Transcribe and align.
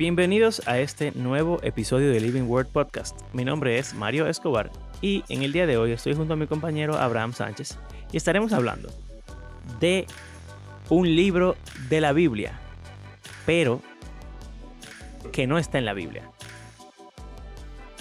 Bienvenidos 0.00 0.66
a 0.66 0.78
este 0.78 1.12
nuevo 1.12 1.60
episodio 1.62 2.10
de 2.10 2.20
Living 2.20 2.44
Word 2.44 2.68
Podcast. 2.68 3.20
Mi 3.34 3.44
nombre 3.44 3.78
es 3.78 3.92
Mario 3.92 4.26
Escobar 4.26 4.70
y 5.02 5.24
en 5.28 5.42
el 5.42 5.52
día 5.52 5.66
de 5.66 5.76
hoy 5.76 5.92
estoy 5.92 6.14
junto 6.14 6.32
a 6.32 6.36
mi 6.36 6.46
compañero 6.46 6.96
Abraham 6.96 7.34
Sánchez 7.34 7.76
y 8.10 8.16
estaremos 8.16 8.54
hablando 8.54 8.88
de 9.78 10.06
un 10.88 11.14
libro 11.14 11.54
de 11.90 12.00
la 12.00 12.14
Biblia, 12.14 12.58
pero 13.44 13.82
que 15.32 15.46
no 15.46 15.58
está 15.58 15.76
en 15.76 15.84
la 15.84 15.92
Biblia. 15.92 16.22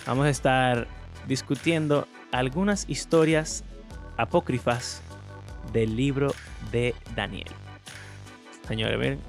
Vamos 0.07 0.25
a 0.25 0.29
estar 0.29 0.87
discutiendo 1.27 2.07
algunas 2.31 2.89
historias 2.89 3.65
apócrifas 4.15 5.01
del 5.73 5.97
libro 5.97 6.33
de 6.71 6.95
Daniel. 7.13 7.51
Señores, 8.69 8.97
miren, 8.97 9.19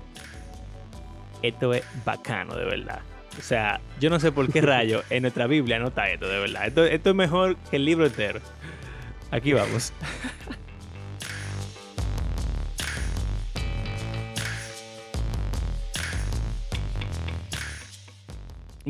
esto 1.43 1.75
es 1.75 1.85
bacano, 2.05 2.55
de 2.57 2.65
verdad. 2.65 3.01
O 3.39 3.43
sea, 3.43 3.81
yo 4.01 4.11
no 4.11 4.21
sé 4.21 4.33
por 4.33 4.53
qué 4.53 4.61
rayo 4.61 5.03
en 5.11 5.23
nuestra 5.23 5.47
Biblia 5.47 5.79
no 5.79 5.89
está 5.89 6.11
esto, 6.11 6.29
de 6.29 6.39
verdad. 6.39 6.67
Esto, 6.67 6.85
esto 6.85 7.11
es 7.11 7.17
mejor 7.17 7.57
que 7.71 7.77
el 7.77 7.85
libro 7.85 8.07
entero. 8.07 8.41
Aquí 9.31 9.53
vamos. 9.53 9.93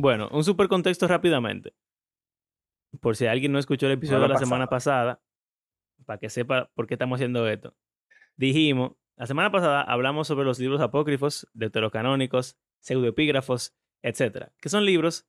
Bueno, 0.00 0.28
un 0.32 0.44
super 0.44 0.68
contexto 0.68 1.06
rápidamente. 1.08 1.74
Por 3.00 3.16
si 3.16 3.26
alguien 3.26 3.52
no 3.52 3.58
escuchó 3.58 3.86
el 3.86 3.92
episodio 3.92 4.22
de 4.22 4.28
la 4.28 4.38
semana 4.38 4.66
pasada, 4.66 5.20
para 6.06 6.18
que 6.18 6.30
sepa 6.30 6.70
por 6.74 6.86
qué 6.86 6.94
estamos 6.94 7.16
haciendo 7.16 7.46
esto. 7.46 7.74
Dijimos, 8.36 8.92
la 9.20 9.26
semana 9.26 9.52
pasada 9.52 9.82
hablamos 9.82 10.28
sobre 10.28 10.46
los 10.46 10.58
libros 10.58 10.80
apócrifos, 10.80 11.46
deuterocanónicos, 11.52 12.56
pseudoepígrafos, 12.80 13.76
etcétera, 14.00 14.54
que 14.62 14.70
son 14.70 14.86
libros 14.86 15.28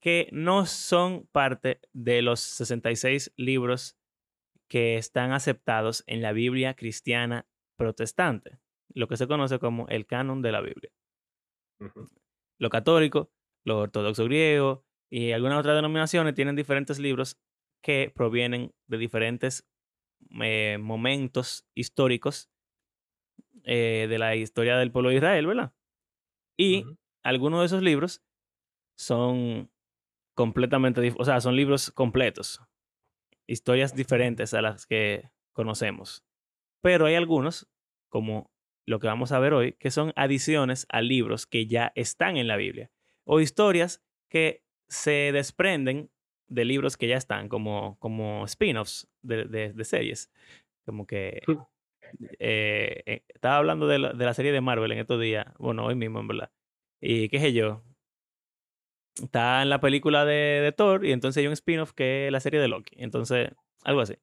que 0.00 0.28
no 0.30 0.64
son 0.64 1.26
parte 1.32 1.80
de 1.92 2.22
los 2.22 2.38
66 2.38 3.32
libros 3.36 3.98
que 4.68 4.96
están 4.96 5.32
aceptados 5.32 6.04
en 6.06 6.22
la 6.22 6.30
Biblia 6.30 6.74
cristiana 6.74 7.48
protestante, 7.74 8.60
lo 8.94 9.08
que 9.08 9.16
se 9.16 9.26
conoce 9.26 9.58
como 9.58 9.88
el 9.88 10.06
canon 10.06 10.40
de 10.40 10.52
la 10.52 10.60
Biblia. 10.60 10.92
Lo 12.58 12.70
católico 12.70 13.32
los 13.64 13.76
ortodoxos 13.78 14.28
griegos 14.28 14.84
y 15.10 15.32
algunas 15.32 15.58
otras 15.58 15.74
denominaciones 15.74 16.36
tienen 16.36 16.54
diferentes 16.54 17.00
libros 17.00 17.40
que 17.82 18.12
provienen 18.14 18.72
de 18.86 18.98
diferentes 18.98 19.68
eh, 20.40 20.78
momentos 20.80 21.66
históricos 21.74 22.51
eh, 23.64 24.06
de 24.08 24.18
la 24.18 24.36
historia 24.36 24.76
del 24.76 24.92
pueblo 24.92 25.10
de 25.10 25.16
Israel, 25.16 25.46
¿verdad? 25.46 25.72
Y 26.56 26.84
algunos 27.22 27.60
de 27.60 27.66
esos 27.66 27.82
libros 27.82 28.22
son 28.96 29.70
completamente, 30.34 31.14
o 31.16 31.24
sea, 31.24 31.40
son 31.40 31.56
libros 31.56 31.90
completos, 31.90 32.60
historias 33.46 33.94
diferentes 33.94 34.54
a 34.54 34.62
las 34.62 34.86
que 34.86 35.30
conocemos. 35.52 36.24
Pero 36.82 37.06
hay 37.06 37.14
algunos, 37.14 37.68
como 38.08 38.50
lo 38.86 38.98
que 38.98 39.06
vamos 39.06 39.32
a 39.32 39.38
ver 39.38 39.54
hoy, 39.54 39.74
que 39.74 39.90
son 39.90 40.12
adiciones 40.16 40.86
a 40.88 41.00
libros 41.00 41.46
que 41.46 41.66
ya 41.66 41.92
están 41.94 42.36
en 42.36 42.48
la 42.48 42.56
Biblia 42.56 42.90
o 43.24 43.40
historias 43.40 44.02
que 44.28 44.64
se 44.88 45.30
desprenden 45.32 46.10
de 46.48 46.64
libros 46.64 46.96
que 46.96 47.08
ya 47.08 47.16
están, 47.16 47.48
como, 47.48 47.96
como 47.98 48.44
spin-offs 48.44 49.08
de, 49.22 49.44
de, 49.46 49.84
series. 49.84 50.30
Como 50.84 51.06
que 51.06 51.42
eh, 52.38 53.02
eh, 53.06 53.24
estaba 53.28 53.58
hablando 53.58 53.86
de 53.86 53.98
la, 53.98 54.12
de 54.12 54.24
la, 54.24 54.34
serie 54.34 54.52
de 54.52 54.60
Marvel 54.60 54.92
en 54.92 54.98
estos 54.98 55.20
días, 55.20 55.46
bueno, 55.58 55.84
hoy 55.84 55.94
mismo, 55.94 56.20
en 56.20 56.28
verdad. 56.28 56.50
Y 57.00 57.28
qué 57.28 57.40
sé 57.40 57.52
yo, 57.52 57.82
está 59.22 59.62
en 59.62 59.70
la 59.70 59.80
película 59.80 60.24
de, 60.24 60.60
de 60.62 60.72
Thor 60.72 61.04
y 61.04 61.12
entonces 61.12 61.40
hay 61.40 61.46
un 61.46 61.52
spin-off 61.52 61.92
que 61.92 62.26
es 62.26 62.32
la 62.32 62.40
serie 62.40 62.60
de 62.60 62.68
Loki. 62.68 62.96
Entonces, 62.98 63.50
algo 63.84 64.00
así. 64.00 64.16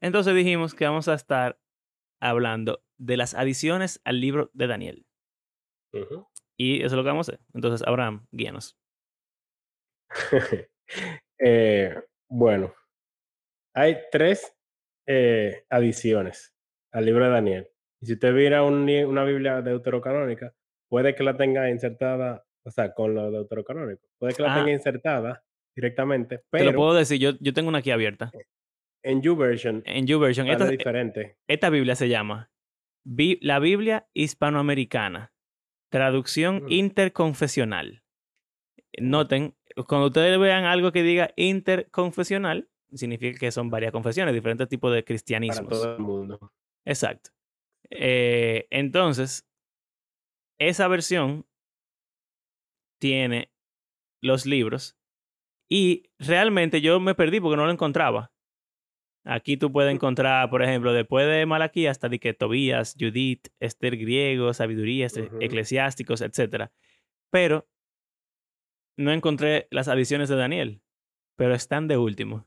Entonces 0.00 0.34
dijimos 0.34 0.74
que 0.74 0.84
vamos 0.84 1.08
a 1.08 1.14
estar 1.14 1.58
hablando 2.20 2.82
de 2.98 3.16
las 3.16 3.34
adiciones 3.34 4.00
al 4.04 4.20
libro 4.20 4.50
de 4.52 4.66
Daniel. 4.66 5.06
Y 6.56 6.78
eso 6.78 6.86
es 6.86 6.92
lo 6.92 7.02
que 7.02 7.08
vamos 7.08 7.28
a 7.28 7.32
hacer. 7.32 7.44
Entonces, 7.54 7.86
Abraham, 7.86 8.26
guíanos. 8.30 8.78
eh, 11.38 11.94
bueno, 12.28 12.74
hay 13.74 13.96
tres 14.10 14.54
eh, 15.06 15.64
adiciones 15.70 16.55
al 16.96 17.04
libro 17.04 17.24
de 17.26 17.30
Daniel. 17.30 17.68
Y 18.00 18.06
si 18.06 18.14
usted 18.14 18.34
viera 18.34 18.62
una 18.62 19.24
Biblia 19.24 19.60
deuterocanónica, 19.60 20.54
puede 20.88 21.14
que 21.14 21.22
la 21.24 21.36
tenga 21.36 21.68
insertada, 21.68 22.46
o 22.64 22.70
sea, 22.70 22.94
con 22.94 23.14
lo 23.14 23.30
deuterocanónico, 23.30 24.08
puede 24.18 24.32
que 24.34 24.42
la 24.42 24.54
tenga 24.54 24.68
ah. 24.68 24.72
insertada 24.72 25.44
directamente. 25.74 26.40
Pero 26.48 26.64
Te 26.64 26.70
lo 26.72 26.76
puedo 26.76 26.94
decir, 26.94 27.18
yo, 27.18 27.32
yo 27.38 27.52
tengo 27.52 27.68
una 27.68 27.78
aquí 27.78 27.90
abierta. 27.90 28.32
En 29.02 29.20
YouVersion. 29.20 29.82
En 29.84 30.06
YouVersion. 30.06 30.48
Esta, 30.48 30.64
es 30.64 30.70
diferente. 30.70 31.36
Esta 31.46 31.68
Biblia 31.68 31.96
se 31.96 32.08
llama 32.08 32.50
la 33.04 33.58
Biblia 33.58 34.08
hispanoamericana. 34.14 35.34
Traducción 35.90 36.64
interconfesional. 36.68 38.02
Noten, 38.98 39.54
cuando 39.86 40.06
ustedes 40.06 40.38
vean 40.40 40.64
algo 40.64 40.92
que 40.92 41.02
diga 41.02 41.30
interconfesional, 41.36 42.68
significa 42.94 43.38
que 43.38 43.52
son 43.52 43.68
varias 43.68 43.92
confesiones, 43.92 44.34
diferentes 44.34 44.68
tipos 44.68 44.92
de 44.94 45.04
cristianismo. 45.04 45.68
Para 45.68 45.82
todo 45.82 45.96
el 45.96 46.02
mundo. 46.02 46.52
Exacto. 46.86 47.30
Eh, 47.90 48.66
entonces, 48.70 49.46
esa 50.58 50.88
versión 50.88 51.46
tiene 52.98 53.52
los 54.22 54.46
libros 54.46 54.96
y 55.68 56.04
realmente 56.18 56.80
yo 56.80 56.98
me 57.00 57.14
perdí 57.14 57.40
porque 57.40 57.56
no 57.56 57.66
lo 57.66 57.72
encontraba. 57.72 58.32
Aquí 59.24 59.56
tú 59.56 59.72
puedes 59.72 59.92
encontrar, 59.92 60.48
por 60.50 60.62
ejemplo, 60.62 60.92
después 60.92 61.26
de 61.26 61.44
Malaquía 61.46 61.90
hasta 61.90 62.08
de 62.08 62.20
que 62.20 62.32
Tobías, 62.32 62.94
Judith, 62.98 63.48
Esther 63.58 63.96
griego, 63.96 64.54
sabiduría, 64.54 65.08
eclesiásticos, 65.40 66.20
etc. 66.20 66.70
Pero 67.30 67.68
no 68.96 69.10
encontré 69.10 69.66
las 69.72 69.88
adiciones 69.88 70.28
de 70.28 70.36
Daniel, 70.36 70.80
pero 71.36 71.54
están 71.54 71.88
de 71.88 71.96
último. 71.96 72.46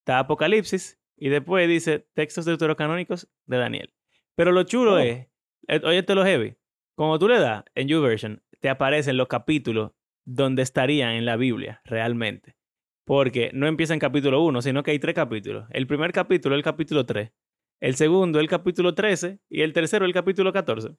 Está 0.00 0.18
Apocalipsis 0.18 0.97
y 1.18 1.28
después 1.28 1.68
dice 1.68 2.06
textos 2.14 2.44
deuterocanónicos 2.44 3.28
de 3.46 3.56
Daniel. 3.56 3.94
Pero 4.36 4.52
lo 4.52 4.62
chulo 4.62 4.94
oh. 4.94 4.98
es, 4.98 5.26
eh, 5.66 5.80
oye, 5.84 6.02
te 6.02 6.14
lo 6.14 6.24
heavy. 6.24 6.56
Como 6.96 7.18
tú 7.18 7.28
le 7.28 7.38
das 7.38 7.64
en 7.74 7.88
YouVersion, 7.88 8.42
te 8.60 8.68
aparecen 8.68 9.16
los 9.16 9.28
capítulos 9.28 9.92
donde 10.24 10.62
estarían 10.62 11.12
en 11.12 11.24
la 11.24 11.36
Biblia 11.36 11.80
realmente. 11.84 12.56
Porque 13.04 13.50
no 13.54 13.66
empieza 13.66 13.94
en 13.94 14.00
capítulo 14.00 14.42
1, 14.42 14.62
sino 14.62 14.82
que 14.82 14.90
hay 14.90 14.98
tres 14.98 15.14
capítulos. 15.14 15.66
El 15.70 15.86
primer 15.86 16.12
capítulo 16.12 16.54
es 16.54 16.58
el 16.58 16.64
capítulo 16.64 17.06
3. 17.06 17.32
El 17.80 17.94
segundo 17.94 18.38
es 18.38 18.42
el 18.42 18.48
capítulo 18.48 18.94
13 18.94 19.40
y 19.48 19.62
el 19.62 19.72
tercero 19.72 20.04
es 20.04 20.08
el 20.08 20.14
capítulo 20.14 20.52
14. 20.52 20.90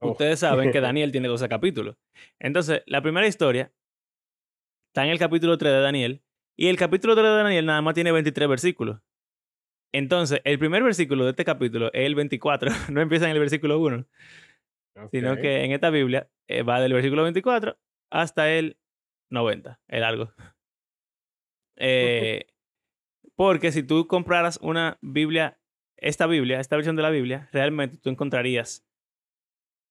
Ustedes 0.00 0.38
saben 0.38 0.72
que 0.72 0.80
Daniel 0.80 1.12
tiene 1.12 1.28
12 1.28 1.48
capítulos. 1.48 1.96
Entonces, 2.38 2.82
la 2.86 3.02
primera 3.02 3.26
historia 3.26 3.72
está 4.88 5.04
en 5.04 5.10
el 5.10 5.18
capítulo 5.18 5.58
3 5.58 5.72
de 5.72 5.80
Daniel 5.80 6.22
y 6.56 6.68
el 6.68 6.76
capítulo 6.76 7.14
3 7.14 7.24
de 7.24 7.36
Daniel 7.36 7.66
nada 7.66 7.82
más 7.82 7.94
tiene 7.94 8.12
23 8.12 8.48
versículos. 8.48 9.00
Entonces, 9.92 10.40
el 10.44 10.58
primer 10.58 10.82
versículo 10.82 11.24
de 11.24 11.30
este 11.30 11.44
capítulo 11.44 11.88
es 11.92 12.06
el 12.06 12.14
24, 12.14 12.70
no 12.92 13.00
empieza 13.00 13.26
en 13.26 13.32
el 13.32 13.38
versículo 13.38 13.78
1, 13.80 14.06
sino 15.10 15.36
que 15.36 15.64
en 15.64 15.72
esta 15.72 15.90
Biblia 15.90 16.28
eh, 16.48 16.62
va 16.62 16.80
del 16.80 16.92
versículo 16.92 17.22
24 17.24 17.78
hasta 18.10 18.52
el 18.52 18.78
90, 19.30 19.80
el 19.88 20.04
algo. 20.04 20.32
Eh, 21.76 22.46
porque 23.34 23.72
si 23.72 23.82
tú 23.82 24.06
compraras 24.06 24.58
una 24.62 24.98
Biblia, 25.00 25.58
esta 25.96 26.26
Biblia, 26.26 26.60
esta 26.60 26.76
versión 26.76 26.96
de 26.96 27.02
la 27.02 27.10
Biblia, 27.10 27.48
realmente 27.52 27.96
tú 27.96 28.10
encontrarías 28.10 28.86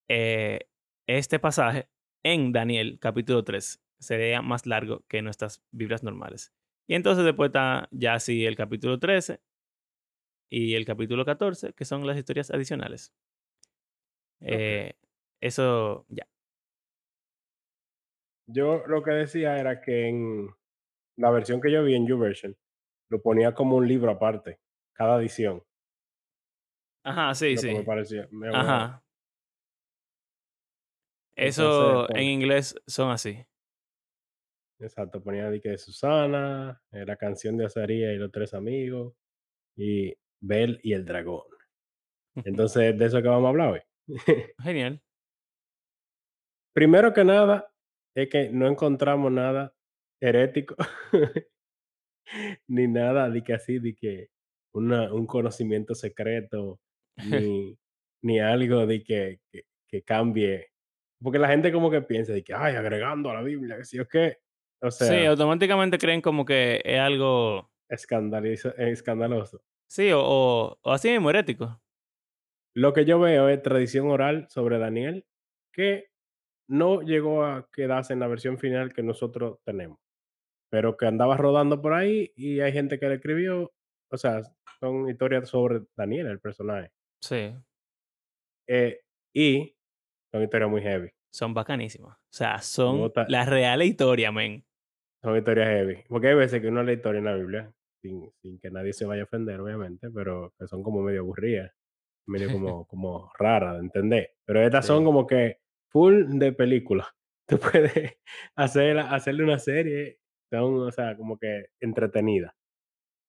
eh, 0.08 0.70
este 1.08 1.40
pasaje 1.40 1.90
en 2.24 2.52
Daniel 2.52 3.00
capítulo 3.02 3.44
3. 3.44 3.82
Sería 4.00 4.42
más 4.42 4.66
largo 4.66 5.04
que 5.08 5.22
nuestras 5.22 5.64
Biblias 5.72 6.04
normales. 6.04 6.54
Y 6.88 6.96
entonces 6.96 7.26
después 7.26 7.50
está 7.50 7.88
ya 7.92 8.14
así 8.14 8.46
el 8.46 8.56
capítulo 8.56 9.00
13 9.00 9.42
y 10.50 10.76
el 10.76 10.86
capítulo 10.86 11.26
14, 11.26 11.74
que 11.74 11.86
son 11.86 12.06
las 12.06 12.18
historias 12.18 12.52
adicionales. 12.52 13.14
Eh, 14.42 14.94
eso 15.42 16.06
ya. 16.10 16.28
Yo 18.48 18.84
lo 18.88 19.04
que 19.04 19.12
decía 19.12 19.60
era 19.60 19.80
que 19.80 20.08
en, 20.08 20.50
la 21.18 21.32
versión 21.32 21.62
que 21.62 21.72
yo 21.72 21.84
vi 21.84 21.96
en 21.96 22.08
YouVersion 22.08 22.58
lo 23.10 23.22
ponía 23.22 23.54
como 23.54 23.76
un 23.76 23.88
libro 23.88 24.12
aparte, 24.12 24.60
cada 24.94 25.20
edición. 25.20 25.64
Ajá, 27.04 27.34
sí, 27.34 27.58
sí. 27.58 27.74
Me 27.74 27.84
parecía. 27.84 28.28
Ajá. 28.54 29.04
Eso 31.36 32.10
en 32.16 32.24
inglés 32.24 32.76
son 32.88 33.12
así. 33.12 33.46
Exacto, 34.80 35.22
ponía 35.22 35.50
de 35.50 35.60
que 35.60 35.78
Susana, 35.78 36.82
eh, 36.92 37.06
la 37.06 37.18
canción 37.18 37.58
de 37.58 37.66
Azaría 37.66 38.14
y 38.14 38.18
los 38.18 38.32
tres 38.32 38.54
amigos, 38.54 39.14
y 39.76 40.14
Bell 40.42 40.80
y 40.84 40.94
el 40.94 41.06
dragón. 41.06 41.44
Entonces, 42.46 42.98
de 42.98 43.06
eso 43.06 43.22
que 43.22 43.28
vamos 43.28 43.46
a 43.46 43.50
hablar 43.50 43.74
hoy. 43.74 43.82
Genial. 44.64 45.02
Primero 46.74 47.14
que 47.14 47.24
nada, 47.24 47.72
es 48.16 48.30
que 48.30 48.50
no 48.50 48.68
encontramos 48.68 49.32
nada 49.32 49.74
herético 50.22 50.76
ni 52.68 52.88
nada 52.88 53.30
de 53.30 53.44
que 53.44 53.54
así, 53.54 53.80
de 53.80 53.96
que 53.96 54.28
una, 54.74 55.12
un 55.14 55.26
conocimiento 55.26 55.96
secreto, 55.96 56.80
ni, 57.54 57.78
ni 58.24 58.40
algo 58.40 58.86
de 58.86 59.04
que, 59.04 59.40
que, 59.52 59.64
que 59.88 60.04
cambie. 60.04 60.68
Porque 61.22 61.40
la 61.40 61.50
gente 61.50 61.72
como 61.72 61.90
que 61.92 62.02
piensa 62.02 62.32
de 62.32 62.44
que, 62.44 62.54
ay, 62.54 62.76
agregando 62.76 63.30
a 63.30 63.34
la 63.34 63.42
Biblia, 63.42 63.78
que 63.78 63.84
sí 63.86 64.00
o 64.00 64.08
qué. 64.08 64.38
O 64.82 64.90
Sí, 64.92 65.26
automáticamente 65.26 65.98
creen 65.98 66.22
como 66.22 66.46
que 66.46 66.82
es 66.86 67.00
algo. 67.00 67.70
escandalizo- 67.90 68.74
escandaloso. 68.78 69.62
Sí, 69.90 70.12
o, 70.12 70.22
o, 70.22 70.78
o 70.82 70.92
así 70.92 71.10
mismo, 71.10 71.30
herético. 71.30 71.82
Lo 72.76 72.94
que 72.94 73.06
yo 73.06 73.20
veo 73.20 73.50
es 73.50 73.62
tradición 73.64 74.10
oral 74.10 74.48
sobre 74.50 74.78
Daniel 74.78 75.26
que 75.74 76.06
no 76.70 77.02
llegó 77.02 77.44
a 77.44 77.68
quedarse 77.74 78.14
en 78.14 78.20
la 78.20 78.28
versión 78.28 78.60
final 78.60 78.94
que 78.94 79.04
nosotros 79.04 79.60
tenemos, 79.66 79.98
pero 80.72 80.98
que 80.98 81.08
andaba 81.08 81.38
rodando 81.38 81.82
por 81.82 81.94
ahí 81.94 82.32
y 82.36 82.60
hay 82.62 82.72
gente 82.72 83.00
que 83.00 83.08
le 83.10 83.16
escribió, 83.16 83.72
o 84.12 84.18
sea, 84.18 84.42
son 84.80 85.10
historias 85.10 85.50
sobre 85.50 85.82
Daniel, 85.98 86.28
el 86.28 86.40
personaje, 86.40 86.92
Sí, 87.22 87.54
eh, 88.68 89.02
y 89.34 89.76
son 90.32 90.44
historias 90.44 90.70
muy 90.70 90.82
heavy, 90.82 91.10
son 91.32 91.54
bacanísimos. 91.54 92.14
O 92.14 92.20
sea, 92.32 92.62
son 92.62 93.00
Bota- 93.00 93.26
la 93.28 93.46
real 93.46 93.82
historia, 93.84 94.32
men. 94.32 94.66
son 95.24 95.38
historias 95.38 95.68
heavy, 95.68 96.04
porque 96.08 96.30
hay 96.30 96.36
veces 96.36 96.62
que 96.62 96.68
uno 96.68 96.84
lee 96.84 96.94
historia 96.94 97.20
en 97.20 97.26
la 97.26 97.36
Biblia, 97.36 97.74
sin, 98.02 98.32
sin 98.42 98.60
que 98.60 98.72
nadie 98.72 98.94
se 98.94 99.06
vaya 99.06 99.22
a 99.22 99.26
ofender, 99.26 99.60
obviamente, 99.60 100.10
pero 100.10 100.54
que 100.58 100.68
son 100.68 100.84
como 100.84 101.02
medio 101.02 101.22
aburridas, 101.22 101.72
medio 102.28 102.48
como, 102.54 102.88
como 102.88 103.32
raras 103.38 103.76
de 103.76 103.80
entender, 103.80 104.32
pero 104.46 104.62
estas 104.62 104.86
son 104.86 105.04
como 105.04 105.28
que 105.28 105.60
full 105.90 106.26
de 106.40 106.54
película. 106.54 107.08
Tú 107.48 107.60
puedes 107.60 108.18
hacer, 108.56 109.00
hacerle 109.00 109.44
una 109.44 109.60
serie, 109.60 110.20
son, 110.52 110.76
o 110.82 110.92
sea, 110.92 111.18
como 111.18 111.38
que 111.38 111.68
entretenida. 111.80 112.56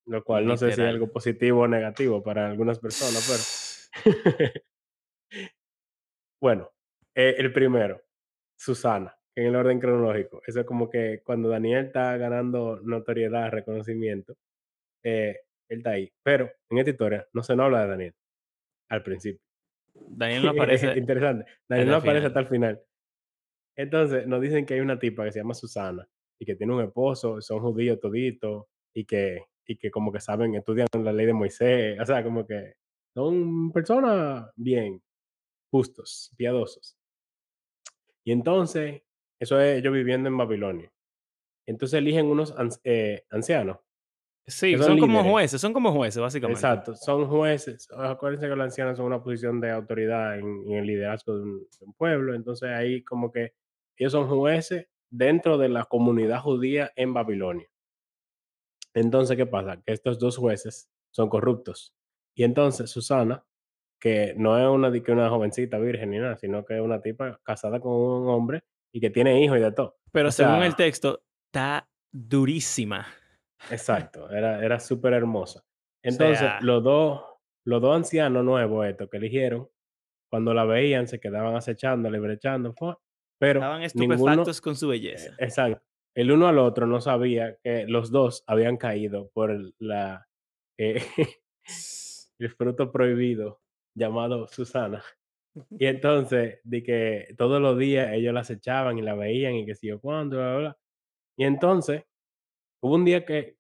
Lo 0.07 0.25
cual 0.25 0.47
no 0.47 0.57
sé 0.57 0.73
si 0.73 0.81
es 0.81 0.89
algo 0.89 1.13
positivo 1.13 1.61
o 1.61 1.69
negativo 1.69 2.23
para 2.23 2.51
algunas 2.51 2.79
personas, 2.79 3.89
pero 3.95 4.05
bueno, 6.41 6.71
eh, 7.15 7.35
el 7.39 7.53
primero, 7.53 8.03
Susana, 8.57 9.17
en 9.37 9.47
el 9.47 9.57
orden 9.57 9.79
cronológico. 9.79 10.43
Eso 10.47 10.61
es 10.61 10.67
como 10.67 10.91
que 10.91 11.23
cuando 11.25 11.49
Daniel 11.49 11.87
está 11.87 12.17
ganando 12.17 12.81
notoriedad, 12.83 13.51
reconocimiento, 13.51 14.37
eh, 15.03 15.37
él 15.69 15.79
está 15.79 15.91
ahí. 15.91 16.13
Pero 16.23 16.51
en 16.71 16.79
esta 16.79 16.91
historia 16.91 17.27
no 17.33 17.43
se 17.43 17.57
nos 17.57 17.67
habla 17.67 17.83
de 17.83 17.89
Daniel 17.89 18.15
al 18.89 19.03
principio. 19.03 19.41
Daniel 19.95 20.45
no 20.45 20.51
aparece. 20.51 20.99
Interesante. 20.99 21.51
Daniel 21.69 21.89
el 21.89 21.93
no 21.93 21.97
aparece 21.99 22.19
final. 22.19 22.27
hasta 22.27 22.41
el 22.41 22.47
final. 22.47 22.83
Entonces, 23.77 24.27
nos 24.27 24.41
dicen 24.41 24.67
que 24.67 24.75
hay 24.75 24.81
una 24.81 24.99
tipa 24.99 25.25
que 25.25 25.33
se 25.33 25.39
llama 25.39 25.55
Susana 25.55 26.07
y 26.39 26.45
que 26.45 26.57
tiene 26.57 26.75
un 26.75 26.83
esposo, 26.83 27.41
son 27.41 27.61
judíos 27.61 28.01
toditos 28.01 28.67
y 28.95 29.05
que, 29.05 29.45
y 29.67 29.77
que 29.77 29.91
como 29.91 30.13
que 30.13 30.21
saben, 30.21 30.55
estudian 30.55 30.87
la 31.03 31.13
ley 31.13 31.27
de 31.27 31.33
Moisés, 31.33 31.99
o 32.01 32.05
sea, 32.05 32.23
como 32.23 32.47
que 32.47 32.75
son 33.15 33.73
personas 33.73 34.51
bien, 34.57 35.03
justos, 35.71 36.33
piadosos. 36.37 36.97
Y 38.25 38.33
entonces, 38.33 39.03
eso 39.39 39.61
es 39.61 39.79
ellos 39.79 39.93
viviendo 39.93 40.29
en 40.29 40.37
Babilonia. 40.37 40.93
Entonces 41.67 41.99
eligen 41.99 42.27
unos 42.27 42.55
eh, 42.85 43.25
ancianos. 43.31 43.79
Sí, 44.51 44.77
son, 44.77 44.87
son 44.87 44.99
como 44.99 45.25
jueces, 45.25 45.61
son 45.61 45.73
como 45.73 45.93
jueces, 45.93 46.21
básicamente. 46.21 46.59
Exacto, 46.61 46.95
son 46.95 47.27
jueces. 47.27 47.89
Acuérdense 47.97 48.49
que 48.49 48.57
los 48.57 48.65
ancianos 48.65 48.97
son 48.97 49.07
una 49.07 49.23
posición 49.23 49.61
de 49.61 49.71
autoridad 49.71 50.39
en, 50.39 50.65
en 50.67 50.73
el 50.73 50.87
liderazgo 50.87 51.37
de 51.37 51.43
un, 51.43 51.59
de 51.61 51.85
un 51.87 51.95
pueblo. 51.95 52.35
Entonces 52.35 52.71
ahí 52.71 53.03
como 53.03 53.31
que 53.33 53.55
ellos 53.97 54.13
son 54.13 54.29
jueces 54.29 54.87
dentro 55.11 55.59
de 55.59 55.69
la 55.69 55.85
comunidad 55.85 56.41
judía 56.41 56.93
en 56.97 57.13
Babilonia. 57.15 57.69
Entonces, 58.95 59.37
¿qué 59.37 59.47
pasa? 59.47 59.81
Que 59.83 59.93
estos 59.93 60.19
dos 60.19 60.37
jueces 60.37 60.91
son 61.11 61.29
corruptos. 61.29 61.95
Y 62.35 62.45
entonces 62.45 62.91
Susana, 62.91 63.45
que 64.01 64.35
no 64.37 64.59
es 64.59 64.67
una, 64.67 64.91
que 65.03 65.13
una 65.13 65.29
jovencita 65.29 65.79
virgen 65.79 66.11
ni 66.11 66.19
nada, 66.19 66.37
sino 66.37 66.65
que 66.65 66.77
es 66.77 66.81
una 66.81 67.01
tipa 67.03 67.41
casada 67.43 67.81
con 67.81 67.93
un 67.93 68.29
hombre 68.29 68.65
y 68.93 69.01
que 69.01 69.11
tiene 69.11 69.43
hijos 69.45 69.59
y 69.59 69.61
de 69.61 69.73
todo. 69.73 69.99
Pero 70.13 70.29
O 70.29 70.33
según 70.33 70.57
sea, 70.57 70.67
el 70.67 70.77
texto, 70.77 71.23
está 71.47 71.89
durísima. 72.11 73.07
Exacto, 73.71 74.31
era, 74.31 74.65
era 74.65 74.81
súper 74.81 75.13
hermosa. 75.15 75.63
Entonces, 76.03 76.39
sea- 76.39 76.61
los 76.63 76.83
dos, 76.83 77.23
los 77.65 77.81
dos 77.83 77.97
ancianos 77.97 78.45
nuevos 78.45 78.87
estos 78.87 79.09
que 79.11 79.19
eligieron, 79.19 79.69
cuando 80.31 80.55
la 80.55 80.65
veían, 80.65 81.09
se 81.09 81.21
quedaban 81.21 81.57
acechando, 81.57 82.09
brechando, 82.11 82.73
¡fua! 82.75 82.99
pero 83.39 83.61
Estaban 83.61 83.81
ninguno, 83.95 84.43
estupefactos 84.43 84.61
con 84.61 84.77
su 84.77 84.87
eh, 84.87 84.91
belleza. 84.91 85.35
exacto, 85.39 85.83
el 86.15 86.31
uno 86.33 86.47
al 86.49 86.59
otro 86.59 86.87
no 86.87 87.01
sabía 87.01 87.57
que 87.63 87.87
los 87.87 88.11
dos 88.11 88.45
habían 88.47 88.77
caído 88.77 89.31
por 89.35 89.73
la, 89.79 90.27
eh, 90.79 91.03
el 92.39 92.51
fruto 92.51 92.93
prohibido 92.93 93.61
llamado 93.95 94.47
Susana. 94.47 95.03
Y 95.79 95.87
entonces, 95.87 96.61
de 96.65 96.83
que 96.83 97.35
todos 97.37 97.61
los 97.61 97.79
días 97.79 98.13
ellos 98.13 98.33
la 98.35 98.41
acechaban 98.41 98.99
y 98.99 99.03
la 99.03 99.15
veían 99.15 99.55
y 99.55 99.67
que 99.67 99.75
si 99.75 99.89
yo 99.89 100.01
cuándo, 100.01 100.37
bla, 100.37 100.51
bla, 100.53 100.59
bla. 100.59 100.79
Y 101.39 101.45
entonces, 101.45 102.05
hubo 102.83 102.95
un 102.95 103.05
día 103.05 103.25
que, 103.25 103.57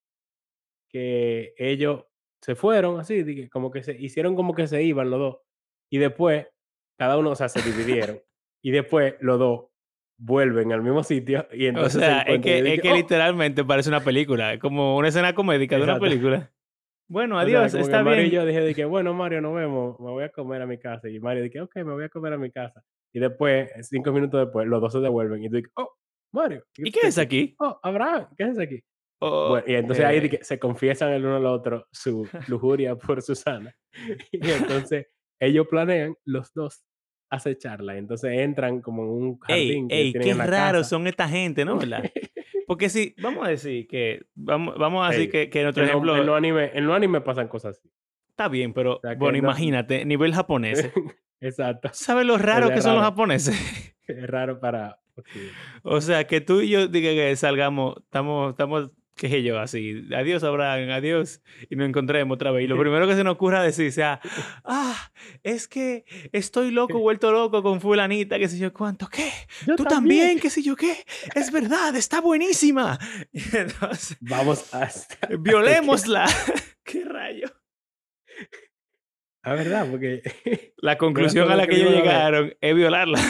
que 0.89 1.55
ellos 1.57 2.05
se 2.43 2.55
fueron 2.55 2.99
así, 3.01 3.49
como 3.49 3.71
que 3.71 3.83
se 3.83 3.93
hicieron 4.01 4.35
como 4.35 4.55
que 4.55 4.67
se 4.67 4.83
iban 4.83 5.11
los 5.11 5.19
dos. 5.21 5.37
Y 5.91 5.99
después, 5.99 6.47
cada 6.99 7.19
uno, 7.19 7.31
o 7.31 7.37
sea, 7.37 7.49
se 7.49 7.61
dividieron. 7.63 8.21
y 8.63 8.71
después 8.73 9.15
los 9.21 9.39
dos 9.39 9.67
vuelven 10.19 10.71
al 10.73 10.83
mismo 10.83 11.03
sitio 11.03 11.47
y 11.51 11.65
O 11.65 11.69
entonces 11.71 11.93
se 11.95 11.99
sea, 12.01 12.21
es 12.23 12.43
que, 12.43 12.59
y 12.59 12.63
de 12.63 12.75
es 12.75 12.83
que 12.83 12.93
"Oh". 12.93 12.97
literalmente 12.97 13.65
parece 13.65 13.89
una 13.89 14.01
película, 14.05 14.59
como 14.59 14.97
una 14.99 15.09
escena 15.09 15.35
comédica 15.35 15.77
de 15.77 15.83
una 15.85 15.99
película. 15.99 16.53
Bueno, 17.09 17.37
O 17.37 17.39
sea, 17.39 17.47
adiós, 17.47 17.73
como 17.73 17.83
que 17.85 17.91
está 17.91 18.05
Mario 18.05 18.21
y 18.21 18.31
bien. 18.31 18.43
yo 18.43 18.47
dije 18.47 18.61
de 18.61 18.75
que, 18.75 18.85
bueno, 18.85 19.15
Mario, 19.15 19.41
nos 19.41 19.55
vemos, 19.55 19.99
me 19.99 20.11
voy 20.11 20.23
a 20.25 20.29
comer 20.29 20.63
a 20.63 20.67
mi 20.67 20.79
casa. 20.79 21.09
Y 21.09 21.19
Mario 21.21 21.43
dije, 21.43 21.61
ok, 21.61 21.75
me 21.77 21.93
voy 21.95 22.05
a 22.05 22.09
comer 22.09 22.35
a 22.35 22.39
mi 22.39 22.51
casa. 22.53 22.83
Y 23.13 23.19
después, 23.19 23.71
cinco 23.89 24.13
minutos 24.13 24.41
después, 24.45 24.67
los 24.69 24.81
dos 24.81 24.93
se 24.93 25.01
devuelven. 25.01 25.43
Y 25.43 25.49
dices, 25.49 25.71
oh, 25.75 25.91
Mario. 26.33 26.63
¿Y 26.77 26.93
qué 26.93 27.01
es 27.09 27.19
aquí? 27.19 27.57
Oh, 27.59 27.81
Abraham, 27.83 28.29
¿qué 28.37 28.45
es 28.45 28.59
aquí? 28.59 28.81
O, 29.23 29.51
Bueno, 29.51 29.65
y 29.69 29.75
entonces 29.75 30.05
ahí 30.05 30.17
eh, 30.17 30.21
de 30.23 30.31
que 30.31 30.45
se 30.45 30.59
confiesan 30.59 31.13
el 31.13 31.25
uno 31.25 31.37
al 31.37 31.47
otro 31.47 31.87
su 31.93 32.27
lujuria 32.49 32.97
por 32.97 33.21
Susana. 33.23 33.75
Y 34.33 34.51
entonces 34.51 35.07
ellos 35.39 35.67
planean 35.69 36.15
los 36.25 36.53
dos 36.55 36.85
acecharla. 37.31 37.97
Entonces 37.97 38.33
entran 38.41 38.81
como 38.81 39.03
en 39.05 39.09
un 39.11 39.41
ey, 39.49 39.69
jardín 39.69 39.89
que 39.89 39.95
ellos 39.95 40.05
ey, 40.07 40.13
tienen 40.13 40.23
qué 40.27 40.31
en 40.33 40.39
la 40.39 40.47
raros 40.47 40.81
casa. 40.81 40.89
son 40.91 41.07
esta 41.07 41.29
gente, 41.29 41.65
¿no? 41.65 41.79
¿Verdad? 41.79 42.11
Porque 42.67 42.89
si, 42.89 43.15
vamos 43.21 43.47
a 43.47 43.51
decir 43.51 43.87
que, 43.89 44.23
vamos, 44.35 44.77
vamos 44.79 45.05
a 45.07 45.11
decir 45.11 45.25
Ey, 45.27 45.29
que, 45.31 45.51
que 45.51 45.63
En, 45.83 45.87
lo- 45.87 45.91
ejemplo 45.91 46.17
en 46.17 46.27
los 46.27 46.37
anime, 46.37 46.71
en 46.73 46.87
los 46.87 46.97
anime 46.97 47.21
pasan 47.21 47.49
cosas 47.49 47.77
así. 47.79 47.91
está 48.31 48.49
bien, 48.49 48.73
pero 48.73 49.01
sea, 49.03 49.11
que 49.13 49.17
bueno, 49.19 49.33
no- 49.33 49.39
imagínate, 49.49 50.05
nivel 50.05 50.33
japonés. 50.35 50.91
Exacto. 51.41 51.91
¿Sabes 51.93 52.27
lo 52.27 52.39
raro 52.39 52.69
Es 52.69 52.75
que 52.75 52.81
son 52.83 52.93
los 52.95 53.03
raro. 53.03 53.11
japoneses? 53.13 53.97
Es 54.09 54.27
raro 54.27 54.59
para... 54.59 54.99
O 55.85 56.01
sea, 56.01 56.27
que 56.27 56.41
tú 56.41 56.61
y 56.63 56.71
yo 56.71 56.89
diga 56.89 57.11
que 57.11 57.37
salgamos, 57.37 57.95
estamos, 57.99 58.51
estamos, 58.51 58.91
qué 59.21 59.29
sé 59.29 59.43
yo, 59.43 59.59
así, 59.59 60.03
adiós 60.17 60.43
Abraham, 60.45 60.89
adiós, 60.93 61.43
y 61.69 61.77
nos 61.77 61.87
encontremos 61.87 62.35
otra 62.35 62.53
vez. 62.53 62.65
Y 62.65 62.69
lo 62.69 62.79
primero 62.79 63.07
que 63.07 63.15
se 63.15 63.23
nos 63.23 63.35
ocurra 63.35 63.63
decir 63.63 63.93
sea, 63.93 64.19
ah, 64.65 65.13
es 65.43 65.69
que 65.69 66.07
estoy 66.33 66.71
loco, 66.71 66.99
vuelto 66.99 67.31
loco 67.31 67.63
con 67.63 67.83
fulanita, 67.83 68.39
qué 68.39 68.49
sé 68.49 68.57
yo 68.57 68.73
cuánto, 68.73 69.09
¿qué? 69.09 69.31
Yo 69.67 69.77
Tú 69.77 69.85
también, 69.85 70.41
qué 70.41 70.49
sé 70.49 70.63
yo 70.63 70.75
qué, 70.75 71.05
es 71.35 71.53
verdad, 71.53 71.95
está 71.97 72.23
buenísima. 72.23 72.99
Y 73.33 73.57
entonces, 73.57 74.17
Vamos 74.21 74.73
hasta... 74.73 75.29
violémosla. 75.39 76.27
¿Qué 76.83 77.05
rayo? 77.05 77.49
Ah, 79.43 79.55
verdad, 79.55 79.87
porque... 79.91 80.23
La 80.79 80.97
conclusión 80.97 81.51
a 81.51 81.57
la 81.57 81.67
que 81.67 81.77
ellos 81.77 81.93
llegaron 81.93 82.55
es 82.59 82.75
violarla. 82.75 83.21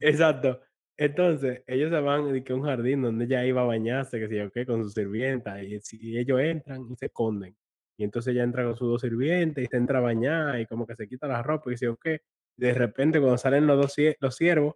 Exacto. 0.00 0.60
Entonces, 0.98 1.62
ellos 1.66 1.90
se 1.90 2.00
van 2.00 2.20
a 2.22 2.54
un 2.54 2.62
jardín 2.62 3.02
donde 3.02 3.26
ella 3.26 3.44
iba 3.44 3.60
a 3.60 3.64
bañarse, 3.64 4.18
que 4.18 4.28
sé 4.28 4.36
yo 4.36 4.50
qué, 4.50 4.64
con 4.64 4.82
su 4.82 4.90
sirvienta, 4.90 5.62
y, 5.62 5.78
ellos 6.16 6.40
entran 6.40 6.86
y 6.90 6.96
se 6.96 7.06
esconden. 7.06 7.54
Y 7.98 8.04
entonces 8.04 8.32
ella 8.32 8.44
entra 8.44 8.64
con 8.64 8.76
sus 8.76 8.88
dos 8.88 9.00
sirvientes 9.02 9.64
y 9.64 9.66
se 9.66 9.76
entra 9.76 9.98
a 9.98 10.02
bañar 10.02 10.60
y 10.60 10.66
como 10.66 10.86
que 10.86 10.96
se 10.96 11.08
quita 11.08 11.26
la 11.26 11.42
ropa 11.42 11.72
y 11.72 11.76
yo 11.76 11.96
qué. 11.96 12.20
De 12.56 12.72
repente, 12.72 13.20
cuando 13.20 13.38
salen 13.38 13.66
los 13.66 13.76
dos 13.78 13.96
los 14.20 14.36
siervos, 14.36 14.74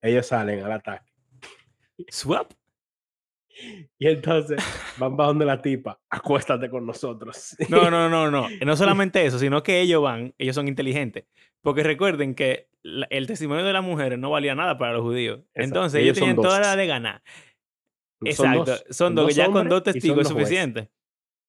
ellos 0.00 0.26
salen 0.26 0.62
al 0.62 0.72
ataque. 0.72 1.10
Swap. 2.08 2.52
Y 3.98 4.06
entonces 4.08 4.62
van 4.98 5.16
bajando 5.16 5.44
la 5.44 5.60
tipa, 5.60 6.00
acuéstate 6.10 6.70
con 6.70 6.86
nosotros. 6.86 7.56
No, 7.68 7.90
no, 7.90 8.08
no, 8.08 8.30
no. 8.30 8.48
No 8.64 8.76
solamente 8.76 9.24
eso, 9.26 9.38
sino 9.38 9.62
que 9.62 9.80
ellos 9.80 10.02
van, 10.02 10.34
ellos 10.38 10.54
son 10.54 10.68
inteligentes. 10.68 11.24
Porque 11.62 11.82
recuerden 11.82 12.34
que 12.34 12.68
el 13.10 13.26
testimonio 13.26 13.64
de 13.64 13.72
las 13.72 13.82
mujeres 13.82 14.18
no 14.18 14.30
valía 14.30 14.54
nada 14.54 14.78
para 14.78 14.92
los 14.92 15.02
judíos. 15.02 15.40
Entonces 15.54 16.00
ellos, 16.02 16.16
ellos 16.16 16.18
tenían 16.18 16.36
toda 16.36 16.60
la 16.60 16.76
de 16.76 16.86
ganar. 16.86 17.22
Son 18.20 18.28
Exacto. 18.28 18.64
dos, 18.64 18.84
Son 18.90 19.14
dos, 19.14 19.28
que 19.28 19.34
ya 19.34 19.50
con 19.50 19.68
dos 19.68 19.82
testigos 19.82 20.20
es 20.20 20.32
jueces. 20.32 20.48
suficiente. 20.48 20.90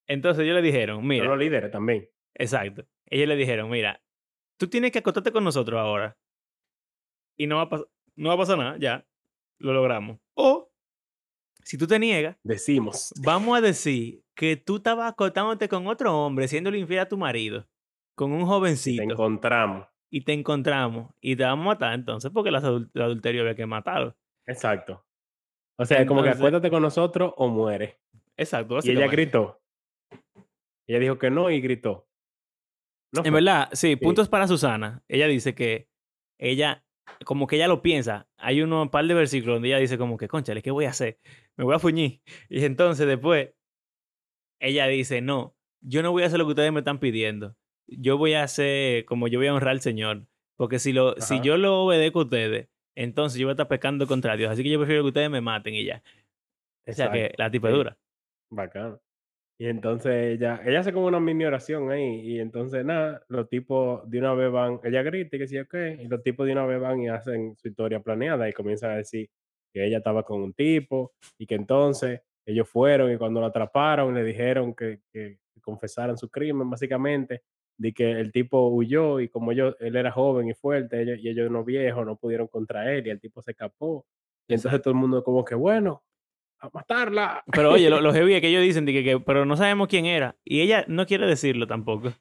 Entonces 0.08 0.44
ellos 0.44 0.56
le 0.56 0.62
dijeron, 0.62 1.06
mira, 1.06 1.24
los 1.26 1.38
líderes 1.38 1.70
también. 1.70 2.08
exacto. 2.34 2.84
Ellos 3.06 3.28
le 3.28 3.36
dijeron, 3.36 3.70
mira, 3.70 4.00
tú 4.58 4.68
tienes 4.68 4.90
que 4.92 4.98
acostarte 5.00 5.32
con 5.32 5.42
nosotros 5.44 5.78
ahora. 5.80 6.16
Y 7.36 7.46
no 7.46 7.56
va 7.56 7.62
a, 7.62 7.82
no 8.16 8.28
va 8.28 8.34
a 8.34 8.38
pasar 8.38 8.58
nada, 8.58 8.76
ya. 8.78 9.06
lo 9.58 9.72
logramos. 9.72 10.18
O, 10.34 10.69
si 11.70 11.78
tú 11.78 11.86
te 11.86 11.98
niegas, 11.98 12.36
Decimos. 12.42 13.12
vamos 13.22 13.56
a 13.56 13.60
decir 13.60 14.22
que 14.34 14.56
tú 14.56 14.76
estabas 14.76 15.12
acostándote 15.12 15.68
con 15.68 15.86
otro 15.86 16.16
hombre, 16.26 16.48
siendo 16.48 16.74
infiel 16.74 17.00
a 17.00 17.08
tu 17.08 17.16
marido, 17.16 17.68
con 18.16 18.32
un 18.32 18.40
Te 18.40 18.46
jovencito, 18.46 19.02
encontramos. 19.02 19.86
y 20.10 20.24
te 20.24 20.32
encontramos 20.32 21.12
y 21.20 21.36
te 21.36 21.44
vamos 21.44 21.64
a 21.66 21.68
matar 21.68 21.94
entonces, 21.94 22.30
porque 22.34 22.48
el 22.48 22.56
adul- 22.56 22.90
el 22.92 23.02
adulterio 23.02 23.42
había 23.42 23.54
que 23.54 23.66
matarlo. 23.66 24.16
Exacto. 24.46 25.04
O 25.78 25.84
sea, 25.84 26.04
como 26.06 26.22
que 26.22 26.28
Entonces- 26.28 26.40
acuérdate 26.40 26.70
con 26.70 26.82
nosotros 26.82 27.32
o 27.36 27.48
muere. 27.48 28.00
Exacto. 28.36 28.78
Y 28.82 28.90
ella 28.90 29.06
gritó. 29.06 29.60
Ella 30.88 30.98
dijo 30.98 31.18
que 31.18 31.30
no 31.30 31.50
y 31.50 31.60
gritó. 31.60 32.08
¿No 33.12 33.24
En 33.24 33.32
verdad, 33.32 33.68
sí, 33.72 33.96
puntos 33.96 34.28
para 34.28 34.46
Susana. 34.48 35.02
Ella 35.08 35.26
dice 35.26 35.54
que 35.54 35.88
ella, 36.38 36.84
como 37.24 37.46
que 37.46 37.56
ella 37.56 37.68
lo 37.68 37.82
piensa. 37.82 38.28
Hay 38.36 38.62
uno, 38.62 38.82
un 38.82 38.90
par 38.90 39.06
de 39.06 39.14
versículos 39.14 39.56
donde 39.56 39.68
ella 39.68 39.78
dice 39.78 39.98
como 39.98 40.16
que, 40.16 40.28
conchale, 40.28 40.62
¿qué 40.62 40.70
voy 40.70 40.86
a 40.86 40.90
hacer? 40.90 41.18
Me 41.56 41.64
voy 41.64 41.74
a 41.74 41.78
fuñir. 41.78 42.20
Y 42.48 42.64
entonces 42.64 43.06
después, 43.06 43.50
ella 44.60 44.86
dice, 44.86 45.20
no, 45.20 45.54
yo 45.80 46.02
no 46.02 46.12
voy 46.12 46.22
a 46.22 46.26
hacer 46.26 46.38
lo 46.38 46.46
que 46.46 46.50
ustedes 46.50 46.72
me 46.72 46.80
están 46.80 46.98
pidiendo. 46.98 47.56
Yo 47.86 48.18
voy 48.18 48.34
a 48.34 48.42
hacer, 48.42 49.04
como 49.04 49.28
yo 49.28 49.38
voy 49.38 49.48
a 49.48 49.54
honrar 49.54 49.72
al 49.72 49.80
Señor. 49.80 50.26
Porque 50.56 50.78
si, 50.78 50.92
lo, 50.92 51.14
si 51.20 51.40
yo 51.40 51.56
lo 51.56 51.84
obedezco 51.84 52.20
a 52.20 52.24
ustedes, 52.24 52.68
entonces 52.94 53.38
yo 53.38 53.46
voy 53.46 53.52
a 53.52 53.54
estar 53.54 53.68
pecando 53.68 54.06
contra 54.06 54.36
Dios. 54.36 54.50
Así 54.50 54.62
que 54.62 54.70
yo 54.70 54.78
prefiero 54.78 55.02
que 55.02 55.08
ustedes 55.08 55.30
me 55.30 55.40
maten 55.40 55.74
y 55.74 55.84
ya. 55.84 56.02
O 56.86 56.92
sea 56.92 57.10
que 57.10 57.20
Exacto. 57.20 57.42
la 57.42 57.50
tipa 57.50 57.68
es 57.68 57.74
dura. 57.74 57.98
Bacano. 58.50 59.00
Y 59.60 59.66
entonces 59.66 60.38
ella, 60.38 60.62
ella 60.64 60.80
hace 60.80 60.90
como 60.90 61.04
una 61.04 61.20
mini 61.20 61.44
oración 61.44 61.90
ahí. 61.90 62.20
Y 62.22 62.40
entonces, 62.40 62.82
nada, 62.82 63.22
los 63.28 63.46
tipos 63.50 64.08
de 64.08 64.18
una 64.18 64.32
vez 64.32 64.50
van, 64.50 64.80
ella 64.84 65.02
grita 65.02 65.36
y 65.36 65.38
que 65.38 65.46
sí, 65.46 65.58
ok. 65.58 65.74
Y 65.98 66.08
los 66.08 66.22
tipos 66.22 66.46
de 66.46 66.52
una 66.52 66.64
vez 66.64 66.80
van 66.80 66.98
y 67.02 67.10
hacen 67.10 67.54
su 67.58 67.68
historia 67.68 68.00
planeada 68.00 68.48
y 68.48 68.54
comienzan 68.54 68.92
a 68.92 68.96
decir 68.96 69.28
que 69.70 69.84
ella 69.84 69.98
estaba 69.98 70.22
con 70.22 70.40
un 70.40 70.54
tipo 70.54 71.12
y 71.36 71.46
que 71.46 71.56
entonces 71.56 72.22
ellos 72.46 72.70
fueron 72.70 73.12
y 73.12 73.18
cuando 73.18 73.40
lo 73.40 73.46
atraparon 73.46 74.14
le 74.14 74.24
dijeron 74.24 74.74
que, 74.74 75.02
que 75.12 75.40
confesaran 75.60 76.16
su 76.16 76.30
crimen, 76.30 76.70
básicamente. 76.70 77.42
De 77.76 77.92
que 77.92 78.12
el 78.12 78.32
tipo 78.32 78.68
huyó 78.68 79.20
y 79.20 79.28
como 79.28 79.52
ellos, 79.52 79.76
él 79.78 79.94
era 79.94 80.10
joven 80.10 80.48
y 80.48 80.54
fuerte 80.54 81.02
ellos, 81.02 81.18
y 81.18 81.28
ellos 81.28 81.50
no 81.50 81.64
viejos, 81.64 82.06
no 82.06 82.16
pudieron 82.16 82.48
contra 82.48 82.90
él 82.94 83.06
y 83.06 83.10
el 83.10 83.20
tipo 83.20 83.42
se 83.42 83.50
escapó. 83.50 84.06
Y 84.48 84.54
entonces 84.54 84.80
todo 84.80 84.92
el 84.92 85.00
mundo 85.00 85.22
como 85.22 85.44
que, 85.44 85.54
bueno, 85.54 86.02
a 86.60 86.70
matarla. 86.72 87.42
Pero 87.52 87.72
oye, 87.72 87.88
lo, 87.90 88.00
lo 88.00 88.12
heavy 88.14 88.34
es 88.34 88.40
que 88.40 88.48
ellos 88.48 88.62
dicen 88.62 88.84
de 88.86 88.92
que, 88.92 89.04
que- 89.04 89.20
pero 89.20 89.44
no 89.44 89.56
sabemos 89.56 89.88
quién 89.88 90.06
era. 90.06 90.36
Y 90.44 90.60
ella 90.60 90.84
no 90.88 91.06
quiere 91.06 91.26
decirlo 91.26 91.66
tampoco. 91.66 92.12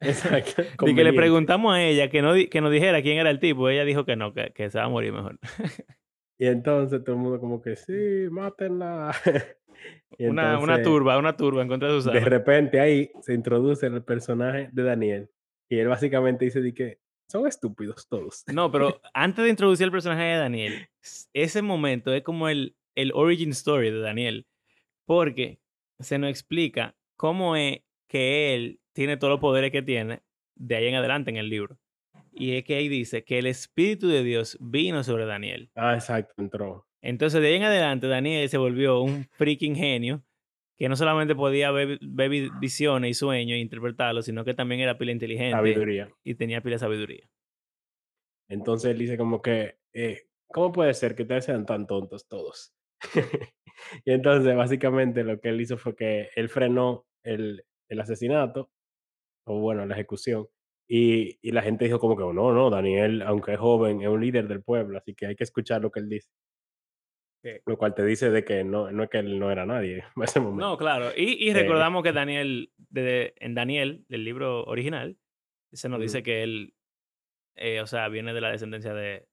Exacto. 0.00 0.62
De 0.84 0.94
que 0.94 1.04
le 1.04 1.12
preguntamos 1.14 1.74
a 1.74 1.82
ella 1.82 2.10
que, 2.10 2.20
no, 2.20 2.34
que 2.50 2.60
nos 2.60 2.70
dijera 2.70 3.00
quién 3.02 3.18
era 3.18 3.30
el 3.30 3.40
tipo. 3.40 3.68
Ella 3.70 3.84
dijo 3.84 4.04
que 4.04 4.14
no, 4.16 4.34
que, 4.34 4.52
que 4.54 4.70
se 4.70 4.78
va 4.78 4.84
a 4.84 4.88
morir 4.88 5.12
mejor. 5.12 5.38
Y 6.38 6.46
entonces 6.46 7.02
todo 7.02 7.16
el 7.16 7.22
mundo 7.22 7.40
como 7.40 7.62
que, 7.62 7.76
sí, 7.76 8.28
mátenla. 8.30 9.14
Y 10.18 10.26
Una, 10.26 10.58
una 10.58 10.82
turba, 10.82 11.18
una 11.18 11.36
turba 11.36 11.60
en 11.62 11.68
contra 11.68 11.88
de 11.88 11.94
De 11.96 12.00
Susana. 12.00 12.20
repente 12.20 12.80
ahí 12.80 13.10
se 13.20 13.34
introduce 13.34 13.86
el 13.86 14.02
personaje 14.02 14.70
de 14.72 14.82
Daniel. 14.82 15.30
Y 15.68 15.78
él 15.78 15.88
básicamente 15.88 16.46
dice 16.46 16.60
de 16.62 16.72
que 16.72 16.98
son 17.30 17.46
estúpidos 17.46 18.08
todos. 18.08 18.42
No, 18.52 18.70
pero 18.72 19.00
antes 19.12 19.44
de 19.44 19.50
introducir 19.50 19.84
el 19.84 19.90
personaje 19.92 20.22
de 20.22 20.36
Daniel, 20.38 20.88
ese 21.34 21.60
momento 21.60 22.12
es 22.14 22.22
como 22.22 22.48
el, 22.48 22.74
el 22.96 23.12
origin 23.14 23.50
story 23.50 23.90
de 23.90 24.00
Daniel. 24.00 24.46
Porque 25.04 25.60
se 26.00 26.18
nos 26.18 26.30
explica 26.30 26.96
cómo 27.16 27.54
es 27.56 27.82
que 28.08 28.54
él 28.54 28.80
tiene 28.92 29.16
todos 29.16 29.30
los 29.32 29.40
poderes 29.40 29.70
que 29.70 29.82
tiene 29.82 30.22
de 30.56 30.76
ahí 30.76 30.86
en 30.88 30.96
adelante 30.96 31.30
en 31.30 31.36
el 31.36 31.48
libro. 31.48 31.78
Y 32.32 32.56
es 32.56 32.64
que 32.64 32.74
ahí 32.76 32.88
dice 32.88 33.24
que 33.24 33.38
el 33.38 33.46
Espíritu 33.46 34.08
de 34.08 34.22
Dios 34.24 34.58
vino 34.60 35.04
sobre 35.04 35.24
Daniel. 35.26 35.70
Ah, 35.74 35.94
exacto, 35.94 36.34
entró. 36.38 36.86
Entonces, 37.02 37.40
de 37.40 37.48
ahí 37.48 37.54
en 37.54 37.62
adelante, 37.62 38.08
Daniel 38.08 38.48
se 38.48 38.58
volvió 38.58 39.00
un 39.00 39.24
freaking 39.32 39.76
genio 39.76 40.24
que 40.76 40.88
no 40.88 40.96
solamente 40.96 41.34
podía 41.34 41.70
ver, 41.70 41.98
ver 42.02 42.28
vi- 42.28 42.50
visiones 42.60 43.12
y 43.12 43.14
sueños 43.14 43.56
e 43.56 43.60
interpretarlos, 43.60 44.26
sino 44.26 44.44
que 44.44 44.54
también 44.54 44.80
era 44.82 44.98
pila 44.98 45.12
inteligente 45.12 45.52
Sabiduría. 45.56 46.10
y 46.24 46.34
tenía 46.34 46.60
pila 46.60 46.74
de 46.74 46.80
sabiduría. 46.80 47.30
Entonces 48.48 48.90
él 48.92 48.98
dice 48.98 49.16
como 49.16 49.40
que, 49.42 49.78
eh, 49.92 50.28
¿cómo 50.48 50.72
puede 50.72 50.94
ser 50.94 51.14
que 51.14 51.22
ustedes 51.22 51.46
sean 51.46 51.66
tan 51.66 51.86
tontos 51.86 52.28
todos? 52.28 52.74
y 54.04 54.12
entonces 54.12 54.56
básicamente 54.56 55.24
lo 55.24 55.40
que 55.40 55.50
él 55.50 55.60
hizo 55.60 55.78
fue 55.78 55.94
que 55.96 56.30
él 56.36 56.48
frenó 56.48 57.06
el, 57.24 57.64
el 57.88 58.00
asesinato, 58.00 58.70
o 59.46 59.60
bueno, 59.60 59.86
la 59.86 59.94
ejecución, 59.94 60.48
y, 60.88 61.38
y 61.42 61.52
la 61.52 61.62
gente 61.62 61.86
dijo 61.86 61.98
como 62.00 62.16
que, 62.16 62.22
"Oh, 62.24 62.32
no, 62.32 62.52
no, 62.52 62.70
Daniel, 62.70 63.22
aunque 63.22 63.54
es 63.54 63.58
joven, 63.60 64.02
es 64.02 64.08
un 64.08 64.20
líder 64.20 64.48
del 64.48 64.62
pueblo, 64.62 64.98
así 64.98 65.14
que 65.14 65.26
hay 65.26 65.36
que 65.36 65.44
escuchar 65.44 65.82
lo 65.82 65.90
que 65.90 66.00
él 66.00 66.08
dice. 66.08 66.30
Lo 67.64 67.78
cual 67.78 67.94
te 67.94 68.04
dice 68.04 68.30
de 68.30 68.44
que 68.44 68.64
no, 68.64 68.90
no 68.90 69.04
es 69.04 69.08
que 69.10 69.18
él 69.18 69.38
no 69.38 69.50
era 69.52 69.64
nadie 69.66 70.02
en 70.16 70.22
ese 70.22 70.40
momento. 70.40 70.66
No, 70.66 70.76
claro. 70.76 71.10
Y, 71.16 71.34
y 71.44 71.50
Eh. 71.50 71.54
recordamos 71.54 72.02
que 72.02 72.12
Daniel, 72.12 72.72
de- 72.76 73.34
en 73.38 73.54
Daniel, 73.54 74.04
del 74.08 74.24
libro 74.24 74.64
original, 74.64 75.16
se 75.72 75.88
nos 75.88 76.00
dice 76.00 76.18
Ujú. 76.18 76.24
que 76.24 76.42
él, 76.42 76.74
eh, 77.56 77.80
o 77.80 77.86
sea, 77.86 78.08
viene 78.08 78.34
de 78.34 78.40
la 78.40 78.50
descendencia 78.50 78.94
de, 78.94 79.28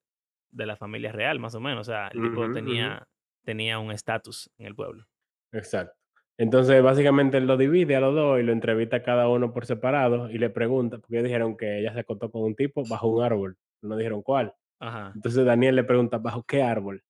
de 0.52 0.66
la 0.66 0.76
familia 0.76 1.12
real, 1.12 1.40
más 1.40 1.54
o 1.54 1.60
menos. 1.60 1.88
O 1.88 1.92
sea, 1.92 2.08
el 2.08 2.20
tipo 2.22 2.42
Ujú, 2.42 2.44
ujú. 2.44 2.52
tenía, 2.54 3.08
tenía 3.44 3.78
un 3.78 3.90
estatus 3.92 4.50
en 4.58 4.66
el 4.66 4.74
pueblo. 4.74 5.06
Exacto. 5.52 5.94
Entonces, 6.36 6.82
básicamente 6.82 7.36
él 7.36 7.46
lo 7.46 7.56
divide 7.56 7.94
a 7.94 8.00
los 8.00 8.14
dos 8.14 8.40
y 8.40 8.42
lo 8.42 8.52
entrevista 8.52 8.96
a 8.96 9.02
cada 9.02 9.28
uno 9.28 9.52
por 9.52 9.66
separado 9.66 10.28
y 10.30 10.38
le 10.38 10.50
pregunta, 10.50 10.98
porque 10.98 11.16
ellos 11.16 11.24
dijeron 11.24 11.56
que 11.56 11.78
ella 11.78 11.92
se 11.92 12.00
acostó 12.00 12.30
con 12.30 12.42
un 12.42 12.56
tipo 12.56 12.82
bajo 12.88 13.06
un 13.08 13.22
árbol, 13.22 13.56
no 13.82 13.96
dijeron 13.96 14.22
cuál. 14.22 14.52
Ajá. 14.80 15.12
Entonces 15.14 15.44
Daniel 15.44 15.76
le 15.76 15.84
pregunta, 15.84 16.18
¿bajo 16.18 16.42
qué 16.42 16.62
árbol? 16.62 17.04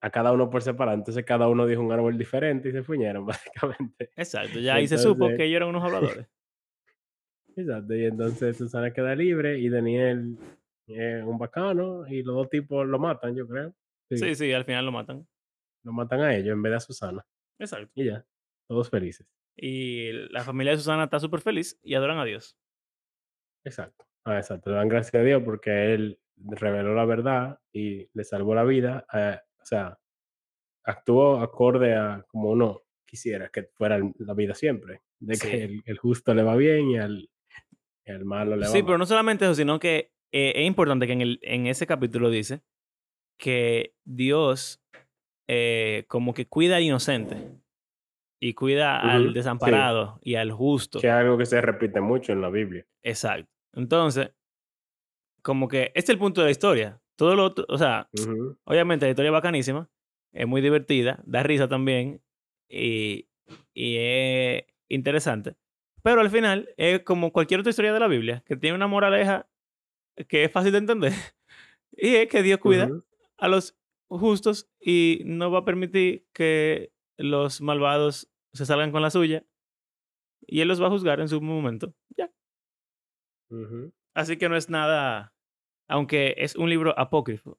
A 0.00 0.10
cada 0.10 0.32
uno 0.32 0.48
por 0.48 0.62
separado. 0.62 0.96
Entonces 0.96 1.24
cada 1.24 1.46
uno 1.48 1.66
dijo 1.66 1.82
un 1.82 1.92
árbol 1.92 2.16
diferente 2.16 2.70
y 2.70 2.72
se 2.72 2.82
fuñeron, 2.82 3.26
básicamente. 3.26 4.10
Exacto. 4.16 4.58
Ya 4.58 4.76
ahí 4.76 4.88
se 4.88 4.96
supo 4.96 5.28
que 5.28 5.44
ellos 5.44 5.56
eran 5.56 5.68
unos 5.68 5.84
habladores. 5.84 6.26
Exacto. 7.56 7.94
Y 7.94 8.04
entonces 8.06 8.56
Susana 8.56 8.92
queda 8.92 9.14
libre 9.14 9.58
y 9.58 9.68
Daniel 9.68 10.38
es 10.86 11.22
un 11.24 11.38
bacano 11.38 12.06
y 12.06 12.22
los 12.22 12.34
dos 12.34 12.48
tipos 12.48 12.86
lo 12.86 12.98
matan, 12.98 13.36
yo 13.36 13.46
creo. 13.46 13.74
Sí, 14.08 14.16
Sí, 14.18 14.34
sí, 14.34 14.52
al 14.52 14.64
final 14.64 14.86
lo 14.86 14.92
matan. 14.92 15.26
Lo 15.84 15.92
matan 15.92 16.20
a 16.22 16.34
ellos 16.34 16.52
en 16.52 16.62
vez 16.62 16.70
de 16.72 16.76
a 16.76 16.80
Susana. 16.80 17.26
Exacto. 17.58 17.92
Y 17.94 18.06
ya, 18.06 18.26
todos 18.66 18.90
felices. 18.90 19.26
Y 19.56 20.10
la 20.30 20.42
familia 20.42 20.72
de 20.72 20.78
Susana 20.78 21.04
está 21.04 21.20
súper 21.20 21.40
feliz 21.40 21.78
y 21.82 21.94
adoran 21.94 22.18
a 22.18 22.24
Dios. 22.24 22.56
Exacto. 23.64 24.06
Ah, 24.24 24.38
exacto. 24.38 24.70
Le 24.70 24.76
dan 24.76 24.88
gracias 24.88 25.14
a 25.14 25.24
Dios 25.24 25.42
porque 25.44 25.94
él 25.94 26.18
reveló 26.36 26.94
la 26.94 27.04
verdad 27.04 27.60
y 27.72 28.08
le 28.12 28.24
salvó 28.24 28.54
la 28.54 28.64
vida. 28.64 29.06
eh, 29.12 29.38
o 29.60 29.64
sea, 29.66 29.98
actuó 30.84 31.40
acorde 31.40 31.94
a 31.94 32.24
como 32.28 32.50
uno 32.50 32.82
quisiera 33.06 33.48
que 33.50 33.68
fuera 33.74 33.98
la 34.18 34.34
vida 34.34 34.54
siempre. 34.54 35.02
De 35.20 35.36
Sí. 35.36 35.48
que 35.48 35.64
el, 35.64 35.82
el 35.86 35.98
justo 35.98 36.34
le 36.34 36.42
va 36.42 36.56
bien 36.56 36.90
y 36.90 36.98
al, 36.98 37.28
malo 38.24 38.56
le 38.56 38.62
va 38.66 38.72
Sí, 38.72 38.78
mal. 38.78 38.86
pero 38.86 38.98
no 38.98 39.06
solamente 39.06 39.44
eso, 39.44 39.54
sino 39.54 39.78
que 39.78 40.12
eh, 40.32 40.52
es 40.56 40.66
importante 40.66 41.06
que 41.06 41.12
en, 41.12 41.20
el, 41.22 41.38
en 41.42 41.66
ese 41.66 41.86
capítulo 41.86 42.28
dice 42.28 42.62
que 43.38 43.94
Dios 44.04 44.82
eh, 45.48 46.04
como 46.08 46.34
que 46.34 46.46
cuida 46.46 46.76
al 46.76 46.82
inocente 46.82 47.36
y 48.40 48.54
cuida 48.54 48.98
Ujú, 48.98 49.08
al 49.08 49.28
sí. 49.28 49.34
desamparado 49.34 50.18
y 50.22 50.34
al 50.36 50.52
justo. 50.52 51.00
Que 51.00 51.08
es 51.08 51.12
algo 51.12 51.38
que 51.38 51.46
se 51.46 51.60
repite 51.60 52.00
mucho 52.00 52.32
en 52.32 52.40
la 52.40 52.50
Biblia. 52.50 52.86
Exacto. 53.02 53.50
Entonces, 53.74 54.30
como 55.42 55.68
que 55.68 55.84
este 55.94 56.00
es 56.00 56.08
el 56.10 56.18
punto 56.18 56.40
de 56.40 56.46
la 56.46 56.50
historia. 56.50 57.00
Todo 57.16 57.36
lo 57.36 57.44
otro, 57.44 57.64
o 57.68 57.78
sea, 57.78 58.08
Ujú, 58.12 58.58
obviamente 58.64 59.06
la 59.06 59.10
historia 59.10 59.28
es 59.28 59.32
bacanísima, 59.34 59.88
es 60.32 60.46
muy 60.46 60.60
divertida, 60.60 61.20
da 61.26 61.42
risa 61.42 61.68
también 61.68 62.22
y, 62.68 63.28
y 63.72 63.96
es 63.98 64.64
interesante. 64.88 65.56
Pero 66.02 66.20
al 66.20 66.30
final 66.30 66.68
es 66.76 67.00
como 67.02 67.32
cualquier 67.32 67.60
otra 67.60 67.70
historia 67.70 67.92
de 67.92 68.00
la 68.00 68.08
Biblia, 68.08 68.42
que 68.46 68.56
tiene 68.56 68.74
una 68.74 68.86
moraleja 68.88 69.48
que 70.28 70.44
es 70.44 70.52
fácil 70.52 70.72
de 70.72 70.78
entender. 70.78 71.12
Y 71.96 72.16
es 72.16 72.28
que 72.28 72.42
Dios 72.42 72.58
cuida 72.58 72.86
ujú. 72.86 73.04
a 73.38 73.46
los 73.46 73.76
justos 74.08 74.70
y 74.80 75.22
no 75.24 75.50
va 75.50 75.60
a 75.60 75.64
permitir 75.64 76.26
que 76.32 76.92
los 77.16 77.60
malvados 77.60 78.30
se 78.52 78.66
salgan 78.66 78.92
con 78.92 79.02
la 79.02 79.10
suya. 79.10 79.44
Y 80.46 80.60
Él 80.60 80.68
los 80.68 80.80
va 80.82 80.86
a 80.88 80.90
juzgar 80.90 81.20
en 81.20 81.28
su 81.28 81.40
momento. 81.40 81.94
Ya. 82.16 82.30
Así 84.14 84.36
que 84.36 84.48
no 84.48 84.56
es 84.56 84.68
nada, 84.68 85.34
aunque 85.88 86.34
es 86.38 86.56
un 86.56 86.68
libro 86.70 86.98
apócrifo, 86.98 87.58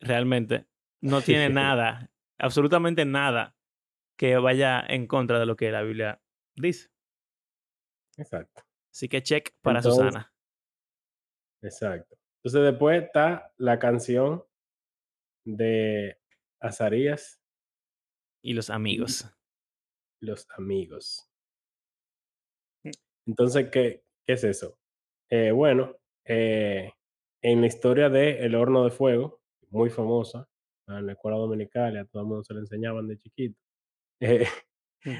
realmente 0.00 0.66
no 1.02 1.20
tiene 1.20 1.48
nada, 1.50 2.10
absolutamente 2.38 3.04
nada 3.04 3.56
que 4.18 4.36
vaya 4.38 4.80
en 4.86 5.06
contra 5.06 5.38
de 5.38 5.46
lo 5.46 5.56
que 5.56 5.70
la 5.70 5.82
Biblia 5.82 6.22
dice. 6.56 6.90
Exacto. 8.16 8.62
Así 8.90 9.08
que 9.08 9.22
check 9.22 9.54
para 9.60 9.80
Entonces- 9.80 10.04
Susana. 10.04 10.32
Exacto. 11.62 12.16
Entonces 12.42 12.70
después 12.70 13.02
está 13.02 13.52
la 13.56 13.78
canción 13.78 14.44
de 15.46 16.18
Azarías, 16.60 17.40
Y 18.42 18.52
los 18.54 18.68
amigos. 18.70 19.30
los 20.20 20.46
amigos. 20.56 21.28
Mm. 22.84 22.90
Entonces, 23.26 23.68
¿qué, 23.70 24.04
qué 24.26 24.32
es 24.34 24.44
eso? 24.44 24.78
Eh, 25.30 25.50
bueno, 25.52 25.96
eh, 26.24 26.92
en 27.42 27.60
la 27.60 27.66
historia 27.66 28.08
de 28.08 28.44
El 28.44 28.54
Horno 28.54 28.84
de 28.84 28.90
Fuego, 28.90 29.40
muy 29.70 29.90
famosa, 29.90 30.48
en 30.88 31.06
la 31.06 31.12
escuela 31.12 31.36
dominical 31.38 31.96
a 31.96 32.04
todo 32.06 32.22
el 32.22 32.28
mundo 32.28 32.44
se 32.44 32.54
lo 32.54 32.60
enseñaban 32.60 33.08
de 33.08 33.18
chiquito. 33.18 33.58
Eh, 34.24 34.46
Mm. 35.06 35.12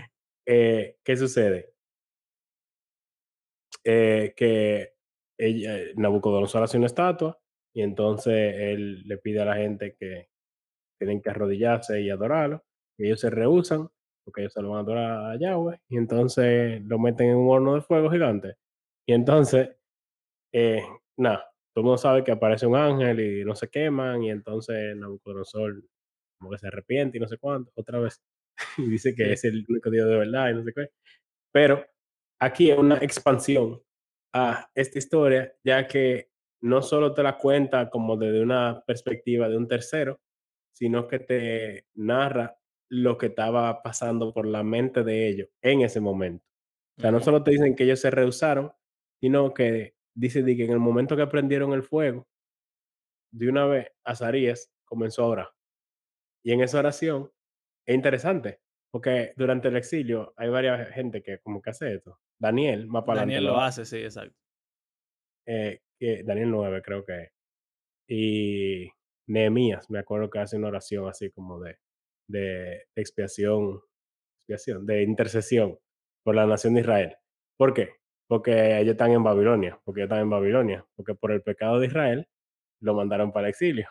¿qué 1.05 1.17
sucede? 1.17 1.75
Que 3.85 4.95
ella, 5.39 5.77
Nabucodonosor 5.97 6.63
hace 6.63 6.77
una 6.77 6.87
estatua 6.87 7.39
y 7.77 7.83
entonces 7.83 8.55
él 8.59 9.03
le 9.07 9.19
pide 9.19 9.43
a 9.43 9.45
la 9.45 9.57
gente 9.57 9.95
que 10.01 10.31
tienen 10.99 11.21
que 11.21 11.29
arrodillarse 11.29 12.01
y 12.01 12.09
adorarlo. 12.09 12.65
Y 12.99 13.05
ellos 13.05 13.21
se 13.21 13.29
rehusan 13.29 13.91
porque 14.25 14.41
ellos 14.41 14.55
se 14.55 14.63
lo 14.63 14.71
van 14.71 14.79
a 14.79 14.81
adorar 14.81 15.33
a 15.33 15.39
Yahweh 15.39 15.81
y 15.91 15.99
entonces 15.99 16.83
lo 16.87 16.99
meten 16.99 17.29
en 17.29 17.37
un 17.37 17.51
horno 17.51 17.75
de 17.75 17.83
fuego 17.83 18.11
gigante. 18.11 18.55
Y 19.07 19.13
entonces, 19.13 19.77
eh, 20.55 20.83
nada, 21.19 21.53
todo 21.75 21.83
el 21.83 21.85
mundo 21.85 21.99
sabe 21.99 22.25
que 22.25 22.33
aparece 22.33 22.67
un 22.67 22.77
ángel 22.77 23.21
y 23.21 23.45
no 23.45 23.55
se 23.55 23.69
queman 23.69 24.23
y 24.23 24.31
entonces 24.31 24.97
Nabucodonosor 24.97 25.75
como 26.39 26.51
que 26.53 26.59
se 26.59 26.69
arrepiente 26.69 27.19
y 27.19 27.21
no 27.21 27.29
sé 27.29 27.37
cuánto, 27.37 27.73
otra 27.77 27.99
vez. 27.99 28.23
y 28.79 28.89
dice 28.89 29.15
que 29.15 29.35
es 29.35 29.45
el 29.45 29.67
único 29.69 29.91
Dios 29.91 30.09
de 30.09 30.17
verdad 30.17 30.49
y 30.49 30.55
no 30.55 30.65
sé 30.65 30.73
qué. 30.75 30.89
Pero 31.53 31.85
aquí 32.41 32.71
es 32.71 32.79
una 32.79 32.97
expansión 32.97 33.83
a 34.35 34.71
esta 34.75 34.99
historia, 34.99 35.55
ya 35.63 35.87
que 35.87 36.31
no 36.67 36.83
solo 36.83 37.15
te 37.15 37.23
la 37.23 37.39
cuenta 37.39 37.89
como 37.91 38.17
desde 38.17 38.43
una 38.43 38.83
perspectiva 38.87 39.49
de 39.49 39.57
un 39.57 39.69
tercero, 39.69 40.21
sino 40.73 41.09
que 41.09 41.21
te 41.21 41.87
narra 41.95 42.59
lo 42.89 43.17
que 43.19 43.27
estaba 43.27 43.83
pasando 43.83 44.33
por 44.33 44.47
la 44.47 44.63
mente 44.63 45.03
de 45.03 45.29
ellos 45.29 45.49
en 45.63 45.83
ese 45.83 46.01
momento. 46.01 46.45
O 46.99 47.01
sea, 47.01 47.11
no 47.11 47.21
solo 47.21 47.43
te 47.43 47.53
dicen 47.53 47.75
que 47.75 47.85
ellos 47.85 48.01
se 48.01 48.11
rehusaron, 48.11 48.73
sino 49.21 49.55
que 49.55 49.95
dice 50.15 50.45
que 50.45 50.65
en 50.65 50.73
el 50.73 50.79
momento 50.79 51.17
que 51.17 51.27
prendieron 51.27 51.73
el 51.73 51.83
fuego, 51.83 52.27
de 53.33 53.49
una 53.49 53.67
vez 53.67 53.93
Azarías 54.05 54.73
comenzó 54.85 55.25
a 55.25 55.29
orar. 55.29 55.49
Y 56.43 56.53
en 56.53 56.63
esa 56.63 56.79
oración 56.79 57.31
es 57.87 57.95
interesante, 57.95 58.61
porque 58.91 59.35
durante 59.37 59.69
el 59.69 59.77
exilio 59.77 60.33
hay 60.37 60.49
varias 60.49 60.91
gente 60.91 61.23
que 61.23 61.39
como 61.41 61.61
que 61.61 61.71
hace 61.71 61.95
esto. 61.95 62.19
Daniel, 62.39 62.87
más 62.87 63.05
para 63.05 63.21
Daniel 63.21 63.45
lo 63.45 63.61
hace, 63.61 63.85
sí, 63.85 63.99
exacto. 63.99 64.37
eh, 65.47 65.81
que 65.99 66.23
Daniel 66.25 66.51
9 66.51 66.83
creo 66.83 67.05
que 67.05 67.23
es. 67.25 67.31
Y 68.09 68.91
Nehemías, 69.29 69.91
me 69.91 69.99
acuerdo 69.99 70.31
que 70.31 70.39
hace 70.39 70.57
una 70.57 70.69
oración 70.69 71.09
así 71.09 71.31
como 71.31 71.61
de, 71.61 71.79
de 72.29 72.85
expiación, 72.95 73.81
expiación, 74.41 74.87
de 74.87 75.03
intercesión 75.03 75.79
por 76.25 76.35
la 76.35 76.47
nación 76.47 76.75
de 76.75 76.81
Israel. 76.81 77.17
¿Por 77.57 77.75
qué? 77.75 77.91
Porque 78.29 78.79
ellos 78.79 78.93
están 78.93 79.13
en 79.13 79.23
Babilonia, 79.23 79.81
porque 79.85 80.01
ellos 80.01 80.09
están 80.09 80.23
en 80.23 80.31
Babilonia, 80.31 80.87
porque 80.97 81.15
por 81.15 81.33
el 81.33 81.43
pecado 81.43 81.81
de 81.81 81.87
Israel 81.87 82.29
lo 82.81 82.95
mandaron 82.95 83.33
para 83.33 83.47
el 83.47 83.51
exilio. 83.51 83.89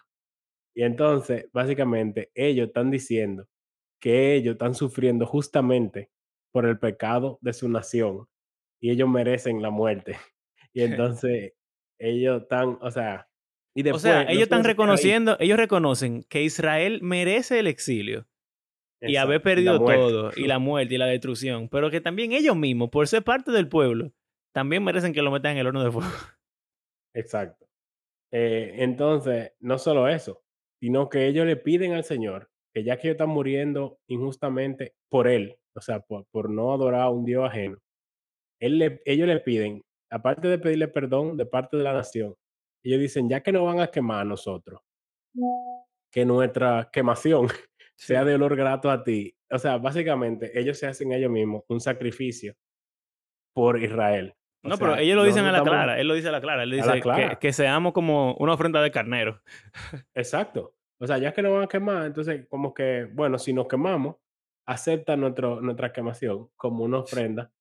Y 0.75 0.83
entonces, 0.83 1.47
básicamente, 1.53 2.31
ellos 2.35 2.67
están 2.67 2.91
diciendo 2.91 3.47
que 3.99 4.35
ellos 4.35 4.53
están 4.53 4.75
sufriendo 4.75 5.25
justamente 5.25 6.11
por 6.51 6.65
el 6.65 6.77
pecado 6.79 7.39
de 7.41 7.53
su 7.53 7.69
nación 7.69 8.27
y 8.81 8.91
ellos 8.91 9.09
merecen 9.09 9.61
la 9.61 9.69
muerte. 9.69 10.17
Y 10.73 10.81
entonces, 10.83 11.53
ellos 11.99 12.43
están, 12.43 12.77
o 12.81 12.91
sea, 12.91 13.27
y 13.75 13.87
O 13.89 13.99
sea, 13.99 14.23
ellos 14.23 14.43
están 14.43 14.61
ahí, 14.61 14.67
reconociendo, 14.67 15.37
ellos 15.39 15.57
reconocen 15.57 16.23
que 16.29 16.43
Israel 16.43 16.99
merece 17.01 17.59
el 17.59 17.67
exilio 17.67 18.25
y 19.01 19.17
haber 19.17 19.37
exacto, 19.37 19.59
y 19.59 19.63
la 19.63 19.77
perdido 19.77 19.79
todo, 19.79 20.31
y 20.35 20.47
la 20.47 20.59
muerte 20.59 20.95
y 20.95 20.97
la 20.97 21.07
destrucción, 21.07 21.67
pero 21.69 21.91
que 21.91 22.01
también 22.01 22.31
ellos 22.31 22.55
mismos, 22.55 22.89
por 22.89 23.07
ser 23.07 23.23
parte 23.23 23.51
del 23.51 23.67
pueblo, 23.67 24.13
también 24.53 24.83
merecen 24.83 25.13
que 25.13 25.21
lo 25.21 25.31
metan 25.31 25.53
en 25.53 25.57
el 25.59 25.67
horno 25.67 25.83
de 25.83 25.91
fuego. 25.91 26.09
Exacto. 27.13 27.65
Eh, 28.31 28.75
entonces, 28.79 29.53
no 29.59 29.77
solo 29.77 30.07
eso, 30.07 30.43
sino 30.81 31.09
que 31.09 31.27
ellos 31.27 31.45
le 31.45 31.55
piden 31.55 31.93
al 31.93 32.03
Señor 32.03 32.49
que 32.73 32.83
ya 32.83 32.97
que 32.97 33.07
ellos 33.07 33.15
están 33.15 33.29
muriendo 33.29 33.99
injustamente 34.07 34.95
por 35.09 35.27
Él, 35.29 35.55
o 35.75 35.81
sea, 35.81 36.01
por, 36.01 36.25
por 36.31 36.49
no 36.49 36.73
adorar 36.73 37.01
a 37.01 37.09
un 37.09 37.23
Dios 37.23 37.45
ajeno, 37.45 37.77
él 38.59 38.79
le- 38.79 39.01
ellos 39.05 39.27
le 39.27 39.39
piden, 39.39 39.81
aparte 40.15 40.47
de 40.47 40.57
pedirle 40.57 40.87
perdón 40.87 41.37
de 41.37 41.45
parte 41.45 41.77
de 41.77 41.83
la 41.83 41.93
nación, 41.93 42.35
ellos 42.83 42.99
dicen, 42.99 43.27
ya 43.29 43.41
que 43.41 43.51
nos 43.51 43.63
van 43.65 43.79
a 43.79 43.87
quemar 43.87 44.21
a 44.21 44.25
nosotros, 44.25 44.79
que 46.11 46.25
nuestra 46.25 46.89
quemación 46.91 47.47
sea 47.95 48.23
de 48.23 48.35
olor 48.35 48.55
grato 48.55 48.89
a 48.89 49.03
ti. 49.03 49.35
O 49.51 49.59
sea, 49.59 49.77
básicamente, 49.77 50.57
ellos 50.59 50.77
se 50.77 50.87
hacen 50.87 51.11
ellos 51.11 51.31
mismos 51.31 51.63
un 51.67 51.79
sacrificio 51.79 52.53
por 53.53 53.81
Israel. 53.81 54.33
O 54.63 54.69
No, 54.69 54.77
pero 54.77 54.97
ellos 54.97 55.15
lo 55.15 55.23
dicen 55.23 55.45
a 55.45 55.51
la 55.51 55.59
estamos- 55.59 55.71
clara, 55.73 55.99
él 55.99 56.07
lo 56.07 56.13
dice 56.15 56.29
a 56.29 56.31
la 56.31 56.41
clara, 56.41 56.63
él 56.63 56.73
A 56.73 56.75
dice 56.75 56.91
que, 56.93 57.01
clara. 57.01 57.35
que 57.39 57.53
seamos 57.53 57.93
como 57.93 58.35
una 58.35 58.53
ofrenda 58.53 58.81
de 58.81 58.91
carnero. 58.91 59.41
Exacto. 60.13 60.73
O 60.99 61.05
sea, 61.07 61.17
ya 61.17 61.33
que 61.33 61.41
nos 61.41 61.53
van 61.53 61.63
a 61.63 61.67
quemar, 61.67 62.05
entonces 62.05 62.47
como 62.49 62.73
que, 62.73 63.05
bueno, 63.13 63.37
si 63.37 63.53
nos 63.53 63.67
quemamos, 63.67 64.15
acepta 64.67 65.15
nuestro, 65.15 65.61
nuestra 65.61 65.91
quemación 65.91 66.49
como 66.55 66.83
una 66.83 66.99
ofrenda 66.99 67.51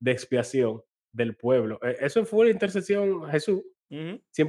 de 0.00 0.12
expiación 0.12 0.82
del 1.12 1.36
pueblo. 1.36 1.78
E- 1.82 1.96
Eso 2.00 2.24
fue 2.24 2.46
la 2.46 2.50
intercesión 2.52 3.24
a 3.26 3.30
Jesús, 3.32 3.62
Ujú, 3.90 4.20
100%. 4.30 4.48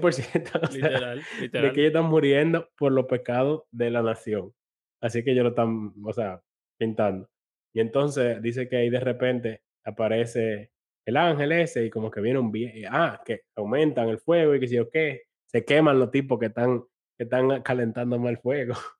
O 0.63 0.67
sea, 0.71 0.89
Literal, 0.89 1.21
de 1.41 1.49
que 1.73 1.81
ellos 1.81 1.87
están 1.93 2.05
muriendo 2.05 2.69
por 2.77 2.91
los 2.91 3.05
pecados 3.05 3.63
de 3.71 3.89
la 3.91 4.01
nación. 4.01 4.53
Así 5.01 5.23
que 5.23 5.31
ellos 5.31 5.43
lo 5.43 5.49
están, 5.49 5.93
o 6.03 6.13
sea, 6.13 6.41
pintando. 6.79 7.29
Y 7.75 7.81
entonces 7.81 8.41
dice 8.41 8.69
que 8.69 8.77
ahí 8.77 8.89
de 8.89 8.99
repente 9.01 9.61
aparece 9.83 10.71
el 11.05 11.17
ángel 11.17 11.51
ese 11.51 11.85
y 11.85 11.89
como 11.89 12.09
que 12.09 12.21
viene 12.21 12.39
un 12.39 12.51
bien, 12.51 12.71
ah, 12.89 13.21
que 13.25 13.41
aumentan 13.57 14.07
el 14.07 14.19
fuego 14.19 14.55
y 14.55 14.59
que 14.61 14.67
si 14.69 14.79
o 14.79 14.89
qué, 14.89 15.23
se 15.47 15.65
queman 15.65 15.99
los 15.99 16.09
tipos 16.11 16.39
que 16.39 16.45
están, 16.45 16.79
que 17.17 17.25
están 17.25 17.61
calentando 17.61 18.17
más 18.17 18.29
el 18.31 18.37
fuego. 18.37 18.73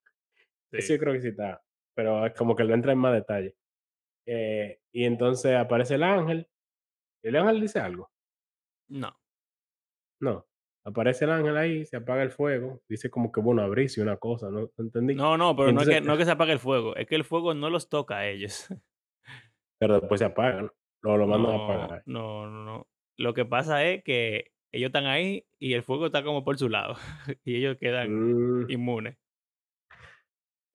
Eso 0.72 0.88
Sí. 0.88 0.94
yo 0.94 1.00
creo 1.00 1.14
que 1.14 1.22
sí 1.22 1.28
está, 1.30 1.62
pero 1.96 2.26
es 2.26 2.34
como 2.34 2.56
que 2.56 2.64
lo 2.66 2.74
entra 2.74 2.92
en 2.92 2.98
más 2.98 3.14
detalle. 3.14 3.56
Eh, 4.26 4.80
y 4.92 5.06
entonces 5.06 5.56
aparece 5.56 5.96
el 5.96 6.04
ángel, 6.04 6.48
el 7.24 7.36
ángel 7.36 7.62
dice 7.62 7.80
algo, 7.80 8.12
No. 8.90 9.16
no, 10.22 10.46
aparece 10.86 11.26
el 11.26 11.32
ángel 11.32 11.58
ahí, 11.58 11.86
se 11.86 11.98
apaga 11.98 12.24
el 12.24 12.32
fuego, 12.32 12.82
dice 12.90 13.10
como 13.10 13.32
que 13.32 13.40
bueno, 13.42 13.62
abrirse 13.62 14.02
una 14.02 14.18
cosa, 14.18 14.50
no, 14.50 14.70
entendí. 14.78 15.16
No, 15.16 15.38
no, 15.38 15.56
pero 15.56 15.72
no 15.72 15.82
es, 15.82 15.90
que, 15.90 16.02
no 16.02 16.14
es 16.14 16.20
que 16.20 16.26
se 16.26 16.32
apague 16.32 16.52
el 16.54 16.60
fuego, 16.60 16.96
es 16.96 17.08
que 17.08 17.16
el 17.16 17.24
fuego 17.24 17.54
no 17.54 17.70
los 17.70 17.90
toca 17.90 18.18
a 18.18 18.28
ellos. 18.28 18.68
pero 19.80 20.00
después 20.00 20.20
se 20.20 20.26
apaga, 20.26 20.62
¿no? 20.64 20.72
Lo, 21.02 21.18
lo 21.18 21.28
mandan 21.28 21.52
a 21.60 21.64
apagar. 21.66 22.04
no, 22.06 22.50
no, 22.50 22.64
no. 22.64 22.88
Lo 23.18 23.34
que 23.34 23.46
pasa 23.46 23.84
es 23.86 24.04
que 24.04 24.52
ellos 24.72 24.88
están 24.88 25.06
ahí 25.06 25.46
y 25.60 25.74
el 25.74 25.84
fuego 25.84 26.08
está 26.08 26.24
como 26.24 26.44
por 26.44 26.58
su 26.58 26.68
lado 26.70 26.96
y 27.44 27.58
ellos 27.58 27.78
quedan 27.80 28.10
Mm, 28.64 28.72
inmunes. 28.72 29.18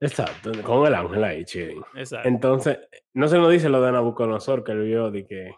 exacto, 0.00 0.52
con 0.62 0.86
el 0.86 0.94
ángel 0.94 1.24
ahí, 1.24 1.44
chilling. 1.44 1.82
Exacto. 1.96 2.28
Entonces, 2.28 2.78
no 3.14 3.26
se 3.28 3.38
nos 3.38 3.50
dice 3.50 3.68
lo 3.68 3.80
de 3.82 3.90
Nabucodonosor 3.92 4.62
que 4.62 4.72
él 4.72 4.84
vio 4.84 5.10
de 5.10 5.26
que 5.26 5.50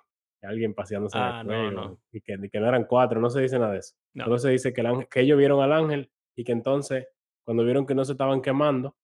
alguien 0.46 0.74
paseándose 0.74 1.16
en 1.18 1.24
el 1.24 1.30
Ah, 1.30 1.44
no, 1.44 1.70
no. 1.70 2.00
y 2.12 2.20
que, 2.20 2.36
no 2.36 2.66
eran 2.68 2.84
cuatro, 2.84 3.20
no 3.20 3.28
se 3.30 3.40
dice 3.42 3.58
nada 3.58 3.72
de 3.72 3.78
eso. 3.80 3.94
No. 4.14 4.24
Solo 4.24 4.38
se 4.38 4.50
dice 4.50 4.72
que, 4.72 4.80
el 4.80 4.86
ángel- 4.86 5.08
que 5.08 5.20
ellos 5.20 5.38
vieron 5.38 5.62
al 5.62 5.72
ángel 5.72 6.10
y 6.36 6.44
que 6.44 6.52
entonces, 6.52 7.06
cuando 7.44 7.64
vieron 7.64 7.86
que 7.86 7.94
no 7.94 8.04
se 8.04 8.12
estaban 8.12 8.40
quemando, 8.42 8.96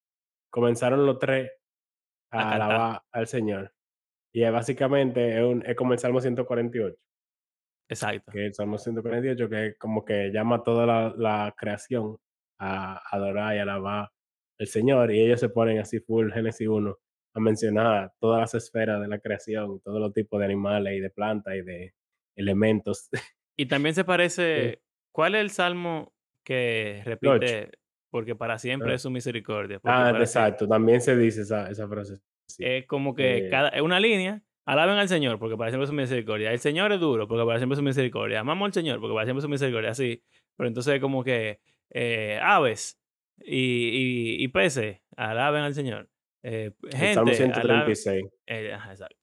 comenzaron 0.50 1.04
los 1.06 1.18
tres 1.18 1.50
A 2.30 2.52
alabar 2.52 3.02
al 3.12 3.26
Señor. 3.26 3.72
Y 4.32 4.42
es 4.42 4.52
básicamente 4.52 5.36
es, 5.38 5.42
un- 5.44 5.64
es 5.64 5.76
como 5.76 5.92
el 5.92 5.98
Salmo 5.98 6.20
148, 6.20 6.96
Exacto. 7.88 8.32
que 8.32 8.46
el 8.46 8.54
Salmo 8.54 8.78
148 8.78 9.48
que 9.48 9.74
como 9.78 10.04
que 10.04 10.30
llama 10.32 10.56
a 10.56 10.62
toda 10.64 10.86
la, 10.86 11.14
la 11.16 11.54
creación 11.56 12.16
a 12.58 13.00
adorar 13.14 13.54
y 13.56 13.58
alabar 13.60 14.10
al 14.58 14.66
Señor 14.66 15.12
y 15.12 15.20
ellos 15.20 15.38
se 15.40 15.48
ponen 15.50 15.78
así 15.78 16.00
full 16.00 16.32
Génesis 16.32 16.66
1 16.68 16.96
a 17.36 17.40
mencionar 17.40 18.12
todas 18.18 18.40
las 18.40 18.54
esferas 18.54 19.00
de 19.00 19.08
la 19.08 19.18
creación, 19.18 19.80
todos 19.80 20.00
los 20.00 20.12
tipos 20.12 20.38
de 20.40 20.46
animales 20.46 20.94
y 20.96 21.00
de 21.00 21.10
plantas 21.10 21.54
y 21.56 21.62
de 21.62 21.94
elementos. 22.36 23.08
Y 23.58 23.64
también 23.66 23.94
se 23.94 24.04
parece. 24.04 24.82
¿Cuál 25.12 25.34
es 25.34 25.40
el 25.40 25.48
salmo 25.50 26.12
que 26.44 27.02
El 27.06 27.12
ocho. 27.14 27.18
repite? 27.38 27.70
Porque 28.10 28.34
para 28.36 28.58
siempre 28.58 28.92
Ah. 28.92 28.94
es 28.96 29.02
su 29.02 29.10
misericordia. 29.10 29.80
Ah, 29.84 30.12
exacto, 30.18 30.68
también 30.68 31.00
se 31.00 31.16
dice 31.16 31.40
esa, 31.40 31.70
esa 31.70 31.88
frase. 31.88 32.16
sí. 32.48 32.62
Es 32.64 32.86
como 32.86 33.14
que 33.14 33.46
Eh. 33.46 33.48
cada, 33.50 33.70
es 33.70 33.80
una 33.80 33.98
línea. 33.98 34.42
Alaben 34.66 34.96
al 34.98 35.08
Señor 35.08 35.38
porque 35.38 35.56
para 35.56 35.70
siempre 35.70 35.84
es 35.84 35.88
su 35.90 35.94
misericordia. 35.96 36.52
El 36.52 36.58
Señor 36.58 36.92
es 36.92 37.00
duro 37.00 37.26
porque 37.26 37.46
para 37.46 37.58
siempre 37.58 37.74
es 37.74 37.78
su 37.78 37.82
misericordia. 37.84 38.40
Amamos 38.40 38.66
al 38.66 38.72
Señor 38.74 39.00
porque 39.00 39.14
para 39.14 39.24
siempre 39.24 39.38
es 39.38 39.44
su 39.44 39.48
misericordia. 39.48 39.90
Así. 39.90 40.22
Pero 40.56 40.68
entonces, 40.68 41.00
como 41.00 41.24
que 41.24 41.60
eh, 41.90 42.38
aves 42.42 43.00
y, 43.38 44.36
y, 44.38 44.44
y 44.44 44.48
peces 44.48 45.00
alaben 45.16 45.62
al 45.62 45.72
Señor. 45.74 46.08
Eh, 46.42 46.72
el 46.82 47.14
Salmo 47.14 47.32
gente, 47.32 47.60
alaben. 47.60 47.96
136. 47.96 48.24
eh, 48.46 48.72
ajá, 48.72 48.92
exacto. 48.92 49.16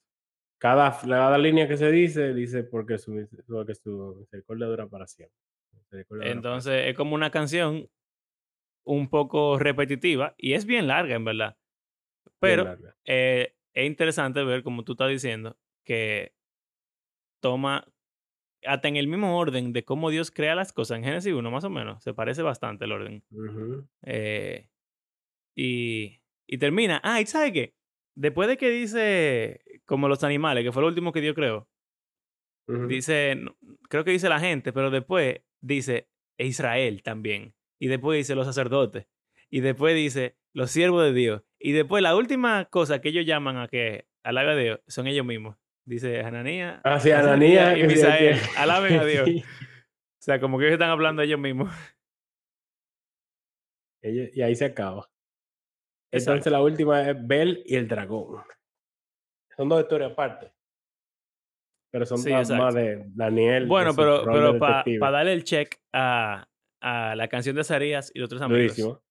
Cada, 0.58 0.98
cada 0.98 1.38
línea 1.38 1.68
que 1.68 1.78
se 1.78 1.92
dice, 1.92 2.34
dice 2.34 2.64
porque 2.64 2.98
su, 2.98 3.28
porque 3.48 3.76
su 3.76 4.16
misericordia 4.20 4.68
dura 4.68 4.88
para 4.88 5.08
siempre. 5.08 5.38
Para 6.08 6.32
Entonces, 6.32 6.88
es 6.88 6.96
como 6.96 7.16
una 7.16 7.30
canción 7.32 7.90
un 8.86 9.10
poco 9.10 9.60
repetitiva 9.60 10.36
y 10.38 10.54
es 10.54 10.66
bien 10.66 10.88
larga, 10.88 11.16
en 11.16 11.26
verdad. 11.26 11.58
Pero 12.40 12.78
eh, 13.06 13.56
es 13.74 13.86
interesante 13.86 14.44
ver, 14.44 14.64
como 14.64 14.84
tú 14.84 14.94
estás 14.94 15.10
diciendo, 15.10 15.58
que 15.84 16.34
toma 17.42 17.86
hasta 18.66 18.88
en 18.88 18.96
el 18.96 19.08
mismo 19.08 19.38
orden 19.38 19.74
de 19.74 19.84
cómo 19.84 20.10
Dios 20.10 20.32
crea 20.32 20.56
las 20.56 20.72
cosas 20.72 20.98
en 20.98 21.04
Génesis 21.04 21.34
1, 21.34 21.52
más 21.52 21.64
o 21.64 21.70
menos. 21.70 22.04
Se 22.04 22.14
parece 22.14 22.42
bastante 22.42 22.86
el 22.86 22.94
orden. 22.94 23.24
Ujú. 23.32 23.88
Eh, 24.04 24.70
Y, 25.56 26.23
y 26.48 26.58
termina. 26.58 27.00
Ah, 27.04 27.22
¿y 27.22 27.26
sabe 27.26 27.52
qué? 27.54 27.76
Después 28.16 28.48
de 28.48 28.58
que 28.58 28.70
dice, 28.70 29.62
como 29.86 30.08
los 30.08 30.24
animales, 30.24 30.64
que 30.64 30.72
fue 30.72 30.82
lo 30.82 30.88
último 30.88 31.12
que 31.12 31.22
Dios 31.22 31.36
creó, 31.36 31.68
dice, 32.88 33.40
creo 33.90 34.04
que 34.04 34.12
dice 34.12 34.30
la 34.30 34.40
gente, 34.40 34.72
pero 34.72 34.92
después 34.92 35.42
dice 35.62 36.10
Israel 36.38 37.02
también. 37.04 37.56
Y 37.80 37.88
después 37.88 38.18
dice 38.18 38.36
los 38.36 38.46
sacerdotes. 38.46 39.08
Y 39.50 39.62
después 39.62 39.96
dice 39.96 40.38
los 40.54 40.72
siervos 40.72 41.04
de 41.04 41.14
Dios. 41.14 41.44
Y 41.60 41.72
después 41.72 42.04
la 42.04 42.16
última 42.16 42.66
cosa 42.66 43.02
que 43.02 43.10
ellos 43.10 43.26
llaman 43.26 43.58
a 43.58 43.68
que 43.68 44.08
alabe 44.24 44.52
a 44.52 44.56
Dios 44.56 44.80
son 44.88 45.08
ellos 45.08 45.26
mismos. 45.26 45.58
Dice 45.86 46.22
Ananías. 46.22 46.80
Ah, 46.84 47.00
sí, 47.00 47.12
Ananías 47.12 47.78
y 47.78 47.84
Misael. 47.84 48.40
Alaben 48.58 49.00
a 49.00 49.06
Dios. 49.06 49.30
O 50.16 50.26
sea, 50.26 50.40
como 50.40 50.58
que 50.58 50.64
ellos 50.64 50.76
están 50.76 50.90
hablando 50.90 51.22
ellos 51.22 51.38
mismos. 51.38 51.70
y 54.02 54.42
ahí 54.42 54.56
se 54.56 54.64
acaba. 54.64 55.13
Entonces 56.14 56.52
la 56.52 56.62
última 56.62 57.10
es 57.10 57.28
Bell 57.28 57.64
y 57.66 57.76
el 57.76 57.88
dragón. 57.88 58.44
Son 59.58 59.68
dos 59.68 59.82
historias 59.82 60.12
aparte. 60.12 60.52
Pero 61.92 62.06
son 62.06 62.24
más 62.32 62.76
de 62.76 63.04
Daniel. 63.08 63.66
Bueno, 63.66 63.96
pero, 63.96 64.24
pero 64.26 64.60
para 64.60 65.12
darle 65.12 65.34
el 65.34 65.44
check 65.44 65.76
a, 65.92 66.48
a, 66.82 67.16
la 67.16 67.28
canción 67.28 67.56
de 67.56 67.64
Sarías 67.64 68.12
y 68.14 68.22
otros 68.22 68.42
amigos. 68.42 69.02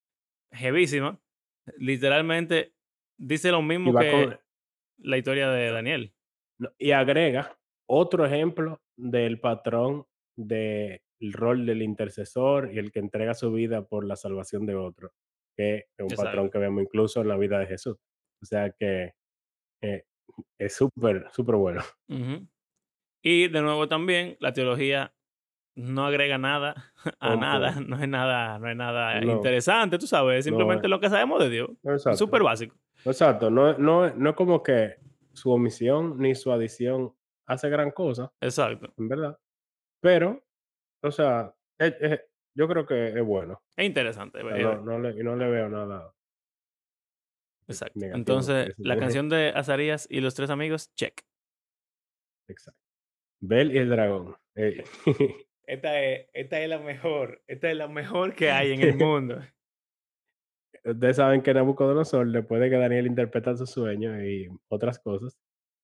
Jevísima. 0.51 1.19
Literalmente 1.77 2.73
dice 3.17 3.51
lo 3.51 3.61
mismo 3.61 3.97
que 3.97 4.39
la 4.97 5.17
historia 5.17 5.49
de 5.49 5.71
Daniel. 5.71 6.13
Y 6.77 6.91
agrega 6.91 7.57
otro 7.85 8.25
ejemplo 8.25 8.81
del 8.95 9.39
patrón 9.41 10.05
del 10.37 11.01
rol 11.31 11.65
del 11.65 11.81
intercesor 11.81 12.71
y 12.73 12.79
el 12.79 12.91
que 12.91 12.99
entrega 12.99 13.33
su 13.33 13.51
vida 13.51 13.85
por 13.85 14.05
la 14.05 14.15
salvación 14.15 14.65
de 14.65 14.75
otro 14.75 15.11
que 15.55 15.85
es 15.97 16.11
un 16.11 16.15
patrón 16.15 16.49
que 16.49 16.59
vemos 16.59 16.83
incluso 16.83 17.21
en 17.21 17.27
la 17.27 17.37
vida 17.37 17.59
de 17.59 17.67
Jesús. 17.67 17.97
O 18.41 18.45
sea 18.45 18.71
que 18.71 19.13
eh, 19.81 20.05
es 20.57 20.75
súper, 20.75 21.27
súper 21.31 21.55
bueno. 21.55 21.81
Y 23.25 23.47
de 23.47 23.61
nuevo 23.61 23.87
también, 23.87 24.35
la 24.41 24.51
teología 24.51 25.15
no 25.75 26.05
agrega 26.05 26.37
nada 26.37 26.91
a 27.21 27.37
nada, 27.37 27.79
no 27.79 27.97
es 27.97 28.07
nada, 28.09 28.59
no 28.59 28.69
es 28.69 28.75
nada 28.75 29.23
interesante, 29.23 29.97
tú 29.97 30.07
sabes, 30.07 30.39
es 30.39 30.45
simplemente 30.45 30.89
lo 30.89 30.99
que 30.99 31.09
sabemos 31.09 31.39
de 31.39 31.49
Dios. 31.49 31.69
Es 31.83 32.19
súper 32.19 32.43
básico. 32.43 32.75
Exacto, 33.05 33.49
no, 33.49 33.77
no, 33.77 34.13
no 34.13 34.29
es 34.31 34.35
como 34.35 34.61
que 34.61 34.95
su 35.31 35.51
omisión 35.51 36.17
ni 36.17 36.35
su 36.35 36.51
adición 36.51 37.15
hace 37.45 37.69
gran 37.69 37.91
cosa. 37.91 38.31
Exacto. 38.41 38.93
En 38.97 39.07
verdad. 39.07 39.39
Pero, 40.01 40.43
o 41.01 41.11
sea, 41.11 41.55
es, 41.77 42.21
yo 42.55 42.67
creo 42.67 42.85
que 42.85 43.07
es 43.07 43.23
bueno. 43.23 43.61
Es 43.75 43.85
interesante. 43.85 44.43
no, 44.43 44.81
no, 44.81 44.99
le, 44.99 45.23
no 45.23 45.35
le 45.35 45.47
veo 45.49 45.69
nada. 45.69 46.13
Exacto. 47.67 47.99
Entonces, 48.01 48.73
la 48.77 48.97
canción 48.97 49.29
de 49.29 49.49
Azarías 49.55 50.07
y 50.09 50.21
los 50.21 50.35
tres 50.35 50.49
amigos, 50.49 50.93
check. 50.95 51.21
Exacto. 52.47 52.81
Bell 53.39 53.73
y 53.73 53.77
el 53.77 53.89
dragón. 53.89 54.35
esta, 55.65 56.01
es, 56.01 56.29
esta 56.33 56.59
es 56.59 56.69
la 56.69 56.79
mejor. 56.79 57.41
Esta 57.47 57.69
es 57.69 57.77
la 57.77 57.87
mejor 57.87 58.35
que 58.35 58.51
hay 58.51 58.73
en 58.73 58.81
el 58.81 58.95
mundo. 58.97 59.41
Ustedes 60.83 61.15
saben 61.15 61.41
que 61.41 61.53
Nabucodonosor, 61.53 62.29
después 62.31 62.59
de 62.61 62.69
que 62.69 62.77
Daniel 62.77 63.07
interpreta 63.07 63.55
su 63.55 63.65
sueño 63.65 64.21
y 64.23 64.49
otras 64.67 64.99
cosas, 64.99 65.37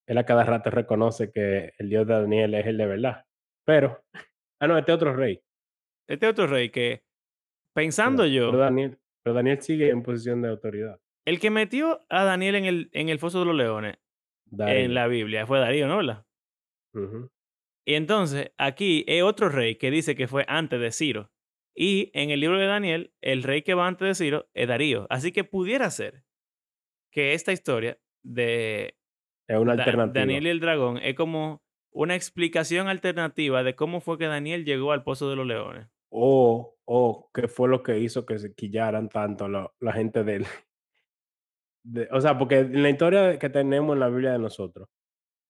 él 0.07 0.17
a 0.17 0.25
cada 0.25 0.43
rato 0.43 0.69
reconoce 0.69 1.31
que 1.31 1.71
el 1.77 1.89
Dios 1.89 2.05
de 2.05 2.13
Daniel 2.13 2.53
es 2.55 2.67
el 2.67 2.77
de 2.77 2.85
verdad. 2.85 3.25
Pero, 3.65 4.03
ah, 4.59 4.67
no, 4.67 4.77
este 4.77 4.91
otro 4.91 5.15
rey. 5.15 5.41
Este 6.09 6.27
otro 6.27 6.47
rey 6.47 6.69
que, 6.69 7.03
pensando 7.73 8.25
yo. 8.25 8.47
Pero 8.47 8.57
Daniel, 8.57 8.97
pero 9.23 9.35
Daniel 9.35 9.61
sigue 9.61 9.89
en 9.89 10.01
posición 10.01 10.41
de 10.41 10.49
autoridad. 10.49 10.99
El 11.25 11.39
que 11.39 11.51
metió 11.51 12.01
a 12.09 12.23
Daniel 12.23 12.55
en 12.55 12.65
el, 12.65 12.89
en 12.93 13.09
el 13.09 13.19
foso 13.19 13.39
de 13.39 13.45
los 13.45 13.55
leones 13.55 13.97
en 14.57 14.95
la 14.95 15.07
Biblia 15.07 15.45
fue 15.45 15.59
Darío, 15.59 15.87
¿no? 15.87 15.97
¿verdad? 15.97 16.25
Y 17.85 17.93
entonces, 17.93 18.51
aquí 18.57 19.05
es 19.07 19.21
otro 19.21 19.49
rey 19.49 19.75
que 19.75 19.91
dice 19.91 20.15
que 20.15 20.27
fue 20.27 20.45
antes 20.47 20.79
de 20.79 20.91
Ciro. 20.91 21.31
Y 21.75 22.09
en 22.13 22.31
el 22.31 22.39
libro 22.39 22.57
de 22.57 22.65
Daniel, 22.65 23.13
el 23.21 23.43
rey 23.43 23.61
que 23.61 23.75
va 23.75 23.87
antes 23.87 24.07
de 24.07 24.15
Ciro 24.15 24.49
es 24.53 24.67
Darío. 24.67 25.05
Así 25.09 25.31
que 25.31 25.43
pudiera 25.43 25.91
ser 25.91 26.25
que 27.11 27.33
esta 27.33 27.51
historia 27.51 27.99
de 28.23 28.97
es 29.47 29.57
una 29.57 29.73
alternativa. 29.73 30.21
Daniel 30.21 30.47
y 30.47 30.49
el 30.49 30.59
dragón 30.59 30.97
es 30.97 31.15
como 31.15 31.63
una 31.91 32.15
explicación 32.15 32.87
alternativa 32.87 33.63
de 33.63 33.75
cómo 33.75 34.01
fue 34.01 34.17
que 34.17 34.25
Daniel 34.25 34.65
llegó 34.65 34.91
al 34.91 35.03
pozo 35.03 35.29
de 35.29 35.35
los 35.35 35.47
leones. 35.47 35.87
O, 36.11 36.77
o 36.85 37.29
qué 37.33 37.47
fue 37.47 37.69
lo 37.69 37.83
que 37.83 37.99
hizo 37.99 38.25
que 38.25 38.39
se 38.39 38.53
quillaran 38.53 39.09
tanto 39.09 39.47
la 39.47 39.93
gente 39.93 40.23
de 40.23 40.35
él. 40.37 40.45
o 42.11 42.21
sea, 42.21 42.37
porque 42.37 42.59
en 42.59 42.83
la 42.83 42.89
historia 42.89 43.37
que 43.37 43.49
tenemos 43.49 43.93
en 43.93 43.99
la 43.99 44.09
Biblia 44.09 44.31
de 44.31 44.39
nosotros, 44.39 44.89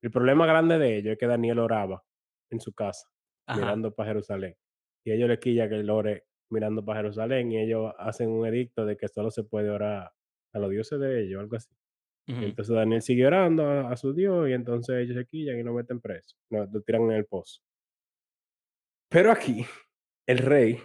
el 0.01 0.11
problema 0.11 0.45
grande 0.45 0.77
de 0.77 0.97
ellos 0.97 1.13
es 1.13 1.17
que 1.17 1.27
Daniel 1.27 1.59
oraba 1.59 2.03
en 2.49 2.59
su 2.59 2.73
casa, 2.73 3.09
mirando 3.53 3.93
para 3.93 4.09
Jerusalén. 4.09 4.55
Y 5.05 5.11
ellos 5.11 5.29
le 5.29 5.39
quilla 5.39 5.67
que 5.69 5.75
él 5.75 5.89
ore 5.89 6.25
mirando 6.49 6.83
para 6.83 7.01
Jerusalén 7.01 7.51
y 7.51 7.59
ellos 7.59 7.93
hacen 7.97 8.29
un 8.29 8.45
edicto 8.45 8.85
de 8.85 8.97
que 8.97 9.07
solo 9.07 9.31
se 9.31 9.43
puede 9.43 9.69
orar 9.69 10.11
a 10.53 10.59
los 10.59 10.69
dioses 10.69 10.99
de 10.99 11.23
ellos, 11.23 11.39
algo 11.39 11.55
así. 11.55 11.73
Entonces 12.27 12.75
Daniel 12.75 13.01
sigue 13.01 13.25
orando 13.25 13.67
a, 13.67 13.97
su 13.97 14.13
Dios 14.13 14.47
y 14.49 14.53
entonces 14.53 14.97
ellos 14.97 15.17
se 15.17 15.25
quillan 15.25 15.57
y 15.57 15.63
lo 15.63 15.73
meten 15.73 15.99
preso, 15.99 16.37
lo 16.51 16.81
tiran 16.81 17.03
en 17.05 17.13
el 17.13 17.25
pozo. 17.25 17.61
Pero 19.09 19.31
aquí 19.31 19.65
el 20.29 20.37
rey 20.37 20.79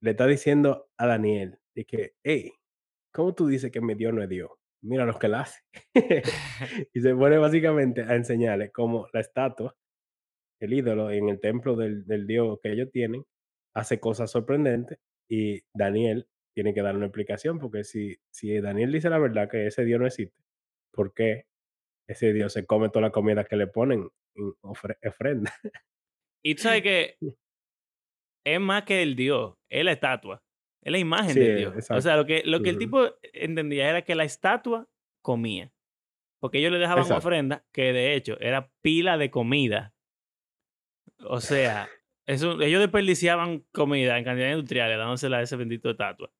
le 0.00 0.12
está 0.12 0.26
diciendo 0.26 0.88
a 0.96 1.06
Daniel 1.06 1.58
de 1.74 1.84
que, 1.84 2.14
hey, 2.22 2.50
¿cómo 3.12 3.34
tú 3.34 3.46
dices 3.46 3.70
que 3.70 3.82
mi 3.82 3.94
Dios 3.94 4.14
no 4.14 4.22
es 4.22 4.28
Dios? 4.30 4.50
Mira 4.80 5.04
lo 5.04 5.18
que 5.18 5.26
él 5.26 5.34
hace. 5.34 5.60
y 6.94 7.00
se 7.00 7.14
pone 7.14 7.36
básicamente 7.36 8.00
a 8.04 8.14
enseñarle 8.14 8.70
cómo 8.70 9.06
la 9.12 9.20
estatua, 9.20 9.76
el 10.60 10.72
ídolo 10.72 11.10
en 11.10 11.28
el 11.28 11.40
templo 11.40 11.76
del, 11.76 12.06
del 12.06 12.26
Dios 12.26 12.58
que 12.62 12.72
ellos 12.72 12.90
tienen, 12.90 13.22
hace 13.74 14.00
cosas 14.00 14.30
sorprendentes 14.30 14.98
y 15.28 15.60
Daniel 15.74 16.26
tiene 16.54 16.72
que 16.72 16.80
dar 16.80 16.96
una 16.96 17.04
explicación 17.04 17.58
porque 17.58 17.84
si, 17.84 18.16
si 18.30 18.58
Daniel 18.62 18.90
dice 18.90 19.10
la 19.10 19.18
verdad 19.18 19.50
que 19.50 19.66
ese 19.66 19.84
Dios 19.84 20.00
no 20.00 20.06
existe, 20.06 20.42
¿por 20.90 21.12
qué 21.12 21.44
ese 22.08 22.32
Dios 22.32 22.54
se 22.54 22.64
come 22.64 22.88
toda 22.88 23.02
la 23.02 23.12
comida 23.12 23.44
que 23.44 23.56
le 23.56 23.66
ponen 23.66 24.08
en 24.36 24.54
ofrenda? 24.62 25.52
Y 26.42 26.54
tú 26.54 26.62
sabes 26.62 26.82
que 26.82 27.16
es 28.54 28.60
más 28.60 28.84
que 28.84 29.02
el 29.02 29.16
Dios, 29.16 29.56
es 29.68 29.84
la 29.84 29.92
estatua. 29.92 30.42
Es 30.82 30.92
la 30.92 30.98
imagen 30.98 31.34
del 31.34 31.56
Dios. 31.56 31.90
O 31.90 32.00
sea, 32.00 32.16
lo 32.16 32.24
que, 32.24 32.42
lo 32.44 32.62
que 32.62 32.70
el 32.70 32.78
tipo 32.78 33.10
entendía 33.32 33.90
era 33.90 34.02
que 34.02 34.14
la 34.14 34.24
estatua 34.24 34.88
comía. 35.22 35.72
Porque 36.40 36.58
ellos 36.58 36.72
le 36.72 36.78
dejaban 36.78 37.10
ofrenda 37.12 37.64
que 37.72 37.92
de 37.92 38.14
hecho 38.14 38.38
era 38.40 38.70
pila 38.80 39.18
de 39.18 39.30
comida. 39.30 39.92
O 41.24 41.40
sea, 41.40 41.88
eso, 42.26 42.60
ellos 42.60 42.80
desperdiciaban 42.80 43.66
comida 43.72 44.16
en 44.18 44.24
cantidades 44.24 44.54
industriales 44.54 44.98
dándosela 44.98 45.38
a 45.38 45.42
ese 45.42 45.56
bendito 45.56 45.90
estatua. 45.90 46.30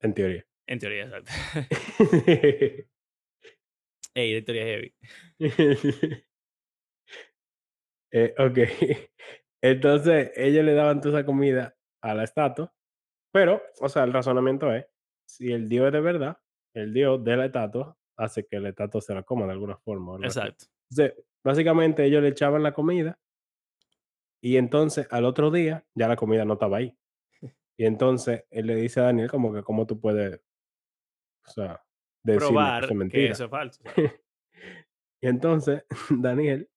En 0.00 0.14
teoría. 0.14 0.44
En 0.66 0.78
teoría, 0.78 1.04
exacto. 1.04 1.30
Ey, 4.14 4.32
de 4.32 4.42
teoría 4.42 4.64
heavy. 4.64 4.94
eh, 8.12 8.34
ok. 8.38 8.58
Entonces, 9.64 10.30
ellos 10.36 10.62
le 10.62 10.74
daban 10.74 11.00
toda 11.00 11.20
esa 11.20 11.26
comida 11.26 11.74
a 12.02 12.12
la 12.12 12.24
estatua, 12.24 12.70
pero, 13.32 13.62
o 13.80 13.88
sea, 13.88 14.04
el 14.04 14.12
razonamiento 14.12 14.70
es, 14.70 14.84
si 15.26 15.52
el 15.52 15.70
dios 15.70 15.86
es 15.86 15.92
de 15.94 16.02
verdad, 16.02 16.38
el 16.74 16.92
dios 16.92 17.24
de 17.24 17.34
la 17.38 17.46
estatua 17.46 17.96
hace 18.14 18.46
que 18.46 18.60
la 18.60 18.68
estatua 18.68 19.00
se 19.00 19.14
la 19.14 19.22
coma 19.22 19.46
de 19.46 19.52
alguna 19.52 19.78
forma. 19.78 20.16
Exacto. 20.22 20.66
Entonces, 20.90 21.24
básicamente 21.42 22.04
ellos 22.04 22.22
le 22.22 22.28
echaban 22.28 22.62
la 22.62 22.72
comida 22.74 23.18
y 24.42 24.58
entonces 24.58 25.08
al 25.10 25.24
otro 25.24 25.50
día 25.50 25.86
ya 25.94 26.08
la 26.08 26.16
comida 26.16 26.44
no 26.44 26.54
estaba 26.54 26.76
ahí. 26.76 26.94
Y 27.78 27.86
entonces 27.86 28.44
él 28.50 28.66
le 28.66 28.76
dice 28.76 29.00
a 29.00 29.04
Daniel 29.04 29.30
como 29.30 29.52
que 29.52 29.62
cómo 29.62 29.86
tú 29.86 29.98
puedes, 29.98 30.40
o 31.46 31.50
sea, 31.50 31.82
decir 32.22 32.48
Probar 32.48 32.86
que 33.10 33.28
eso 33.28 33.46
es 33.46 33.50
falso. 33.50 33.82
y 35.22 35.26
entonces 35.26 35.84
Daniel 36.10 36.70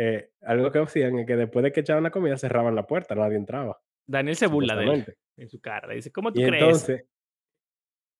eh, 0.00 0.30
algo 0.42 0.70
que 0.70 0.78
hacían 0.78 1.18
es 1.18 1.26
que 1.26 1.34
después 1.34 1.64
de 1.64 1.72
que 1.72 1.80
echaban 1.80 2.04
la 2.04 2.12
comida 2.12 2.38
cerraban 2.38 2.76
la 2.76 2.86
puerta, 2.86 3.16
nadie 3.16 3.36
entraba. 3.36 3.80
Daniel 4.06 4.36
se 4.36 4.46
burla 4.46 4.76
de 4.76 4.84
él 4.84 5.16
en 5.36 5.48
su 5.48 5.60
cara. 5.60 5.92
Dice, 5.92 6.12
¿cómo 6.12 6.32
tú 6.32 6.40
y 6.40 6.46
crees? 6.46 6.62
Entonces, 6.62 7.04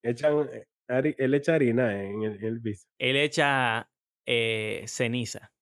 echan, 0.03 0.49
eh, 0.51 1.15
él 1.17 1.33
echa 1.33 1.55
harina 1.55 2.03
en 2.03 2.23
el, 2.23 2.61
piso. 2.61 2.85
Él 2.99 3.15
echa 3.15 3.89
eh, 4.25 4.83
ceniza. 4.87 5.53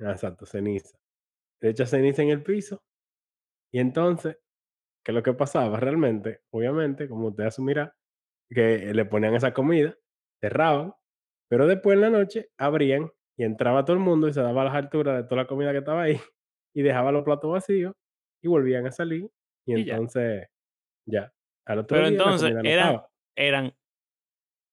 Ah, 0.00 0.10
exacto, 0.10 0.44
ceniza. 0.44 0.98
Él 1.62 1.70
echa 1.70 1.86
ceniza 1.86 2.22
en 2.22 2.28
el 2.28 2.42
piso. 2.42 2.82
Y 3.72 3.80
entonces, 3.80 4.36
¿qué 5.02 5.12
es 5.12 5.14
lo 5.14 5.22
que 5.22 5.32
pasaba 5.32 5.80
realmente? 5.80 6.42
Obviamente, 6.50 7.08
como 7.08 7.28
usted 7.28 7.44
asumirá, 7.44 7.96
que 8.50 8.92
le 8.92 9.04
ponían 9.06 9.34
esa 9.34 9.54
comida, 9.54 9.96
cerraban, 10.42 10.92
pero 11.48 11.66
después 11.66 11.94
en 11.94 12.02
la 12.02 12.10
noche 12.10 12.50
abrían 12.58 13.10
y 13.38 13.44
entraba 13.44 13.84
todo 13.84 13.96
el 13.96 14.02
mundo 14.02 14.28
y 14.28 14.34
se 14.34 14.42
daba 14.42 14.62
a 14.62 14.64
las 14.64 14.74
alturas 14.74 15.16
de 15.16 15.22
toda 15.22 15.42
la 15.42 15.46
comida 15.46 15.70
que 15.72 15.78
estaba 15.78 16.02
ahí 16.02 16.20
y 16.74 16.82
dejaba 16.82 17.12
los 17.12 17.24
platos 17.24 17.50
vacíos 17.50 17.94
y 18.42 18.48
volvían 18.48 18.86
a 18.86 18.90
salir 18.90 19.30
y, 19.64 19.74
entonces 19.74 20.48
ya. 21.06 21.32
Al 21.64 21.80
otro 21.80 21.96
Pero 21.96 22.08
entonces 22.08 22.52
era, 22.64 23.06
eran, 23.36 23.74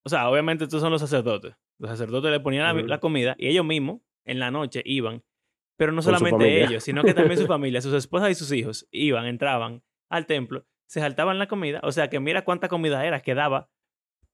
o 0.06 0.10
sea, 0.10 0.30
obviamente 0.30 0.63
estos 0.63 0.82
son 0.82 0.91
los 0.91 1.01
sacerdotes. 1.01 1.54
Los 1.78 1.89
sacerdotes 1.91 2.32
le 2.32 2.39
ponían 2.39 2.88
la, 2.88 2.99
comida 2.99 3.36
y 3.38 3.49
ellos 3.49 3.65
mismos 3.65 4.01
en 4.23 4.39
la 4.39 4.49
noche 4.49 4.82
iban, 4.86 5.23
pero 5.78 5.91
no 5.91 6.01
solamente 6.01 6.63
ellos, 6.63 6.84
sino 6.84 7.04
que 7.04 7.13
también 7.13 7.38
su 7.38 7.47
familia, 7.47 7.82
sus 7.82 7.93
esposas 7.93 8.32
y 8.32 8.36
sus 8.36 8.51
hijos 8.54 8.88
iban, 8.91 9.25
entraban 9.25 9.84
al 10.10 10.25
templo, 10.25 10.65
se 10.88 11.01
saltaban 11.01 11.38
la 11.38 11.47
comida, 11.47 11.82
o 11.84 11.91
sea 11.91 12.10
que 12.10 12.21
mira 12.21 12.45
cuánta 12.45 12.69
comida 12.69 13.06
era 13.06 13.19
que 13.19 13.36
daba 13.36 13.69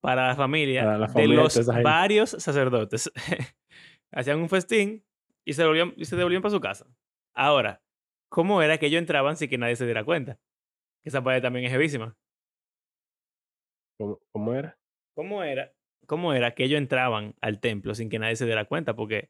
para 0.02 0.28
la 0.28 0.36
familia 0.36 0.84
Para 0.84 0.98
la 1.00 1.08
de 1.08 1.13
familia 1.13 1.36
de 1.38 1.44
los 1.44 1.84
varios 1.84 2.30
sacerdotes. 2.30 3.12
Hacían 4.12 4.39
un 4.39 4.50
festín 4.50 5.06
y 5.45 5.54
se, 5.54 5.65
volvían, 5.65 5.93
y 5.97 6.06
se 6.06 6.15
devolvían 6.15 6.41
para 6.41 6.52
su 6.52 6.60
casa. 6.60 6.86
Ahora, 7.34 7.82
¿cómo 8.30 8.62
era 8.62 8.78
que 8.78 8.88
ellos 8.88 9.00
entraban 9.00 9.38
sin 9.38 9.50
que 9.50 9.58
nadie 9.58 9.76
se 9.76 9.86
diera 9.86 10.04
cuenta? 10.04 10.39
Que 11.02 11.10
esa 11.10 11.24
parte 11.24 11.41
también 11.41 11.65
es 11.65 11.71
heavísima. 11.71 12.17
¿Cómo, 13.97 14.19
cómo 14.32 14.54
era? 14.54 14.78
¿Cómo 15.13 15.43
era? 15.43 15.74
¿Cómo 16.08 16.34
era 16.34 16.52
que 16.52 16.65
ellos 16.65 16.78
entraban 16.78 17.36
al 17.41 17.60
templo 17.60 17.95
sin 17.95 18.10
que 18.10 18.19
nadie 18.19 18.36
se 18.36 18.45
diera 18.45 18.65
cuenta? 18.65 18.95
Porque 18.95 19.30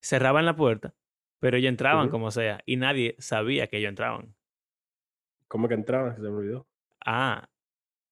cerraban 0.00 0.46
la 0.46 0.56
puerta, 0.56 0.94
pero 1.40 1.56
ellos 1.56 1.68
entraban 1.68 2.08
como 2.08 2.30
sea 2.30 2.60
y 2.66 2.76
nadie 2.76 3.14
sabía 3.18 3.68
que 3.68 3.78
ellos 3.78 3.90
entraban. 3.90 4.34
¿Cómo 5.48 5.68
que 5.68 5.74
entraban? 5.74 6.16
Se 6.16 6.22
me 6.22 6.28
olvidó. 6.28 6.66
Ah, 7.04 7.48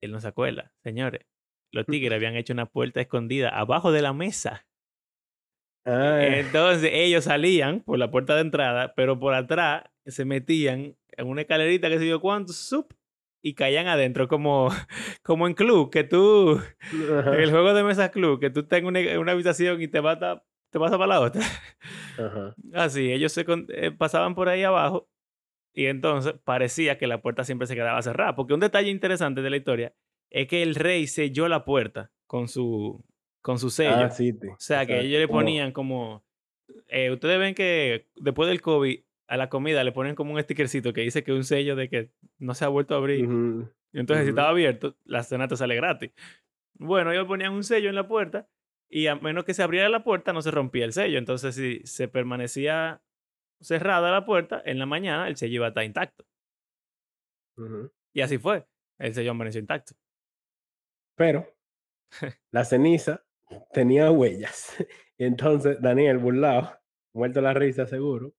él 0.00 0.12
no 0.12 0.20
se 0.20 0.28
acuerda. 0.28 0.72
Señores, 0.82 1.26
los 1.72 1.86
tigres 1.86 2.12
habían 2.12 2.36
hecho 2.36 2.52
una 2.52 2.66
puerta 2.66 3.00
escondida 3.00 3.50
abajo 3.50 3.92
de 3.92 4.02
la 4.02 4.12
mesa. 4.12 4.66
Ah, 5.87 6.18
Entonces 6.27 6.90
ellos 6.92 7.25
salían 7.25 7.81
por 7.81 7.99
la 7.99 8.11
puerta 8.11 8.35
de 8.35 8.40
entrada, 8.42 8.92
pero 8.96 9.18
por 9.20 9.35
atrás 9.35 9.85
se 10.05 10.25
metían 10.25 10.96
en 11.12 11.27
una 11.29 11.42
escalerita 11.42 11.88
que 11.88 11.99
se 11.99 12.05
dio 12.05 12.20
cuánto, 12.20 12.53
sup, 12.53 12.92
y 13.42 13.55
caían 13.55 13.87
adentro 13.87 14.27
como, 14.29 14.68
como 15.22 15.46
en 15.46 15.55
club, 15.55 15.90
que 15.90 16.03
tú, 16.05 16.59
ajá, 16.59 17.35
en 17.37 17.40
el 17.40 17.51
juego 17.51 17.72
de 17.72 17.85
mesa 17.85 18.11
club, 18.11 18.40
que 18.40 18.51
tú 18.51 18.61
estás 18.61 18.81
en 18.81 18.87
una, 18.87 19.01
en 19.01 19.18
una 19.18 19.33
habitación 19.33 19.81
y 19.81 19.88
te 19.88 20.01
vas, 20.01 20.20
a- 20.22 20.42
te 20.70 20.79
vas 20.79 20.92
a 20.92 20.99
para 20.99 21.07
la 21.14 21.20
otra. 21.20 21.42
ajá. 22.18 22.55
Así, 22.75 23.12
ellos 23.12 23.33
se 23.33 23.44
eh, 23.68 23.92
pasaban 23.92 24.35
por 24.35 24.49
ahí 24.49 24.64
abajo 24.64 25.09
y 25.72 25.87
entonces 25.87 26.35
parecía 26.44 26.99
que 26.99 27.07
la 27.07 27.20
puerta 27.22 27.44
siempre 27.44 27.66
se 27.66 27.75
quedaba 27.75 28.03
cerrada. 28.03 28.35
Porque 28.35 28.55
un 28.55 28.61
detalle 28.61 28.90
interesante 28.90 29.42
de 29.42 29.51
la 29.51 29.57
historia 29.59 29.94
es 30.31 30.49
que 30.49 30.62
el 30.62 30.75
rey 30.75 31.07
selló 31.07 31.49
la 31.49 31.64
puerta 31.64 32.11
con 32.27 32.49
su, 32.49 33.05
con 33.46 33.61
su 33.61 33.70
sello. 33.70 33.94
Ah, 34.06 34.11
sí. 34.11 34.32
te- 34.32 34.48
O 34.48 34.56
sea, 34.59 34.85
que 34.87 34.98
ellos 34.98 35.20
le 35.20 35.28
ponían 35.28 35.70
como... 35.72 36.24
eh, 36.88 37.12
ustedes 37.12 37.38
ven 37.38 37.54
que 37.54 38.09
después 38.16 38.48
del 38.48 38.61
COVID 38.61 39.00
a 39.28 39.37
la 39.37 39.48
comida 39.48 39.85
le 39.85 39.92
ponen 39.92 40.16
como 40.16 40.32
un 40.35 40.40
stickercito 40.42 40.92
que 40.92 41.02
dice 41.02 41.22
que 41.22 41.32
un 41.32 41.44
sello 41.44 41.76
de 41.76 41.88
que 41.88 42.11
no 42.38 42.54
se 42.54 42.64
ha 42.64 42.68
vuelto 42.68 42.94
a 42.94 42.98
abrir. 42.98 43.24
Entonces 43.92 44.24
si 44.24 44.30
estaba 44.30 44.48
abierto, 44.48 44.96
la 45.04 45.22
cena 45.22 45.46
te 45.46 45.56
sale 45.56 45.76
gratis. 45.76 46.11
Bueno, 46.74 47.12
ellos 47.12 47.26
ponían 47.28 47.52
un 47.52 47.62
sello 47.62 47.88
en 47.88 47.94
la 47.94 48.09
puerta 48.09 48.48
y 48.90 49.06
a 49.06 49.14
menos 49.14 49.44
que 49.44 49.54
se 49.54 49.62
abriera 49.62 49.88
la 49.88 50.02
puerta 50.02 50.32
no 50.32 50.42
se 50.42 50.50
rompía 50.50 50.85
el 50.85 50.92
sello. 50.92 51.16
Entonces 51.18 51.54
si 51.54 51.80
se 51.87 52.09
permanecía 52.09 53.00
cerrada 53.61 54.11
la 54.11 54.24
puerta, 54.26 54.61
en 54.64 54.78
la 54.80 54.87
mañana 54.87 55.28
el 55.28 55.37
sello 55.37 55.54
iba 55.54 55.66
a 55.66 55.68
estar 55.68 55.85
intacto. 55.85 56.24
Y 58.12 58.20
así 58.22 58.38
fue. 58.38 58.66
El 58.98 59.14
sello 59.14 59.30
amaneció 59.30 59.61
intacto. 59.61 59.94
Pero 61.16 61.46
la 62.52 62.64
ceniza 62.64 63.24
tenía 63.72 64.11
huellas. 64.11 64.74
Y 65.18 65.24
entonces 65.24 65.78
Daniel, 65.80 66.18
burlado, 66.18 66.78
muerto 67.14 67.40
la 67.40 67.54
risa 67.54 67.87
seguro, 67.87 68.35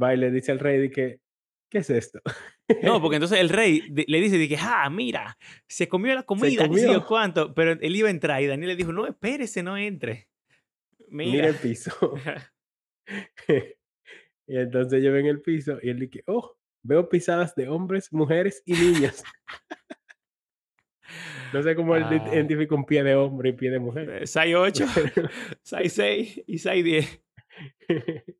va 0.00 0.14
y 0.14 0.16
le 0.16 0.30
dice 0.30 0.52
al 0.52 0.58
rey 0.58 0.78
de 0.78 0.90
que, 0.90 1.20
¿qué 1.70 1.78
es 1.78 1.90
esto? 1.90 2.20
No, 2.82 3.00
porque 3.02 3.16
entonces 3.16 3.38
el 3.38 3.48
rey 3.48 3.82
le 3.90 4.20
dice, 4.20 4.38
dije, 4.38 4.56
ah, 4.60 4.88
mira, 4.90 5.36
se 5.68 5.88
comió 5.88 6.14
la 6.14 6.22
comida, 6.22 6.68
qué 6.68 6.74
sé 6.74 6.82
yo 6.82 6.86
comió. 6.86 7.06
cuánto. 7.06 7.54
Pero 7.54 7.72
él 7.72 7.96
iba 7.96 8.08
a 8.08 8.12
entrar 8.12 8.42
y 8.42 8.46
Daniel 8.46 8.70
le 8.70 8.76
dijo, 8.76 8.92
no, 8.92 9.06
espérese, 9.06 9.62
no 9.62 9.76
entre. 9.76 10.28
Mira 11.08 11.32
Mira. 11.32 11.48
el 11.48 11.54
piso. 11.56 11.92
y 14.46 14.56
entonces 14.56 15.02
yo 15.02 15.14
en 15.16 15.26
el 15.26 15.40
piso 15.40 15.78
y 15.82 15.90
él 15.90 16.00
dice, 16.00 16.24
oh, 16.26 16.56
veo 16.82 17.08
pisadas 17.08 17.54
de 17.54 17.68
hombres, 17.68 18.12
mujeres 18.12 18.62
y 18.64 18.72
niños. 18.72 19.22
No 21.52 21.62
sé 21.62 21.74
cómo 21.76 21.96
él 21.96 22.04
Ah. 22.04 22.14
identifica 22.32 22.74
un 22.74 22.84
pie 22.84 23.02
de 23.02 23.14
hombre 23.14 23.50
y 23.50 23.52
pie 23.52 23.70
de 23.70 23.78
mujer. 23.78 24.10
Eh, 24.10 24.26
6-8, 24.26 24.86
6-6 25.62 26.44
y 26.46 26.58
6-10. 26.58 27.22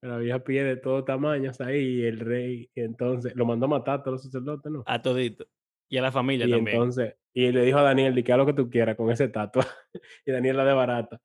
Pero 0.00 0.14
había 0.14 0.44
pie 0.44 0.62
de 0.64 0.76
todo 0.76 1.04
tamaños 1.04 1.60
ahí 1.60 2.00
y 2.00 2.04
el 2.04 2.20
rey, 2.20 2.70
y 2.74 2.80
entonces, 2.82 3.34
lo 3.34 3.44
mandó 3.46 3.66
a 3.66 3.70
matar 3.70 4.00
a 4.00 4.02
todos 4.02 4.12
los 4.14 4.22
sacerdotes, 4.24 4.70
¿no? 4.70 4.84
A 4.86 5.02
todito. 5.02 5.46
Y 5.90 5.96
a 5.98 6.02
la 6.02 6.12
familia 6.12 6.46
y 6.46 6.50
también. 6.50 6.76
entonces, 6.76 7.14
y 7.34 7.50
le 7.50 7.62
dijo 7.64 7.78
a 7.78 7.82
Daniel, 7.82 8.14
di 8.14 8.22
que 8.22 8.36
lo 8.36 8.46
que 8.46 8.52
tú 8.52 8.70
quieras 8.70 8.94
con 8.96 9.10
esa 9.10 9.24
estatua. 9.24 9.66
y 10.26 10.30
Daniel 10.30 10.56
la 10.56 10.64
de 10.64 10.72
barata. 10.74 11.20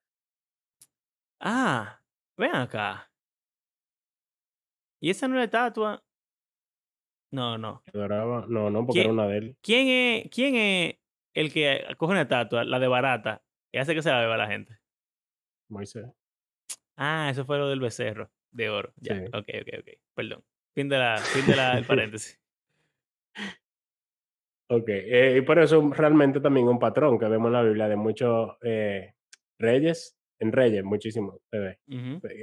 Ah, 1.39 1.99
ven 2.37 2.55
acá. 2.55 3.11
¿Y 5.01 5.09
esa 5.09 5.27
no 5.27 5.35
es 5.35 5.39
la 5.39 5.43
estatua? 5.43 6.03
No, 7.33 7.57
no. 7.57 7.81
Adoraba, 7.91 8.45
no, 8.47 8.69
no, 8.69 8.85
porque 8.85 9.01
era 9.01 9.09
una 9.09 9.27
de 9.27 9.37
él. 9.37 9.57
¿Quién 9.63 9.87
es, 9.87 10.29
¿Quién 10.29 10.55
es 10.55 10.95
el 11.33 11.51
que 11.51 11.83
coge 11.97 12.11
una 12.11 12.21
estatua, 12.21 12.63
la 12.63 12.77
de 12.77 12.87
barata, 12.87 13.43
y 13.71 13.79
hace 13.79 13.95
que 13.95 14.03
se 14.03 14.11
la 14.11 14.19
beba 14.19 14.37
la 14.37 14.47
gente? 14.47 14.77
Moisés. 15.67 16.05
Ah, 16.95 17.29
eso 17.31 17.43
fue 17.43 17.57
lo 17.57 17.67
del 17.69 17.79
becerro 17.79 18.29
de 18.51 18.69
oro. 18.69 18.93
Ya, 18.97 19.15
Sí. 19.19 19.25
ok, 19.33 19.33
ok, 19.61 19.79
ok. 19.79 19.89
Perdón. 20.13 20.43
Fin 20.75 20.89
de 20.89 20.97
la, 20.99 21.17
fin 21.17 21.45
de 21.47 21.55
la, 21.55 21.77
el 21.79 21.85
paréntesis. 21.87 22.39
Ok, 24.69 24.89
eh, 24.89 25.37
y 25.37 25.41
por 25.41 25.57
eso 25.59 25.89
realmente 25.91 26.39
también 26.39 26.67
un 26.67 26.79
patrón 26.79 27.19
que 27.19 27.27
vemos 27.27 27.47
en 27.47 27.53
la 27.53 27.63
Biblia 27.63 27.87
de 27.87 27.95
muchos 27.95 28.51
eh, 28.61 29.13
reyes, 29.59 30.17
en 30.39 30.51
reyes 30.51 30.83
muchísimo 30.83 31.39
se 31.51 31.57
ve. 31.59 31.79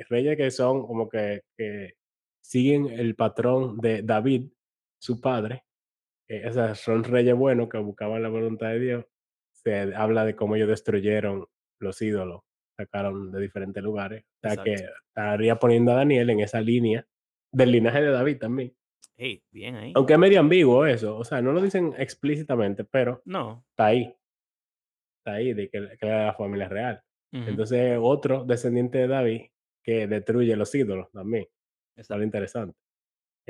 Reyes 0.08 0.36
que 0.36 0.50
son 0.50 0.86
como 0.86 1.08
que, 1.08 1.42
que 1.56 1.94
siguen 2.42 2.86
el 2.88 3.14
patrón 3.14 3.78
de 3.78 4.02
David, 4.02 4.48
su 5.00 5.20
padre. 5.20 5.64
eh, 6.28 6.46
o 6.48 6.52
sea, 6.52 6.74
son 6.76 7.02
reyes 7.04 7.34
buenos 7.34 7.68
que 7.68 7.78
buscaban 7.78 8.22
la 8.22 8.28
voluntad 8.28 8.68
de 8.68 8.78
Dios. 8.80 9.04
Se 9.52 9.94
habla 9.94 10.24
de 10.24 10.36
cómo 10.36 10.56
ellos 10.56 10.68
destruyeron 10.68 11.46
los 11.80 12.00
ídolos, 12.02 12.42
sacaron 12.76 13.32
de 13.32 13.40
diferentes 13.40 13.82
lugares. 13.82 14.24
O 14.44 14.48
sea 14.48 14.62
que 14.62 14.74
estaría 15.08 15.56
poniendo 15.56 15.92
a 15.92 15.96
Daniel 15.96 16.30
en 16.30 16.40
esa 16.40 16.60
línea 16.60 17.06
del 17.52 17.72
linaje 17.72 18.00
de 18.02 18.10
David 18.10 18.38
también. 18.38 18.74
Hey, 19.16 19.42
bien 19.50 19.74
ahí. 19.76 19.92
Aunque 19.96 20.12
es 20.14 20.18
medio 20.18 20.40
ambiguo 20.40 20.86
eso, 20.86 21.16
o 21.18 21.24
sea, 21.24 21.42
no 21.42 21.52
lo 21.52 21.60
dicen 21.60 21.94
explícitamente, 21.98 22.84
pero 22.84 23.22
No. 23.26 23.64
está 23.70 23.86
ahí. 23.86 24.14
Está 25.18 25.32
ahí, 25.36 25.52
de 25.52 25.68
que, 25.68 25.88
que 25.98 26.06
era 26.06 26.26
la 26.26 26.34
familia 26.34 26.68
real. 26.68 27.02
ujú, 27.32 27.50
Entonces, 27.50 27.98
otro 28.00 28.44
descendiente 28.44 28.98
de 28.98 29.08
David 29.08 29.40
que 29.84 30.06
destruye 30.06 30.56
los 30.56 30.74
ídolos 30.74 31.10
también. 31.12 31.46
Está 31.96 32.16
lo 32.16 32.24
interesante. 32.24 32.76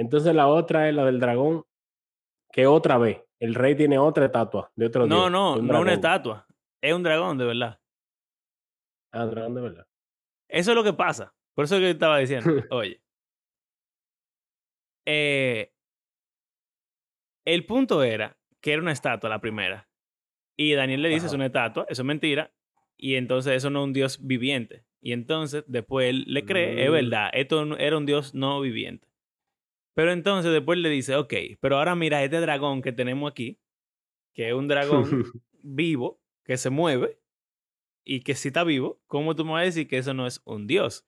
Entonces, 0.00 0.34
la 0.34 0.48
otra 0.48 0.88
es 0.88 0.94
la 0.94 1.04
del 1.04 1.20
dragón, 1.20 1.64
que 2.52 2.66
otra 2.66 2.96
vez, 2.96 3.22
el 3.38 3.54
rey 3.54 3.74
tiene 3.76 3.98
otra 3.98 4.24
estatua 4.26 4.72
de 4.74 4.86
otro 4.86 5.06
No, 5.06 5.16
dios. 5.16 5.30
no, 5.30 5.54
un 5.56 5.66
no 5.66 5.80
una 5.80 5.92
estatua. 5.92 6.46
Es 6.80 6.94
un 6.94 7.02
dragón, 7.02 7.36
de 7.36 7.44
verdad. 7.44 7.78
Ah, 9.12 9.26
dragón 9.26 9.54
de 9.54 9.60
verdad. 9.60 9.86
Eso 10.48 10.70
es 10.70 10.74
lo 10.76 10.82
que 10.82 10.94
pasa. 10.94 11.34
Por 11.54 11.66
eso 11.66 11.74
es 11.76 11.80
que 11.80 11.86
yo 11.86 11.90
estaba 11.92 12.18
diciendo. 12.18 12.48
Oye. 12.70 13.00
eh, 15.06 15.72
el 17.44 17.66
punto 17.66 18.02
era 18.02 18.36
que 18.60 18.72
era 18.72 18.82
una 18.82 18.92
estatua 18.92 19.28
la 19.30 19.40
primera. 19.40 19.88
Y 20.56 20.72
Daniel 20.74 21.02
le 21.02 21.08
dice, 21.08 21.26
es 21.26 21.32
una 21.32 21.46
estatua, 21.46 21.84
eso 21.88 22.02
es 22.02 22.06
mentira. 22.06 22.52
Y 22.96 23.14
entonces 23.16 23.54
eso 23.54 23.70
no 23.70 23.80
es 23.80 23.84
un 23.84 23.92
dios 23.92 24.18
viviente. 24.26 24.84
Y 25.00 25.12
entonces 25.12 25.64
después 25.66 26.08
él 26.10 26.24
le 26.26 26.44
cree, 26.44 26.84
es 26.84 26.90
Mm. 26.90 26.92
verdad, 26.92 27.30
esto 27.32 27.76
era 27.78 27.96
un 27.96 28.06
dios 28.06 28.34
no 28.34 28.60
viviente. 28.60 29.08
Pero 29.94 30.12
entonces 30.12 30.52
después 30.52 30.78
le 30.78 30.88
dice, 30.88 31.16
ok, 31.16 31.34
pero 31.60 31.76
ahora 31.76 31.94
mira 31.94 32.22
este 32.22 32.40
dragón 32.40 32.82
que 32.82 32.92
tenemos 32.92 33.30
aquí, 33.30 33.58
que 34.32 34.48
es 34.48 34.54
un 34.54 34.68
dragón 34.68 35.02
vivo, 35.62 36.20
que 36.44 36.56
se 36.56 36.70
mueve 36.70 37.18
y 38.04 38.20
que 38.22 38.34
si 38.34 38.48
está 38.48 38.64
vivo, 38.64 39.00
¿cómo 39.06 39.36
tú 39.36 39.44
me 39.44 39.52
vas 39.52 39.62
a 39.62 39.64
decir 39.64 39.88
que 39.88 39.98
eso 39.98 40.14
no 40.14 40.26
es 40.26 40.40
un 40.44 40.66
dios? 40.66 41.06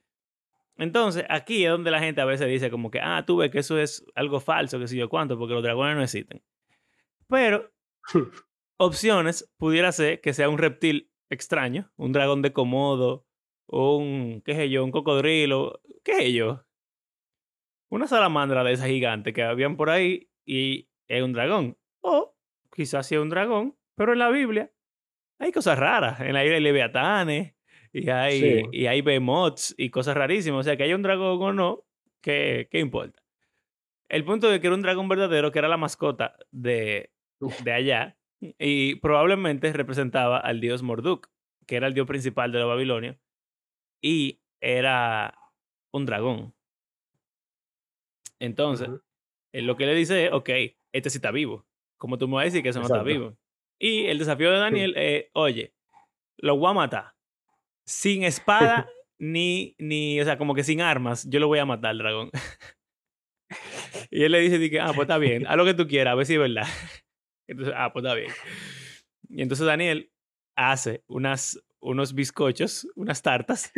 Entonces, 0.77 1.25
aquí 1.29 1.65
es 1.65 1.71
donde 1.71 1.91
la 1.91 2.01
gente 2.01 2.21
a 2.21 2.25
veces 2.25 2.49
dice 2.49 2.71
como 2.71 2.91
que, 2.91 3.01
ah, 3.01 3.25
tú 3.27 3.37
ves 3.37 3.51
que 3.51 3.59
eso 3.59 3.79
es 3.79 4.05
algo 4.15 4.41
falso, 4.41 4.79
que 4.79 4.89
sé 4.89 4.97
yo 4.97 5.09
cuánto, 5.09 5.39
porque 5.39 5.55
los 5.55 5.63
dragones 5.63 5.97
no 5.97 6.03
existen. 6.03 6.43
Pero 7.29 7.73
opciones 8.79 9.51
pudiera 9.59 9.93
ser 9.93 10.21
que 10.21 10.33
sea 10.33 10.49
un 10.49 10.59
reptil 10.59 11.11
extraño, 11.31 11.91
un 11.97 12.13
dragón 12.13 12.43
de 12.43 12.53
Komodo, 12.53 13.27
o 13.67 13.97
un, 13.97 14.43
qué 14.45 14.55
sé 14.55 14.69
yo, 14.71 14.85
un 14.85 14.91
cocodrilo, 14.91 15.81
qué 16.05 16.15
sé 16.15 16.33
yo. 16.33 16.65
Una 17.93 18.07
salamandra 18.07 18.65
de 18.65 18.73
esa 18.73 18.87
gigante 18.87 19.35
que 19.35 19.43
habían 19.43 19.77
por 19.77 19.91
ahí 19.91 20.31
y 20.47 20.89
es 21.09 21.23
un 21.23 21.35
dragón. 21.35 21.77
O 22.01 22.35
quizás 22.75 23.07
sea 23.07 23.21
un 23.21 23.29
dragón, 23.29 23.77
pero 23.97 24.15
en 24.15 24.19
la 24.19 24.31
Biblia 24.31 24.73
hay 25.39 25.53
cosas 25.53 25.79
raras. 25.79 26.19
En 26.21 26.33
la 26.33 26.41
Biblia 26.41 26.57
hay 26.57 26.63
leviatanes 26.63 27.55
y 27.93 28.09
hay, 28.09 28.41
Sí. 28.41 28.63
y 28.73 28.87
hay 28.87 29.03
behemoths 29.03 29.75
y 29.77 29.91
cosas 29.91 30.17
rarísimas. 30.17 30.61
O 30.61 30.63
sea, 30.63 30.79
que 30.79 30.85
haya 30.85 30.97
un 30.97 31.03
dragón 31.03 31.43
o 31.43 31.53
no, 31.53 31.85
¿qué, 32.23 32.67
qué 32.71 32.79
importa? 32.79 33.23
El 34.09 34.25
punto 34.25 34.49
de 34.49 34.59
que 34.61 34.69
era 34.69 34.77
un 34.77 34.81
dragón 34.81 35.09
verdadero, 35.09 35.53
que 35.53 35.59
era 35.59 35.69
la 35.69 35.77
mascota 35.77 36.37
de, 36.51 37.13
de 37.63 37.73
allá, 37.73 38.17
Y 38.59 38.95
probablemente 38.97 39.71
representaba 39.71 40.39
al 40.39 40.61
dios 40.61 40.83
Morduk, 40.83 41.29
que 41.67 41.77
era 41.77 41.89
el 41.89 41.95
dios 41.95 42.07
principal 42.07 42.53
de 42.53 42.59
los 42.59 42.69
babilonios, 42.69 43.17
y 44.01 44.41
era 44.63 45.35
un 45.93 46.07
dragón. 46.07 46.55
Entonces, 48.43 48.89
lo 49.53 49.77
que 49.77 49.87
le 49.87 49.95
dice 49.95 50.27
es, 50.27 50.33
ok, 50.33 50.51
este 50.93 51.11
sí 51.11 51.19
está 51.19 51.31
vivo. 51.31 51.65
Como 51.97 52.19
tú 52.19 52.27
me 52.27 52.35
vas 52.35 52.43
a 52.43 52.45
decir 52.47 52.63
que 52.65 52.71
eso 52.71 52.81
no 52.81 52.87
está 52.87 53.05
vivo. 53.05 53.39
Y 53.79 54.07
el 54.07 54.19
desafío 54.19 54.51
de 54.51 54.59
Daniel 54.59 54.97
es, 54.97 55.27
oye, 55.33 55.77
lo 56.39 56.57
voy 56.57 56.71
a 56.71 56.75
matar. 56.75 57.15
Sin 57.87 58.25
espada, 58.25 58.91
ni, 59.21 59.77
ni, 59.79 60.21
o 60.21 60.25
sea, 60.25 60.39
como 60.39 60.57
que 60.57 60.65
sin 60.65 60.81
armas, 60.81 61.25
yo 61.31 61.39
lo 61.39 61.47
voy 61.47 61.61
a 61.61 61.65
matar 61.65 61.93
al 61.93 61.99
dragón. 61.99 62.31
y 64.11 64.25
él 64.25 64.33
le 64.33 64.41
dice, 64.41 64.81
ah, 64.81 64.87
pues 64.87 65.03
está 65.03 65.19
bien, 65.19 65.47
haz 65.47 65.57
lo 65.57 65.65
que 65.65 65.75
tú 65.75 65.87
quieras, 65.87 66.11
a 66.11 66.17
ver 66.17 66.27
si 66.27 66.35
es 66.35 66.41
verdad. 66.41 66.67
Entonces, 67.47 67.75
ah, 67.77 67.93
pues 67.93 68.05
está 68.05 68.17
bien. 68.17 68.33
Y 69.29 69.41
entonces 69.41 69.67
Daniel 69.67 70.13
hace 70.57 71.05
unas, 71.07 71.63
unos 71.81 72.13
bizcochos, 72.15 72.87
unas 72.97 73.23
tartas, 73.23 73.73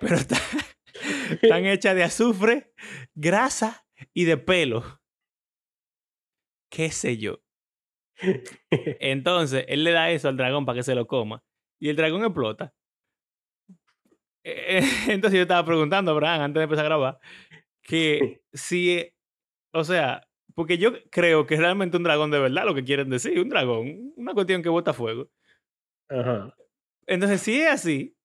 pero 0.00 0.16
están 0.16 1.66
hechas 1.66 1.94
de 1.94 2.02
azufre, 2.02 2.72
grasa 3.14 3.87
y 4.12 4.24
de 4.24 4.36
pelo. 4.36 5.00
¿Qué 6.70 6.90
sé 6.90 7.16
yo? 7.16 7.40
Entonces, 8.70 9.64
él 9.68 9.84
le 9.84 9.92
da 9.92 10.10
eso 10.10 10.28
al 10.28 10.36
dragón 10.36 10.66
para 10.66 10.76
que 10.76 10.82
se 10.82 10.94
lo 10.94 11.06
coma. 11.06 11.42
Y 11.80 11.88
el 11.88 11.96
dragón 11.96 12.24
explota. 12.24 12.74
Eh, 14.44 14.80
entonces 15.08 15.36
yo 15.36 15.42
estaba 15.42 15.64
preguntando, 15.64 16.10
Abraham, 16.10 16.42
antes 16.42 16.60
de 16.60 16.64
empezar 16.64 16.84
a 16.84 16.88
grabar, 16.88 17.18
que 17.82 18.42
si, 18.52 19.04
o 19.72 19.84
sea, 19.84 20.26
porque 20.54 20.78
yo 20.78 20.92
creo 21.10 21.46
que 21.46 21.56
realmente 21.56 21.96
un 21.96 22.02
dragón 22.02 22.30
de 22.30 22.40
verdad 22.40 22.64
lo 22.64 22.74
que 22.74 22.84
quieren 22.84 23.10
decir, 23.10 23.38
un 23.40 23.48
dragón, 23.48 24.12
una 24.16 24.34
cuestión 24.34 24.62
que 24.62 24.68
bota 24.68 24.92
fuego. 24.92 25.30
Ajá. 26.08 26.54
Entonces, 27.06 27.40
si 27.40 27.60
es 27.60 27.68
así, 27.68 28.16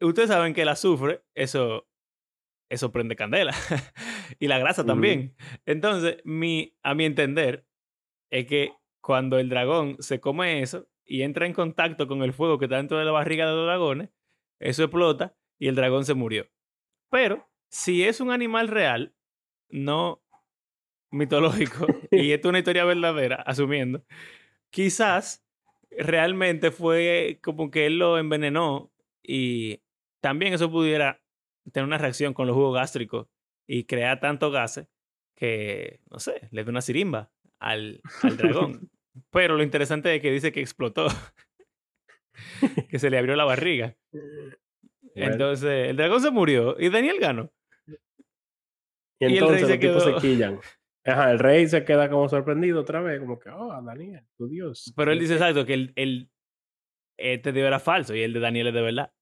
ustedes 0.00 0.28
saben 0.28 0.54
que 0.54 0.62
el 0.62 0.68
azufre, 0.68 1.22
eso, 1.34 1.88
eso 2.70 2.92
prende 2.92 3.16
candela. 3.16 3.52
y 4.38 4.48
la 4.48 4.58
grasa 4.58 4.84
también. 4.84 5.34
Entonces, 5.66 6.18
mi, 6.24 6.76
a 6.82 6.94
mi 6.94 7.04
entender, 7.04 7.66
es 8.30 8.46
que 8.46 8.72
cuando 9.00 9.38
el 9.38 9.48
dragón 9.48 9.96
se 10.00 10.20
come 10.20 10.62
eso 10.62 10.88
y 11.04 11.22
entra 11.22 11.46
en 11.46 11.52
contacto 11.52 12.06
con 12.06 12.22
el 12.22 12.32
fuego 12.32 12.58
que 12.58 12.66
está 12.66 12.76
dentro 12.76 12.98
de 12.98 13.04
la 13.04 13.12
barriga 13.12 13.46
de 13.46 13.54
los 13.54 13.66
dragones, 13.66 14.10
eso 14.58 14.84
explota 14.84 15.36
y 15.58 15.68
el 15.68 15.74
dragón 15.74 16.04
se 16.04 16.14
murió. 16.14 16.48
Pero 17.10 17.48
si 17.68 18.04
es 18.04 18.20
un 18.20 18.30
animal 18.30 18.68
real, 18.68 19.14
no 19.68 20.22
mitológico, 21.10 21.86
y 22.10 22.32
esto 22.32 22.48
es 22.48 22.50
una 22.50 22.58
historia 22.58 22.84
verdadera, 22.84 23.36
asumiendo, 23.36 24.04
quizás 24.70 25.44
realmente 25.90 26.70
fue 26.70 27.38
como 27.42 27.70
que 27.70 27.86
él 27.86 27.98
lo 27.98 28.18
envenenó 28.18 28.90
y 29.22 29.82
también 30.20 30.54
eso 30.54 30.70
pudiera 30.70 31.20
tener 31.70 31.86
una 31.86 31.98
reacción 31.98 32.32
con 32.32 32.46
los 32.46 32.56
jugos 32.56 32.74
gástricos 32.74 33.28
y 33.66 33.84
crear 33.84 34.20
tanto 34.20 34.50
gases 34.50 34.88
que, 35.36 36.00
no 36.10 36.18
sé, 36.18 36.48
le 36.50 36.64
dé 36.64 36.70
una 36.70 36.82
sirimba 36.82 37.32
al, 37.58 38.00
al 38.22 38.36
dragón. 38.36 38.90
Pero 39.30 39.56
lo 39.56 39.62
interesante 39.62 40.14
es 40.14 40.22
que 40.22 40.30
dice 40.30 40.52
que 40.52 40.60
explotó, 40.60 41.06
que 42.90 42.98
se 42.98 43.10
le 43.10 43.18
abrió 43.18 43.36
la 43.36 43.44
barriga. 43.44 43.96
Entonces, 45.14 45.90
el 45.90 45.96
dragón 45.96 46.20
se 46.20 46.30
murió 46.30 46.76
y 46.78 46.88
Daniel 46.88 47.18
ganó. 47.20 47.52
Y 49.18 49.36
entonces 49.36 49.68
el 49.68 49.80
rey 49.80 50.00
se 50.00 50.14
quillan. 50.20 50.60
Ajá, 51.04 51.32
el 51.32 51.38
rey 51.38 51.66
se 51.68 51.84
queda 51.84 52.08
como 52.08 52.28
sorprendido 52.28 52.80
otra 52.80 53.00
vez, 53.00 53.18
como 53.18 53.38
que, 53.38 53.50
oh, 53.50 53.82
Daniel, 53.82 54.24
tu 54.36 54.48
Dios. 54.48 54.92
Pero 54.96 55.12
él 55.12 55.18
dice 55.18 55.34
exacto 55.34 55.66
que 55.66 55.74
el, 55.74 55.92
el 55.96 56.30
este 57.16 57.52
Dios 57.52 57.66
era 57.66 57.80
falso 57.80 58.14
y 58.14 58.22
el 58.22 58.32
de 58.32 58.40
Daniel 58.40 58.68
es 58.68 58.74
de 58.74 58.82
verdad. 58.82 59.12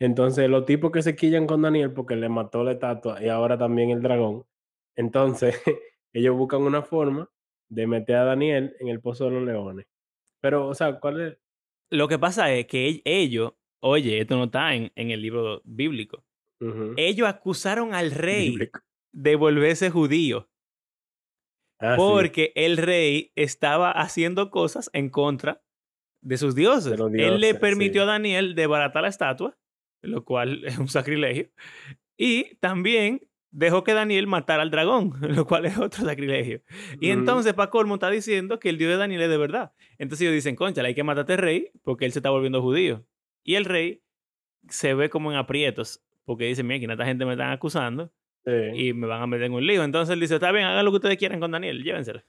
Entonces, 0.00 0.48
los 0.48 0.64
tipos 0.66 0.90
que 0.90 1.02
se 1.02 1.14
quillan 1.14 1.46
con 1.46 1.62
Daniel 1.62 1.92
porque 1.92 2.16
le 2.16 2.28
mató 2.28 2.64
la 2.64 2.72
estatua 2.72 3.22
y 3.22 3.28
ahora 3.28 3.56
también 3.56 3.90
el 3.90 4.02
dragón, 4.02 4.44
entonces 4.96 5.60
ellos 6.12 6.36
buscan 6.36 6.62
una 6.62 6.82
forma 6.82 7.30
de 7.70 7.86
meter 7.86 8.16
a 8.16 8.24
Daniel 8.24 8.76
en 8.80 8.88
el 8.88 9.00
pozo 9.00 9.26
de 9.26 9.30
los 9.32 9.44
leones. 9.44 9.86
Pero, 10.40 10.68
o 10.68 10.74
sea, 10.74 11.00
¿cuál 11.00 11.20
es? 11.20 11.38
Lo 11.90 12.08
que 12.08 12.18
pasa 12.18 12.52
es 12.52 12.66
que 12.66 13.02
ellos, 13.04 13.54
oye, 13.80 14.20
esto 14.20 14.36
no 14.36 14.44
está 14.44 14.74
en, 14.74 14.92
en 14.94 15.10
el 15.10 15.22
libro 15.22 15.62
bíblico. 15.64 16.24
Ellos 16.96 17.28
acusaron 17.28 17.94
al 17.94 18.10
rey 18.10 18.56
de 19.12 19.36
volverse 19.36 19.90
judío. 19.90 20.48
Ah, 21.78 21.94
porque 21.96 22.52
el 22.54 22.78
rey 22.78 23.32
estaba 23.34 23.90
haciendo 23.90 24.50
cosas 24.50 24.88
en 24.94 25.10
contra 25.10 25.62
de 26.22 26.38
sus 26.38 26.54
dioses. 26.54 26.98
Él 26.98 27.40
le 27.40 27.54
permitió 27.54 28.04
a 28.04 28.06
Daniel 28.06 28.54
desbaratar 28.54 29.02
la 29.02 29.08
estatua, 29.08 29.58
lo 30.06 30.24
cual 30.24 30.64
es 30.64 30.78
un 30.78 30.88
sacrilegio. 30.88 31.50
Y 32.16 32.56
también 32.56 33.20
dejó 33.50 33.84
que 33.84 33.94
Daniel 33.94 34.26
matara 34.26 34.62
al 34.62 34.70
dragón, 34.70 35.12
lo 35.20 35.46
cual 35.46 35.66
es 35.66 35.78
otro 35.78 36.04
sacrilegio. 36.04 36.62
Y 37.00 37.10
entonces 37.10 37.54
Paco 37.54 37.78
Olmo 37.78 37.94
está 37.94 38.10
diciendo 38.10 38.58
que 38.58 38.68
el 38.68 38.78
dios 38.78 38.90
de 38.90 38.96
Daniel 38.96 39.22
es 39.22 39.30
de 39.30 39.36
verdad. 39.36 39.72
Entonces 39.98 40.22
ellos 40.22 40.34
dicen, 40.34 40.56
concha, 40.56 40.82
hay 40.82 40.94
que 40.94 41.04
matarte 41.04 41.34
al 41.34 41.38
rey 41.38 41.70
porque 41.82 42.04
él 42.04 42.12
se 42.12 42.18
está 42.18 42.30
volviendo 42.30 42.60
judío. 42.60 43.06
Y 43.44 43.54
el 43.54 43.64
rey 43.64 44.02
se 44.68 44.94
ve 44.94 45.10
como 45.10 45.30
en 45.30 45.38
aprietos 45.38 46.02
porque 46.24 46.46
dice, 46.46 46.62
mira, 46.62 46.76
aquí 46.76 46.90
esta 46.90 47.04
gente 47.04 47.24
me 47.24 47.32
están 47.32 47.50
acusando 47.50 48.10
y 48.74 48.92
me 48.92 49.06
van 49.06 49.22
a 49.22 49.26
meter 49.26 49.46
en 49.46 49.52
un 49.52 49.66
lío. 49.66 49.84
Entonces 49.84 50.12
él 50.12 50.20
dice, 50.20 50.34
está 50.34 50.52
bien, 50.52 50.64
hagan 50.64 50.84
lo 50.84 50.90
que 50.90 50.96
ustedes 50.96 51.18
quieran 51.18 51.40
con 51.40 51.50
Daniel, 51.50 51.82
llévenselo. 51.82 52.22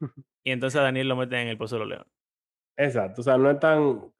y 0.44 0.50
entonces 0.50 0.80
a 0.80 0.84
Daniel 0.84 1.08
lo 1.08 1.16
meten 1.16 1.40
en 1.40 1.48
el 1.48 1.58
pozo 1.58 1.76
de 1.76 1.80
los 1.80 1.88
leones. 1.88 2.12
Exacto, 2.76 3.22
o 3.22 3.24
sea, 3.24 3.38
no 3.38 3.50
es 3.50 3.58
tan 3.58 4.12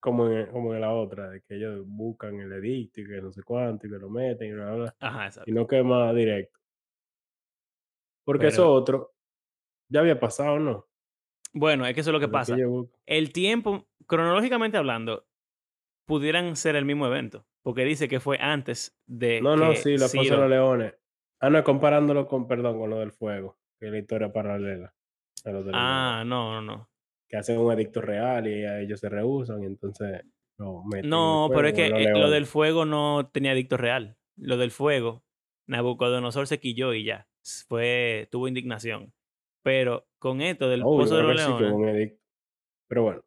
como 0.00 0.28
en, 0.28 0.46
como 0.46 0.74
en 0.74 0.80
la 0.80 0.92
otra, 0.92 1.30
de 1.30 1.42
que 1.42 1.56
ellos 1.56 1.84
buscan 1.86 2.40
el 2.40 2.52
edicto 2.52 3.00
y 3.00 3.06
que 3.06 3.20
no 3.20 3.30
sé 3.30 3.42
cuánto 3.42 3.86
y 3.86 3.90
que 3.90 3.98
lo 3.98 4.10
meten 4.10 4.48
y 4.48 4.52
bla, 4.52 4.74
bla, 4.74 4.96
Ajá, 4.98 5.26
exacto. 5.26 5.50
Y 5.50 5.54
no 5.54 5.66
que 5.66 5.82
más 5.82 6.14
directo. 6.14 6.58
Porque 8.24 8.48
eso 8.48 8.72
otro 8.72 9.12
ya 9.88 10.00
había 10.00 10.18
pasado, 10.18 10.58
¿no? 10.58 10.86
Bueno, 11.52 11.84
es 11.84 11.94
que 11.94 12.00
eso 12.00 12.10
es 12.10 12.14
lo 12.14 12.20
que 12.20 12.28
pasa. 12.28 12.56
el 13.06 13.32
tiempo, 13.32 13.88
cronológicamente 14.06 14.76
hablando, 14.76 15.26
pudieran 16.06 16.56
ser 16.56 16.76
el 16.76 16.84
mismo 16.84 17.06
evento. 17.06 17.44
Porque 17.62 17.84
dice 17.84 18.08
que 18.08 18.20
fue 18.20 18.38
antes 18.38 18.98
de. 19.06 19.40
No, 19.42 19.56
no, 19.56 19.74
sí, 19.74 19.98
los 19.98 20.10
Ciro... 20.10 20.36
los 20.36 20.48
leones. 20.48 20.94
Ah, 21.40 21.50
no, 21.50 21.62
comparándolo 21.62 22.26
con, 22.26 22.46
perdón, 22.46 22.78
con 22.78 22.90
lo 22.90 22.98
del 22.98 23.12
fuego, 23.12 23.58
que 23.78 23.86
es 23.86 23.92
la 23.92 23.98
historia 23.98 24.32
paralela. 24.32 24.94
ah, 25.72 26.22
no, 26.26 26.52
no, 26.52 26.62
no. 26.62 26.90
Que 27.30 27.36
hacen 27.36 27.58
un 27.58 27.72
edicto 27.72 28.02
real 28.02 28.46
y 28.46 28.66
ellos 28.66 29.00
se 29.00 29.08
rehusan 29.08 29.62
y 29.62 29.66
entonces 29.66 30.22
no 30.58 30.84
No, 31.04 31.48
pero 31.54 31.68
es 31.68 31.74
que 31.74 31.86
eh, 31.86 32.10
lo 32.10 32.28
del 32.28 32.44
fuego 32.44 32.84
no 32.84 33.30
tenía 33.32 33.52
edicto 33.52 33.76
real. 33.78 34.18
Lo 34.36 34.58
del 34.58 34.70
fuego, 34.70 35.24
Nabucodonosor 35.66 36.46
se 36.46 36.60
quilló 36.60 36.92
y 36.92 37.04
ya. 37.04 37.28
Fue, 37.68 38.28
tuvo 38.30 38.48
indignación. 38.48 39.14
Pero 39.62 40.06
con 40.18 40.42
esto 40.42 40.68
del 40.68 40.82
pozo 40.82 41.16
de 41.16 41.22
los 41.22 41.36
leones. 41.36 42.14
Pero 42.88 43.02
bueno, 43.04 43.22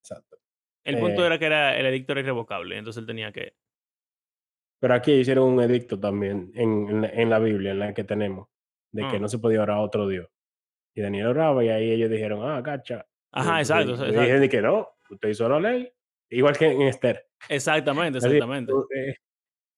exacto. 0.00 0.38
El 0.84 0.98
punto 0.98 1.22
eh 1.22 1.26
era 1.26 1.38
que 1.38 1.46
era 1.46 1.78
el 1.78 1.86
edicto 1.86 2.12
era 2.12 2.22
irrevocable, 2.22 2.76
entonces 2.76 3.00
él 3.00 3.06
tenía 3.06 3.30
que. 3.30 3.54
Pero 4.80 4.94
aquí 4.94 5.12
hicieron 5.12 5.52
un 5.52 5.62
edicto 5.62 6.00
también 6.00 6.50
en, 6.54 7.04
en, 7.04 7.30
la 7.30 7.38
Biblia, 7.38 7.70
en 7.70 7.78
la 7.78 7.94
que 7.94 8.02
tenemos, 8.02 8.48
de 8.90 9.02
que 9.08 9.18
mm. 9.18 9.22
no 9.22 9.28
se 9.28 9.38
podía 9.38 9.62
orar 9.62 9.76
a 9.76 9.80
otro 9.80 10.08
Dios. 10.08 10.28
Y 10.94 11.02
Daniel 11.02 11.28
oraba 11.28 11.64
y 11.64 11.68
ahí 11.68 11.92
ellos 11.92 12.10
dijeron, 12.10 12.40
ah, 12.42 12.60
cacha. 12.62 13.06
Ajá, 13.32 13.60
exacto. 13.60 14.06
Y, 14.06 14.10
dijeron 14.10 14.48
que 14.48 14.62
no, 14.62 14.88
usted 15.10 15.28
hizo 15.28 15.48
la 15.48 15.60
ley, 15.60 15.92
igual 16.30 16.56
que 16.56 16.66
en 16.66 16.82
Esther. 16.82 17.26
Exactamente, 17.48 18.18
exactamente. 18.18 18.72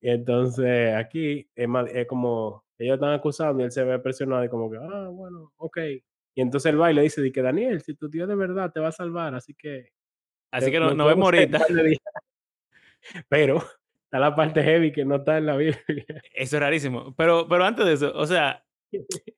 y 0.00 0.10
entonces 0.10 0.94
aquí 0.94 1.48
es, 1.54 1.68
es, 1.92 2.06
como, 2.06 2.64
ellos 2.78 2.94
están 2.94 3.12
acusando 3.12 3.62
y 3.62 3.66
él 3.66 3.72
se 3.72 3.84
ve 3.84 3.98
presionado 3.98 4.44
y 4.44 4.48
como 4.48 4.70
que, 4.70 4.78
ah, 4.78 5.08
bueno, 5.10 5.52
ok. 5.56 5.78
Y 6.36 6.40
entonces 6.40 6.70
el 6.70 6.78
baile 6.78 7.02
dice, 7.02 7.30
que 7.30 7.42
Daniel, 7.42 7.80
si 7.80 7.94
tu 7.94 8.08
Dios 8.08 8.28
de 8.28 8.34
verdad 8.34 8.72
te 8.72 8.80
va 8.80 8.88
a 8.88 8.92
salvar, 8.92 9.34
así 9.34 9.54
que... 9.54 9.90
Así 10.50 10.70
que 10.70 10.80
no, 10.80 10.94
no 10.94 11.06
vemos 11.06 11.24
ahorita. 11.26 11.64
Pero 13.28 13.62
Está 14.14 14.20
la 14.20 14.36
parte 14.36 14.62
heavy 14.62 14.92
que 14.92 15.04
no 15.04 15.16
está 15.16 15.38
en 15.38 15.46
la 15.46 15.56
Biblia. 15.56 15.82
Eso 16.32 16.56
es 16.56 16.62
rarísimo. 16.62 17.16
Pero, 17.16 17.48
pero 17.48 17.64
antes 17.64 17.84
de 17.84 17.94
eso, 17.94 18.12
o 18.14 18.24
sea, 18.28 18.64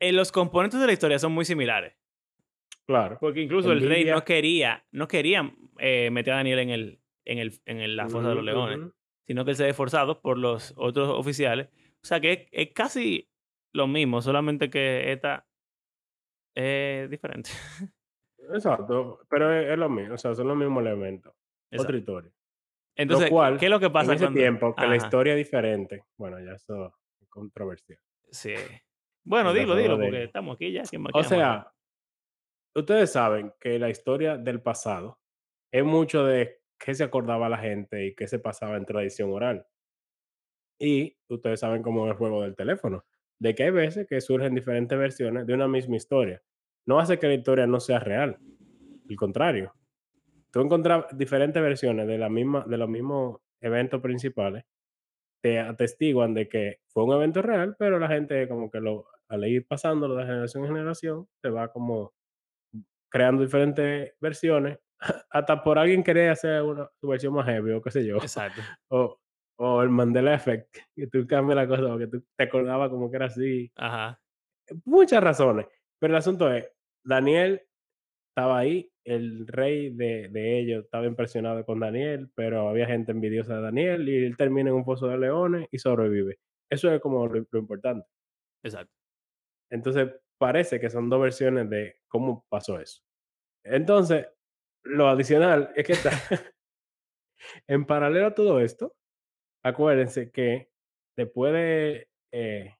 en 0.00 0.16
los 0.16 0.30
componentes 0.30 0.78
de 0.78 0.86
la 0.86 0.92
historia 0.92 1.18
son 1.18 1.32
muy 1.32 1.46
similares. 1.46 1.94
Claro. 2.88 3.18
Porque 3.20 3.42
incluso 3.42 3.70
el 3.70 3.86
rey 3.86 4.06
no 4.06 4.24
quería, 4.24 4.82
no 4.92 5.06
quería 5.06 5.52
eh, 5.78 6.10
meter 6.10 6.32
a 6.32 6.36
Daniel 6.36 6.58
en, 6.60 6.70
el, 6.70 7.00
en, 7.26 7.38
el, 7.38 7.52
en 7.66 7.96
la 7.96 8.08
fosa 8.08 8.30
de 8.30 8.34
los 8.36 8.44
leones, 8.44 8.92
sino 9.26 9.44
que 9.44 9.50
él 9.50 9.56
se 9.58 9.64
ve 9.64 9.74
forzado 9.74 10.22
por 10.22 10.38
los 10.38 10.72
otros 10.78 11.10
oficiales. 11.10 11.68
O 12.02 12.06
sea 12.06 12.18
que 12.18 12.48
es, 12.50 12.72
casi 12.72 13.28
lo 13.74 13.86
mismo, 13.86 14.22
solamente 14.22 14.70
que 14.70 15.12
esta 15.12 15.46
es 16.54 17.10
diferente. 17.10 17.50
Exacto, 18.54 19.20
pero 19.28 19.52
es, 19.52 19.78
lo 19.78 19.90
mismo, 19.90 20.14
o 20.14 20.18
sea, 20.18 20.34
son 20.34 20.48
los 20.48 20.56
mismos 20.56 20.82
elementos. 20.82 21.34
Otra 21.76 21.94
historia. 21.94 22.32
Entonces, 22.96 23.30
¿qué 23.60 23.66
es 23.66 23.70
lo 23.70 23.80
que 23.80 23.90
pasa 23.90 24.12
en 24.12 24.16
ese 24.16 24.32
tiempo? 24.32 24.74
Que 24.74 24.86
la 24.86 24.96
historia 24.96 25.34
es 25.34 25.36
diferente. 25.36 26.04
Bueno, 26.16 26.40
ya 26.40 26.52
eso 26.52 26.94
es 27.20 27.28
controversial. 27.28 27.98
Sí. 28.30 28.54
Bueno, 29.24 29.50
el 29.50 29.58
dilo, 29.58 29.76
dilo, 29.76 29.98
porque 29.98 30.24
estamos 30.24 30.54
aquí 30.54 30.72
ya. 30.72 30.84
¿quién 30.84 31.02
más- 31.02 31.12
O 31.14 31.22
sea, 31.22 31.70
ustedes 32.74 33.12
saben 33.12 33.52
que 33.60 33.78
la 33.78 33.90
historia 33.90 34.36
del 34.36 34.62
pasado 34.62 35.18
es 35.72 35.84
mucho 35.84 36.24
de 36.24 36.60
qué 36.78 36.94
se 36.94 37.04
acordaba 37.04 37.48
la 37.48 37.58
gente 37.58 38.06
y 38.06 38.14
qué 38.14 38.26
se 38.28 38.38
pasaba 38.38 38.76
en 38.76 38.86
tradición 38.86 39.32
oral. 39.32 39.66
Y 40.78 41.16
ustedes 41.28 41.60
saben 41.60 41.82
cómo 41.82 42.06
es 42.06 42.12
el 42.12 42.18
juego 42.18 42.42
del 42.42 42.54
teléfono, 42.54 43.04
de 43.40 43.54
que 43.54 43.64
hay 43.64 43.70
veces 43.70 44.06
que 44.06 44.20
surgen 44.20 44.54
diferentes 44.54 44.96
versiones 44.96 45.46
de 45.46 45.54
una 45.54 45.68
misma 45.68 45.96
historia. 45.96 46.42
No 46.86 47.00
hace 47.00 47.18
que 47.18 47.26
la 47.26 47.34
historia 47.34 47.66
no 47.66 47.80
sea 47.80 47.98
real, 47.98 48.38
al 49.08 49.16
contrario. 49.16 49.74
Tú 50.50 50.60
encontrar 50.60 51.08
diferentes 51.12 51.62
versiones 51.62 52.06
de, 52.06 52.16
la 52.16 52.28
misma, 52.28 52.64
de 52.66 52.78
los 52.78 52.88
mismos 52.88 53.40
eventos 53.60 54.00
principales 54.00 54.64
te 55.40 55.58
atestiguan 55.60 56.34
de 56.34 56.48
que 56.48 56.80
fue 56.88 57.04
un 57.04 57.12
evento 57.12 57.42
real, 57.42 57.76
pero 57.78 57.98
la 57.98 58.08
gente 58.08 58.48
como 58.48 58.70
que 58.70 58.80
lo, 58.80 59.06
al 59.28 59.46
ir 59.46 59.66
pasándolo 59.66 60.16
de 60.16 60.24
generación 60.24 60.64
en 60.64 60.70
generación, 60.70 61.28
se 61.42 61.50
va 61.50 61.70
como 61.72 62.14
creando 63.08 63.42
diferentes 63.42 64.14
versiones, 64.20 64.78
hasta 65.30 65.62
por 65.62 65.78
alguien 65.78 66.02
querer 66.02 66.30
hacer 66.30 66.62
una 66.62 66.88
su 67.00 67.08
versión 67.08 67.34
más 67.34 67.46
heavy 67.46 67.72
o 67.72 67.82
qué 67.82 67.90
sé 67.90 68.06
yo. 68.06 68.16
Exacto. 68.16 68.60
O, 68.90 69.18
o 69.60 69.82
el 69.82 69.88
Mandela 69.88 70.34
Effect, 70.34 70.76
que 70.94 71.06
tú 71.08 71.26
cambias 71.26 71.56
la 71.56 71.66
cosa 71.66 71.88
porque 71.88 72.06
tú 72.06 72.24
te 72.36 72.44
acordabas 72.44 72.90
como 72.90 73.10
que 73.10 73.16
era 73.16 73.26
así. 73.26 73.70
Ajá. 73.76 74.20
Muchas 74.84 75.22
razones. 75.22 75.66
Pero 75.98 76.12
el 76.12 76.18
asunto 76.18 76.52
es, 76.52 76.70
Daniel 77.04 77.62
estaba 78.28 78.58
ahí, 78.58 78.88
el 79.04 79.48
rey 79.48 79.90
de, 79.90 80.28
de 80.28 80.60
ellos 80.60 80.84
estaba 80.84 81.06
impresionado 81.06 81.64
con 81.64 81.80
Daniel, 81.80 82.30
pero 82.36 82.68
había 82.68 82.86
gente 82.86 83.10
envidiosa 83.10 83.56
de 83.56 83.62
Daniel 83.62 84.08
y 84.08 84.24
él 84.24 84.36
termina 84.36 84.70
en 84.70 84.76
un 84.76 84.84
pozo 84.84 85.08
de 85.08 85.18
leones 85.18 85.66
y 85.72 85.78
sobrevive. 85.78 86.38
Eso 86.70 86.92
es 86.92 87.00
como 87.00 87.26
lo, 87.26 87.44
lo 87.50 87.58
importante. 87.58 88.06
Exacto. 88.62 88.94
Entonces, 89.70 90.08
parece 90.38 90.80
que 90.80 90.90
son 90.90 91.08
dos 91.10 91.20
versiones 91.20 91.68
de 91.68 91.96
cómo 92.08 92.46
pasó 92.48 92.80
eso. 92.80 93.02
Entonces, 93.64 94.26
lo 94.84 95.08
adicional 95.08 95.72
es 95.76 95.86
que 95.86 95.92
está 95.92 96.10
en 97.66 97.84
paralelo 97.84 98.28
a 98.28 98.34
todo 98.34 98.60
esto, 98.60 98.96
acuérdense 99.62 100.30
que 100.30 100.70
después 101.16 101.52
de 101.52 102.08
eh, 102.32 102.76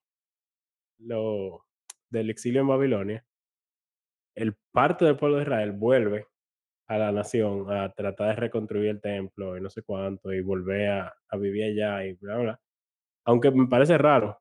lo, 0.99 1.67
del 2.11 2.31
exilio 2.31 2.63
en 2.63 2.69
Babilonia, 2.69 3.27
el 4.35 4.55
parte 4.73 5.05
del 5.05 5.17
pueblo 5.17 5.37
de 5.37 5.43
Israel 5.43 5.73
vuelve 5.73 6.27
a 6.87 6.97
la 6.99 7.13
nación 7.13 7.71
a 7.71 7.93
tratar 7.93 8.29
de 8.29 8.37
reconstruir 8.37 8.89
el 8.89 9.01
templo 9.01 9.57
y 9.57 9.61
no 9.61 9.69
sé 9.69 9.83
cuánto 9.83 10.33
y 10.33 10.41
volver 10.41 10.89
a, 10.89 11.15
a 11.29 11.37
vivir 11.37 11.65
allá 11.65 12.07
y 12.07 12.15
bla, 12.15 12.37
bla. 12.39 12.61
Aunque 13.27 13.51
me 13.51 13.67
parece 13.67 13.99
raro 13.99 14.41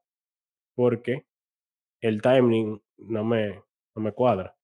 porque 0.75 1.25
el 2.01 2.21
timing 2.21 2.81
no 2.97 3.23
me, 3.23 3.63
no 3.95 4.01
me 4.01 4.11
cuadra. 4.11 4.55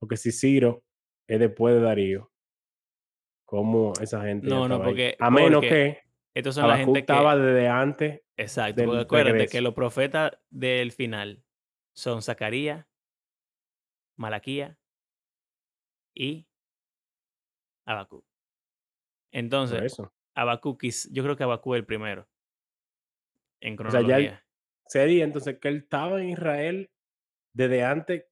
Porque 0.00 0.16
si 0.16 0.32
Ciro 0.32 0.84
es 1.26 1.40
después 1.40 1.74
de 1.74 1.80
Darío, 1.80 2.30
¿cómo 3.44 3.92
esa 4.00 4.22
gente 4.22 4.46
No, 4.46 4.68
no, 4.68 4.76
estaba 4.76 4.84
ahí? 4.84 4.90
porque, 4.90 5.16
A 5.18 5.30
menos 5.30 5.60
porque 5.60 5.68
que 5.68 6.02
estos 6.34 6.54
son 6.54 6.68
la 6.68 6.76
gente 6.76 6.92
que... 6.92 7.00
estaba 7.00 7.36
desde 7.36 7.68
antes 7.68 8.22
Exacto, 8.36 8.84
porque 8.84 9.00
acuérdate 9.00 9.48
que 9.48 9.60
los 9.60 9.74
profetas 9.74 10.38
del 10.48 10.92
final 10.92 11.44
son 11.92 12.22
Zacarías, 12.22 12.86
Malaquía 14.16 14.78
y 16.14 16.46
Habacuc. 17.84 18.24
Entonces. 19.32 19.96
Habacuc, 20.36 20.80
yo 21.10 21.24
creo 21.24 21.36
que 21.36 21.42
Habacuc 21.42 21.74
es 21.74 21.78
el 21.80 21.86
primero 21.86 22.28
en 23.60 23.74
O 23.74 23.90
sea, 23.90 24.00
ya 24.02 24.06
cronología. 24.06 24.46
Sería 24.88 25.24
entonces 25.24 25.58
que 25.60 25.68
él 25.68 25.76
estaba 25.78 26.20
en 26.20 26.30
Israel 26.30 26.90
desde 27.54 27.84
antes 27.84 28.24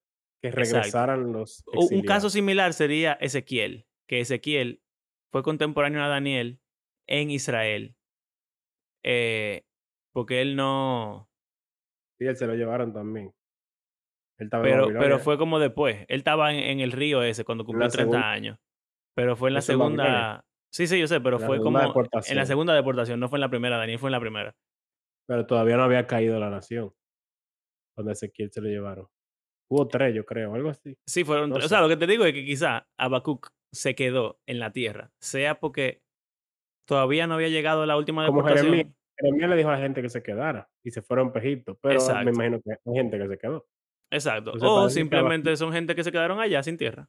que 0.42 0.48
Exacto. 0.48 0.60
regresaran 0.74 1.32
los 1.32 1.62
U- 1.66 1.70
Un 1.72 1.78
caso 2.02 2.28
exiliados. 2.28 2.32
similar 2.32 2.72
sería 2.72 3.12
Ezequiel, 3.14 3.86
que 4.08 4.20
Ezequiel 4.20 4.82
fue 5.32 5.42
contemporáneo 5.42 6.02
a 6.02 6.08
Daniel 6.08 6.60
en 7.06 7.30
Israel, 7.30 7.96
eh, 9.02 9.62
porque 10.12 10.42
él 10.42 10.56
no, 10.56 11.28
Sí, 12.18 12.26
él 12.26 12.36
se 12.36 12.46
lo 12.46 12.54
llevaron 12.54 12.92
también. 12.94 13.32
Él 14.38 14.46
estaba 14.46 14.64
en 14.66 14.70
pero, 14.74 14.98
pero 14.98 15.18
fue 15.18 15.36
como 15.38 15.58
después. 15.58 16.04
Él 16.08 16.18
estaba 16.18 16.52
en, 16.52 16.58
en 16.60 16.80
el 16.80 16.92
río 16.92 17.22
ese 17.22 17.44
cuando 17.44 17.64
cumplió 17.64 17.86
la 17.86 17.90
30 17.90 18.10
segunda, 18.12 18.30
años, 18.32 18.58
pero 19.14 19.36
fue 19.36 19.50
en 19.50 19.54
la 19.54 19.60
Babilonia. 19.60 19.96
segunda, 19.96 20.44
sí, 20.70 20.86
sí, 20.86 20.98
yo 20.98 21.06
sé, 21.06 21.20
pero 21.20 21.38
la 21.38 21.46
fue 21.46 21.58
como 21.58 21.78
en 21.80 22.36
la 22.36 22.46
segunda 22.46 22.74
deportación, 22.74 23.20
no 23.20 23.28
fue 23.28 23.36
en 23.36 23.42
la 23.42 23.50
primera, 23.50 23.76
Daniel 23.76 23.98
fue 23.98 24.08
en 24.08 24.12
la 24.12 24.20
primera. 24.20 24.54
Pero 25.28 25.46
todavía 25.46 25.76
no 25.76 25.82
había 25.84 26.06
caído 26.06 26.38
la 26.38 26.50
nación. 26.50 26.92
Cuando 27.94 28.12
Ezequiel 28.12 28.50
se 28.52 28.60
lo 28.60 28.68
llevaron. 28.68 29.06
Hubo 29.68 29.88
tres, 29.88 30.14
yo 30.14 30.24
creo, 30.24 30.54
algo 30.54 30.68
así. 30.68 30.96
Sí, 31.06 31.24
fueron, 31.24 31.48
No 31.50 31.54
tres. 31.56 31.66
o 31.66 31.68
sea, 31.68 31.80
lo 31.80 31.88
que 31.88 31.96
te 31.96 32.06
digo 32.06 32.24
es 32.24 32.32
que 32.32 32.44
quizá 32.44 32.86
Habacuc 32.98 33.48
se 33.72 33.94
quedó 33.94 34.38
en 34.46 34.60
la 34.60 34.70
tierra, 34.72 35.10
sea 35.20 35.58
porque 35.58 36.02
todavía 36.86 37.26
no 37.26 37.34
había 37.34 37.48
llegado 37.48 37.84
la 37.86 37.96
última 37.96 38.26
Como 38.26 38.44
Jeremías. 38.44 38.64
deportación. 38.86 38.96
Jeremías 39.18 39.50
le 39.50 39.56
dijo 39.56 39.68
a 39.70 39.72
la 39.72 39.78
gente 39.78 40.02
que 40.02 40.08
se 40.10 40.22
quedara 40.22 40.68
y 40.84 40.90
se 40.90 41.02
fueron 41.02 41.32
Egipto. 41.34 41.76
Pero 41.82 42.00
me 42.24 42.30
imagino 42.30 42.60
que 42.62 42.70
hay 42.72 42.94
gente 42.94 43.18
que 43.18 43.28
se 43.28 43.38
quedó. 43.38 43.66
exacto. 44.12 44.52
Entonces 44.52 44.68
O 44.70 44.90
simplemente 44.90 45.48
Habacuc. 45.48 45.58
son 45.58 45.72
gente 45.72 45.94
que 45.96 46.04
se 46.04 46.12
quedaron 46.12 46.38
allá 46.38 46.62
sin 46.62 46.76
tierra. 46.76 47.08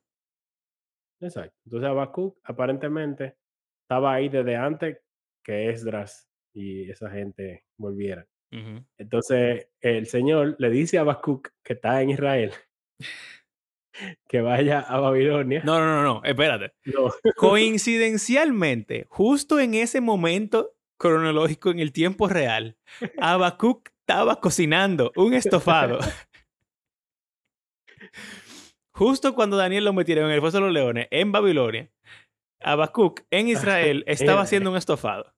Exacto. 1.21 1.55
Entonces 1.65 1.89
Habacuc 1.89 2.39
aparentemente 2.43 3.37
estaba 3.83 4.13
ahí 4.13 4.29
desde 4.29 4.55
antes 4.55 4.99
que 5.43 5.69
Esdras 5.69 6.26
y 6.57 6.89
esa 6.89 7.09
gente 7.11 7.63
volvieran. 7.77 8.25
Ujú. 8.51 8.83
Entonces 8.97 9.69
el 9.81 10.07
Señor 10.07 10.55
le 10.57 10.69
dice 10.69 10.97
a 10.97 11.01
Habacuc 11.01 11.49
que 11.63 11.73
está 11.73 12.01
en 12.01 12.09
Israel 12.09 12.51
que 14.27 14.41
vaya 14.41 14.79
a 14.79 14.99
Babilonia. 14.99 15.61
No, 15.63 15.79
no, 15.79 15.85
no, 15.85 16.03
no, 16.03 16.21
espérate. 16.23 16.73
No. 16.85 17.11
Coincidencialmente, 17.35 19.05
justo 19.09 19.59
en 19.59 19.75
ese 19.75 20.01
momento 20.01 20.73
cronológico 20.97 21.69
en 21.69 21.79
el 21.79 21.91
tiempo 21.91 22.27
real, 22.27 22.77
Habacuc 23.19 23.89
estaba 23.99 24.39
cocinando 24.39 25.11
un 25.15 25.33
estofado. 25.33 25.99
Justo 28.95 29.35
cuando 29.35 29.57
Daniel 29.57 29.85
lo 29.85 29.93
metieron 29.93 30.25
en 30.25 30.31
el 30.31 30.41
foso 30.41 30.57
de 30.57 30.63
los 30.63 30.73
leones 30.73 31.07
en 31.11 31.31
Babilonia, 31.31 31.91
Habacuc 32.59 33.21
en 33.29 33.47
Israel 33.49 34.03
estaba 34.07 34.41
haciendo 34.41 34.71
un 34.71 34.77
estofado. 34.77 35.36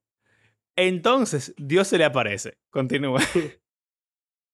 Entonces 0.82 1.54
Dios 1.58 1.88
se 1.90 1.98
le 1.98 2.06
aparece. 2.06 2.58
Continúa. 2.70 3.20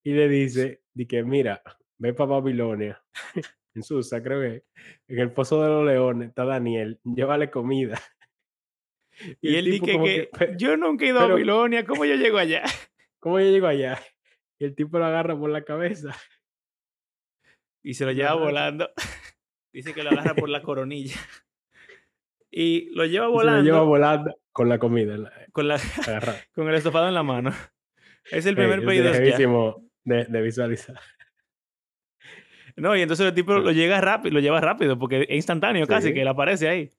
y 0.03 0.13
le 0.13 0.27
dice, 0.27 0.81
di 0.93 1.05
que 1.05 1.23
mira, 1.23 1.61
ve 1.99 2.13
para 2.13 2.31
Babilonia, 2.31 3.03
en 3.75 3.83
Susa 3.83 4.23
creo 4.23 4.41
que, 4.41 4.63
en 5.07 5.19
el 5.19 5.31
Pozo 5.31 5.61
de 5.61 5.69
los 5.69 5.85
Leones 5.85 6.29
está 6.29 6.45
Daniel, 6.45 6.99
llévale 7.03 7.49
comida. 7.51 7.99
Y 9.39 9.55
él 9.55 9.63
dice 9.65 9.97
que, 9.97 10.29
"Pe- 10.37 10.55
yo 10.57 10.75
nunca 10.75 11.05
he 11.05 11.07
ido 11.07 11.21
a 11.21 11.27
Babilonia, 11.27 11.85
¿cómo 11.85 12.03
yo 12.03 12.15
llego 12.15 12.37
allá? 12.37 12.63
¿Cómo 13.21 13.39
yo 13.39 13.45
llego 13.49 13.67
allá? 13.67 13.97
Y 14.59 14.65
el 14.65 14.75
tipo 14.75 14.99
lo 14.99 15.05
agarra 15.05 15.39
por 15.39 15.49
la 15.49 15.63
cabeza. 15.63 16.13
Y 17.81 17.93
se 17.93 18.03
lo 18.03 18.11
lleva 18.11 18.33
volando. 18.33 18.89
Dice 19.73 19.93
que 19.93 20.03
lo 20.03 20.09
agarra 20.09 20.35
por 20.35 20.49
la 20.49 20.61
coronilla. 20.61 21.15
Y 22.51 22.89
lo 22.93 23.05
lleva 23.05 23.27
Y 23.27 23.29
se 23.29 23.31
lo 23.31 23.31
volando 23.31 23.63
lleva 23.63 23.81
volando 23.83 24.37
con 24.55 24.69
la 24.69 24.79
comida 24.79 25.17
la- 25.17 25.33
con, 25.51 25.67
la, 25.67 25.77
con 26.55 26.69
el 26.69 26.75
estofado 26.75 27.09
en 27.09 27.13
la 27.13 27.23
mano. 27.23 27.51
Es 28.31 28.45
el 28.45 28.55
primer 28.55 28.79
eso 28.79 28.87
pedido 28.87 29.83
de, 30.05 30.25
de 30.25 30.41
visualizar. 30.41 30.97
No, 32.77 32.93
y 32.95 33.01
entonces 33.01 33.25
el 33.25 33.33
tipo 33.33 33.53
lo 33.53 33.71
llega 33.71 34.01
rápido, 34.01 34.33
lo 34.33 34.39
lleva 34.41 34.59
rápido 34.59 34.99
porque 34.99 35.21
es 35.29 35.35
instantáneo 35.35 35.87
casi 35.87 36.09
Sí. 36.09 36.13
que 36.13 36.21
él 36.23 36.27
aparece 36.27 36.67
ahí. 36.67 36.91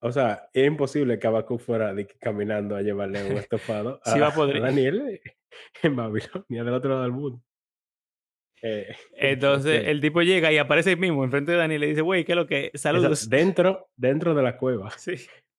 O 0.00 0.12
sea, 0.12 0.48
es 0.52 0.64
imposible 0.68 1.18
que 1.18 1.26
Habacuc 1.26 1.60
fuera 1.60 1.92
de 1.92 2.06
caminando 2.06 2.76
a 2.76 2.82
llevarle 2.82 3.24
un 3.28 3.36
estofado 3.38 4.00
a, 4.04 4.12
Sí 4.12 4.20
va 4.20 4.26
a 4.26 4.30
a 4.30 4.34
poder. 4.34 4.60
Daniel 4.60 5.20
en 5.82 5.96
Babilonia, 5.96 6.62
del 6.62 6.74
otro 6.74 6.90
lado 6.90 7.02
del 7.02 7.10
mundo. 7.12 7.42
Eh, 8.62 8.94
Entonces 9.14 9.84
el 9.88 10.00
tipo 10.00 10.22
llega 10.22 10.52
y 10.52 10.58
aparece 10.58 10.90
ahí 10.90 10.96
mismo 10.96 11.24
enfrente 11.24 11.50
de 11.52 11.58
Daniel 11.58 11.82
y 11.82 11.86
le 11.86 11.90
dice, 11.90 12.02
güey, 12.02 12.24
¿qué 12.24 12.32
es 12.32 12.36
lo 12.36 12.46
que? 12.46 12.70
Esa- 12.72 12.90
Saludos. 12.90 13.28
dentro, 13.28 13.88
dentro 13.96 14.32
de 14.34 14.42
la 14.44 14.56
cueva, 14.56 14.90
Sí. 14.90 15.14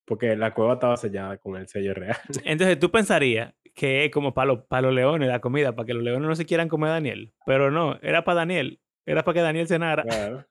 Porque 0.10 0.36
la 0.36 0.55
cueva 0.55 0.74
estaba 0.74 0.97
sellada 0.97 1.38
con 1.38 1.55
el 1.55 1.68
sello 1.68 1.93
real. 1.93 2.18
Entonces 2.43 2.80
tú 2.80 2.89
pensarías 2.89 3.53
que 3.76 4.05
es 4.05 4.12
como 4.12 4.34
para 4.34 4.47
los, 4.47 4.64
para 4.64 4.82
los 4.82 4.95
leones 4.95 5.30
la 5.30 5.39
comida, 5.39 5.76
para 5.76 5.86
que 5.86 5.93
los 5.93 6.01
leones 6.01 6.28
no 6.28 6.36
se 6.36 6.47
quieran 6.47 6.68
comer 6.68 6.89
a 6.89 6.93
Daniel. 6.93 7.32
Pero 7.45 7.70
no, 7.70 7.95
era 8.01 8.24
para 8.24 8.39
Daniel. 8.39 8.82
Era 9.05 9.24
para 9.24 9.36
que 9.36 9.41
Daniel 9.41 9.68
cenara. 9.68 10.01
Claro. 10.01 10.47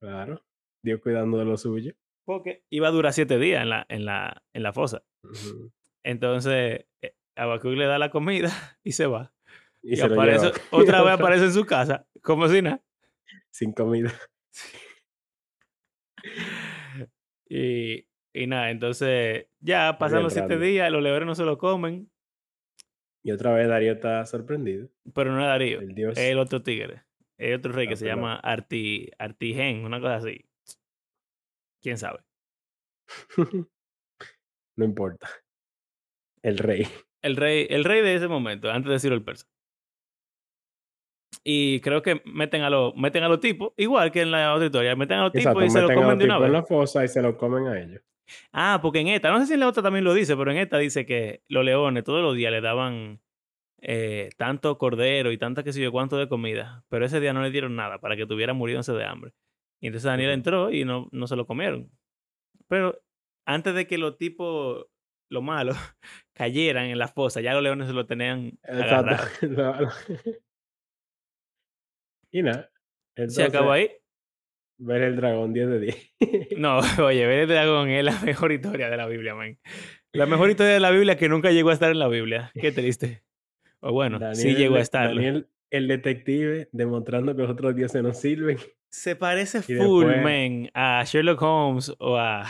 Claro. 0.00 0.42
Dios 0.82 1.02
cuidando 1.02 1.36
de 1.36 1.44
lo 1.44 1.58
suyo. 1.58 1.92
Porque 2.24 2.64
iba 2.70 2.88
a 2.88 2.92
durar 2.92 3.12
siete 3.12 3.38
días 3.38 3.62
en 3.62 3.68
la, 3.68 3.84
en 3.90 4.06
la, 4.06 4.42
en 4.54 4.62
la 4.62 4.72
fosa. 4.72 5.02
Entonces, 6.02 6.86
eh, 7.02 7.14
Habacuc 7.36 7.72
le 7.72 7.84
da 7.84 7.98
la 7.98 8.08
comida 8.08 8.48
y 8.84 8.92
se 8.92 9.04
va. 9.04 9.34
Y, 9.82 9.92
Y, 9.92 9.96
se 9.96 10.08
lo 10.08 10.14
aparece, 10.14 10.50
otra 10.70 11.02
vez 11.04 11.12
aparece 11.12 11.44
en 11.44 11.52
su 11.52 11.66
casa, 11.66 12.06
como 12.22 12.48
si 12.48 12.62
nada. 12.62 12.82
sin 13.50 13.72
comida. 13.72 14.14
Y, 17.48 18.06
y 18.32 18.46
nada, 18.46 18.70
entonces 18.70 19.46
ya 19.60 19.98
pasan 19.98 20.22
los 20.22 20.32
siete 20.32 20.58
días, 20.58 20.90
los 20.90 21.02
leones 21.02 21.26
no 21.26 21.34
se 21.34 21.44
lo 21.44 21.58
comen. 21.58 22.10
Y 23.24 23.32
otra 23.32 23.52
vez 23.52 23.68
Darío 23.68 23.92
está 23.92 24.24
sorprendido. 24.26 24.88
Pero 25.14 25.32
no 25.32 25.40
es 25.40 25.46
Darío, 25.46 25.80
El 25.80 25.98
es 26.10 26.18
el 26.18 26.38
otro 26.38 26.62
tigre. 26.62 27.04
Es 27.38 27.58
otro 27.58 27.72
rey 27.72 27.86
Ah, 27.86 27.90
que 27.90 27.96
se 27.96 28.04
perdón. 28.06 28.18
llama 28.20 28.36
Arti, 28.36 29.10
Artigen, 29.18 29.84
una 29.84 30.00
cosa 30.00 30.16
así. 30.16 30.48
¿Quién 31.82 31.98
sabe? 31.98 32.20
no 34.76 34.84
importa. 34.84 35.28
El 36.42 36.58
rey. 36.58 36.86
El 37.22 37.36
rey, 37.36 37.66
el 37.70 37.84
rey 37.84 38.02
de 38.02 38.14
ese 38.14 38.28
momento, 38.28 38.70
antes 38.70 38.90
de 38.92 38.98
Ciro 39.00 39.14
el 39.14 39.24
Persa. 39.24 39.48
Y 41.44 41.80
creo 41.80 42.02
que 42.02 42.22
meten 42.24 42.62
a 42.62 42.70
los 42.70 42.94
meten 42.96 43.22
a 43.22 43.28
los 43.28 43.40
tipos, 43.40 43.72
igual 43.76 44.10
que 44.10 44.22
en 44.22 44.30
la 44.32 44.52
otra 44.54 44.66
historia, 44.66 44.96
meten 44.96 45.18
a 45.18 45.24
los 45.24 45.34
Exacto, 45.34 45.60
tipos 45.60 45.64
y 45.64 45.70
se 45.70 45.80
a 45.80 45.90
comen 45.90 46.18
de 46.18 46.24
una 46.24 46.38
tipos 46.38 46.46
en 46.46 46.52
vez. 46.52 46.52
la 46.52 46.62
fosa 46.64 47.04
y 47.04 47.08
se 47.08 47.22
lo 47.22 47.36
comen 47.36 47.66
a 47.68 47.80
ellos. 47.80 48.02
Ah, 48.52 48.80
porque 48.82 49.00
en 49.00 49.08
esta, 49.08 49.30
no 49.30 49.38
sé 49.40 49.46
si 49.46 49.54
en 49.54 49.60
la 49.60 49.68
otra 49.68 49.82
también 49.82 50.04
lo 50.04 50.14
dice, 50.14 50.36
pero 50.36 50.50
en 50.50 50.58
esta 50.58 50.78
dice 50.78 51.06
que 51.06 51.42
los 51.48 51.64
leones 51.64 52.04
todos 52.04 52.22
los 52.22 52.34
días 52.34 52.50
le 52.50 52.60
daban 52.60 53.20
eh, 53.80 54.30
tanto 54.36 54.78
cordero 54.78 55.30
y 55.30 55.38
tanta 55.38 55.62
que 55.62 55.72
sé 55.72 55.80
yo 55.80 55.92
cuánto 55.92 56.16
de 56.16 56.28
comida, 56.28 56.84
pero 56.88 57.04
ese 57.04 57.20
día 57.20 57.32
no 57.32 57.42
le 57.42 57.50
dieron 57.50 57.76
nada 57.76 58.00
para 58.00 58.16
que 58.16 58.22
estuviera 58.22 58.52
muriéndose 58.52 58.92
de 58.92 59.04
hambre. 59.04 59.32
Y 59.80 59.88
entonces 59.88 60.06
Daniel 60.06 60.30
entró 60.30 60.72
y 60.72 60.84
no, 60.84 61.08
no 61.12 61.26
se 61.26 61.36
lo 61.36 61.46
comieron. 61.46 61.90
Pero 62.68 63.00
antes 63.46 63.74
de 63.74 63.86
que 63.86 63.98
los 63.98 64.16
tipos, 64.16 64.86
los 65.30 65.42
malos, 65.42 65.76
cayeran 66.34 66.86
en 66.86 66.98
la 66.98 67.08
fosa, 67.08 67.40
ya 67.40 67.54
los 67.54 67.62
leones 67.62 67.86
se 67.86 67.92
lo 67.94 68.06
tenían. 68.06 68.58
Exacto. 68.64 69.24
Y 72.38 72.42
nada. 72.42 72.70
Se 73.28 73.44
acabó 73.44 73.72
ahí. 73.72 73.90
ver 74.78 75.02
el 75.02 75.16
dragón 75.16 75.52
10 75.54 75.68
de 75.68 75.80
10. 75.80 76.58
No, 76.58 76.78
oye, 77.04 77.26
ver 77.26 77.38
el 77.40 77.48
dragón 77.48 77.88
es 77.88 78.04
la 78.04 78.20
mejor 78.20 78.52
historia 78.52 78.90
de 78.90 78.96
la 78.96 79.06
Biblia, 79.06 79.34
man. 79.34 79.58
La 80.12 80.26
mejor 80.26 80.50
historia 80.50 80.74
de 80.74 80.80
la 80.80 80.90
Biblia 80.90 81.16
que 81.16 81.28
nunca 81.28 81.50
llegó 81.50 81.70
a 81.70 81.72
estar 81.72 81.90
en 81.90 81.98
la 81.98 82.08
Biblia. 82.08 82.50
Qué 82.54 82.72
triste. 82.72 83.22
O 83.80 83.92
bueno, 83.92 84.18
sí 84.34 84.42
Daniel, 84.48 84.56
llegó 84.58 84.76
a 84.76 84.80
estar. 84.80 85.08
Daniel, 85.08 85.48
el 85.70 85.88
detective, 85.88 86.68
demostrando 86.72 87.34
que 87.34 87.42
los 87.42 87.50
otros 87.50 87.74
dioses 87.74 88.02
no 88.02 88.12
sirven. 88.12 88.58
Se 88.90 89.16
parece 89.16 89.58
Y 89.58 89.76
full, 89.76 90.06
después- 90.06 90.22
man, 90.22 90.70
a 90.74 91.02
Sherlock 91.04 91.40
Holmes 91.42 91.94
o 91.98 92.16
a. 92.16 92.44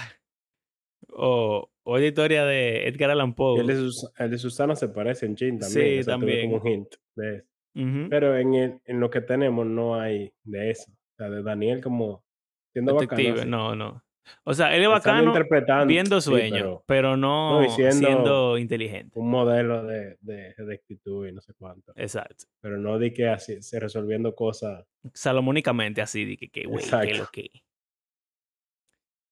O, 1.08 1.70
o 1.84 1.98
la 1.98 2.04
historia 2.06 2.44
de 2.44 2.88
Edgar 2.88 3.10
Allan 3.10 3.34
Poe. 3.34 3.60
el 3.60 3.66
de, 3.68 3.76
Sus- 3.76 4.10
el 4.18 4.30
de 4.30 4.38
Susana 4.38 4.74
se 4.76 4.88
parece 4.88 5.26
en 5.26 5.36
Chin 5.36 5.58
también. 5.58 5.70
Sí, 5.94 5.98
o 6.00 6.02
sea, 6.02 6.14
tuve 6.16 6.26
también. 6.26 6.50
como 6.50 6.62
un 6.62 6.68
hint 6.68 6.88
de 7.14 7.36
eso. 7.36 7.46
Ujú. 7.76 8.08
Pero 8.10 8.36
en, 8.36 8.54
el- 8.54 8.80
en 8.84 9.00
lo 9.00 9.10
que 9.10 9.20
tenemos 9.20 9.66
no 9.66 9.94
hay 10.00 10.32
de 10.44 10.70
eso. 10.70 10.90
O 10.90 11.16
sea, 11.18 11.30
de 11.30 11.42
Daniel 11.42 11.82
como 11.82 12.24
siendo 12.72 12.94
Detective, 12.94 13.30
bacano. 13.32 13.40
así. 13.40 13.50
no, 13.50 13.76
no. 13.76 14.02
O 14.42 14.54
sea, 14.54 14.74
él 14.74 14.82
es 14.82 14.88
Estando 14.88 14.92
bacano 15.12 15.26
interpretando, 15.28 15.86
viendo 15.86 16.20
sí, 16.20 16.30
sueños, 16.30 16.58
pero 16.60 16.84
pero 16.86 17.16
no, 17.16 17.60
no, 17.60 17.64
y 17.66 17.70
siendo- 17.70 17.94
siendo 18.08 18.58
inteligente. 18.58 19.16
un 19.20 19.30
modelo 19.30 19.84
de, 19.84 20.16
de, 20.20 20.52
de 20.56 20.74
actitud 20.74 21.28
y 21.28 21.32
no 21.32 21.40
sé 21.40 21.54
cuánto. 21.54 21.92
Exacto. 21.94 22.44
Pero 22.60 22.76
no 22.76 22.98
di 22.98 23.12
que 23.12 23.28
así, 23.28 23.62
se 23.62 23.78
resolviendo 23.78 24.34
cosas. 24.34 24.84
Salomónicamente 25.14 26.02
así, 26.02 26.24
de 26.24 26.36
que, 26.36 26.48
que 26.48 26.64
güey, 26.64 26.78
que 26.78 26.84
Exacto. 26.84 27.16
lo 27.18 27.26
que. 27.30 27.50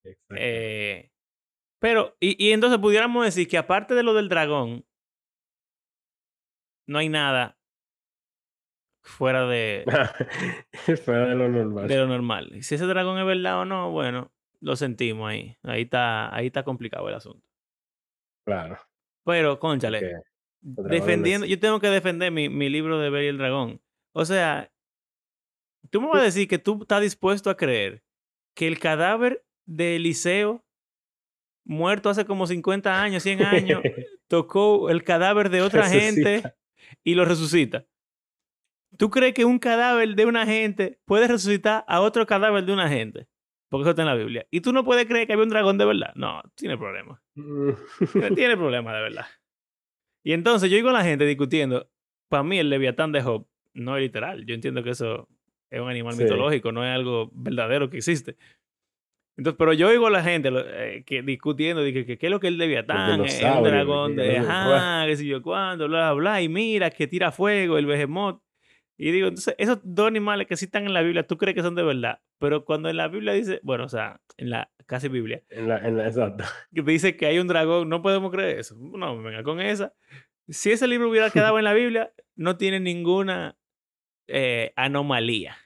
Exacto. 0.04 0.34
Eh, 0.38 1.10
pero, 1.80 2.16
y, 2.20 2.42
y 2.46 2.52
entonces 2.52 2.78
pudiéramos 2.78 3.24
decir 3.24 3.48
que 3.48 3.58
aparte 3.58 3.94
de 3.94 4.02
lo 4.04 4.14
del 4.14 4.28
dragón, 4.28 4.84
no 6.86 6.98
hay 6.98 7.08
nada 7.08 7.58
fuera 9.04 9.46
de, 9.46 9.84
Fuera 11.04 11.28
de 11.28 11.34
lo 11.34 11.48
normal. 11.48 11.86
de 11.86 11.96
lo 11.96 12.06
normal. 12.06 12.50
Y 12.54 12.62
Si 12.62 12.74
ese 12.74 12.86
dragón 12.86 13.18
es 13.18 13.26
verdad 13.26 13.60
o 13.60 13.64
no, 13.64 13.90
bueno, 13.90 14.32
lo 14.60 14.74
sentimos 14.76 15.30
ahí. 15.30 15.56
Ahí 15.62 15.82
está, 15.82 16.34
ahí 16.34 16.46
está 16.46 16.64
complicado 16.64 17.08
el 17.08 17.14
asunto. 17.14 17.46
Claro. 18.44 18.78
Pero, 19.24 19.58
conchale, 19.58 20.00
dragones 20.00 20.34
defendiendo, 20.64 21.46
yo 21.46 21.58
tengo 21.58 21.78
que 21.80 21.88
defender 21.88 22.32
mi, 22.32 22.48
mi 22.48 22.68
libro 22.68 22.98
de 22.98 23.24
y 23.24 23.26
el 23.26 23.38
dragón. 23.38 23.80
O 24.12 24.24
sea, 24.24 24.72
tú 25.90 26.00
me 26.00 26.08
vas 26.08 26.20
a 26.20 26.24
decir 26.24 26.48
que 26.48 26.58
tú 26.58 26.80
estás 26.82 27.02
dispuesto 27.02 27.50
a 27.50 27.56
creer 27.56 28.02
que 28.54 28.66
el 28.66 28.78
cadáver 28.78 29.44
de 29.66 29.96
Eliseo, 29.96 30.64
muerto 31.64 32.08
hace 32.08 32.24
como 32.24 32.46
50 32.46 33.02
años, 33.02 33.22
100 33.22 33.42
años, 33.42 33.82
tocó 34.28 34.90
el 34.90 35.04
cadáver 35.04 35.50
de 35.50 35.62
otra 35.62 35.88
gente 35.88 36.42
y 37.02 37.14
lo 37.14 37.24
resucita. 37.24 37.86
¿Tú 38.96 39.10
crees 39.10 39.34
que 39.34 39.44
un 39.44 39.58
cadáver 39.58 40.14
de 40.14 40.26
una 40.26 40.46
gente 40.46 40.98
puede 41.04 41.26
resucitar 41.28 41.84
a 41.88 42.00
otro 42.00 42.26
cadáver 42.26 42.64
de 42.64 42.72
una 42.72 42.88
gente? 42.88 43.26
Porque 43.70 43.82
eso 43.82 43.90
está 43.90 44.02
en 44.02 44.08
la 44.08 44.14
Biblia. 44.14 44.46
Y 44.50 44.60
tú 44.60 44.72
no 44.72 44.84
puedes 44.84 45.06
creer 45.06 45.26
que 45.26 45.32
había 45.32 45.42
un 45.44 45.50
dragón 45.50 45.78
de 45.78 45.84
verdad. 45.84 46.12
No, 46.14 46.42
tiene 46.54 46.76
problema. 46.78 47.20
Tiene- 48.12 48.30
tiene 48.36 48.56
problema 48.56 48.94
de 48.94 49.02
verdad. 49.02 49.26
Y 50.24 50.32
entonces 50.32 50.70
yo 50.70 50.76
digo 50.76 50.90
a 50.90 50.92
la 50.92 51.04
gente 51.04 51.24
discutiendo, 51.26 51.88
para 52.28 52.42
mí 52.44 52.58
el 52.58 52.70
leviatán 52.70 53.12
de 53.12 53.22
Job 53.22 53.46
no 53.74 53.96
es 53.96 54.02
literal. 54.02 54.46
Yo 54.46 54.54
entiendo 54.54 54.82
que 54.84 54.90
eso 54.90 55.28
es 55.70 55.80
un 55.80 55.88
animal 55.88 56.14
Sí. 56.14 56.22
mitológico, 56.22 56.70
no 56.72 56.84
es 56.84 56.94
algo 56.94 57.30
verdadero 57.34 57.90
que 57.90 57.96
existe. 57.96 58.36
Entonces, 59.36 59.56
pero 59.58 59.72
yo 59.72 59.88
oigo 59.88 60.06
a 60.06 60.10
la 60.10 60.22
gente 60.22 60.50
eh, 60.54 61.02
que 61.04 61.22
discutiendo, 61.22 61.82
de 61.82 61.92
que, 61.92 62.16
qué 62.18 62.26
es 62.26 62.30
lo 62.30 62.38
que 62.38 62.46
es 62.46 62.52
el 62.52 62.58
leviatán, 62.58 63.24
es 63.24 63.42
un 63.42 63.64
dragón 63.64 64.14
de, 64.14 64.30
sé 64.30 64.38
ajá, 64.38 65.04
que 65.06 65.16
si 65.16 65.26
yo 65.26 65.42
cuándo, 65.42 65.88
bla, 65.88 66.12
bla, 66.12 66.12
bla, 66.12 66.42
y 66.42 66.48
mira, 66.48 66.90
que 66.90 67.08
tira 67.08 67.32
fuego, 67.32 67.76
el 67.76 67.86
behemoth. 67.86 68.40
Y 68.96 69.10
digo, 69.10 69.28
entonces, 69.28 69.54
esos 69.58 69.80
dos 69.82 70.06
animales 70.06 70.46
que 70.46 70.56
sí 70.56 70.66
están 70.66 70.84
en 70.84 70.94
la 70.94 71.02
Biblia, 71.02 71.26
tú 71.26 71.36
crees 71.36 71.54
que 71.54 71.62
son 71.62 71.74
de 71.74 71.82
verdad, 71.82 72.20
pero 72.38 72.64
cuando 72.64 72.88
en 72.88 72.96
la 72.96 73.08
Biblia 73.08 73.32
dice, 73.32 73.60
bueno, 73.62 73.84
o 73.84 73.88
sea, 73.88 74.20
en 74.36 74.50
la 74.50 74.70
casi 74.86 75.08
Biblia, 75.08 75.42
En 75.50 75.68
la, 75.68 75.78
en 75.78 75.96
la, 75.96 76.06
exacto. 76.06 76.44
que 76.74 76.82
dice 76.82 77.16
que 77.16 77.26
hay 77.26 77.38
un 77.38 77.48
dragón, 77.48 77.88
no 77.88 78.02
podemos 78.02 78.30
creer 78.30 78.60
eso. 78.60 78.76
No, 78.78 79.20
venga 79.20 79.42
con 79.42 79.60
esa. 79.60 79.94
Si 80.48 80.70
ese 80.70 80.86
libro 80.86 81.10
hubiera 81.10 81.30
quedado 81.30 81.58
en 81.58 81.64
la 81.64 81.72
Biblia, 81.72 82.12
no 82.36 82.56
tiene 82.56 82.78
ninguna 82.78 83.58
eh, 84.28 84.72
anomalía. 84.76 85.56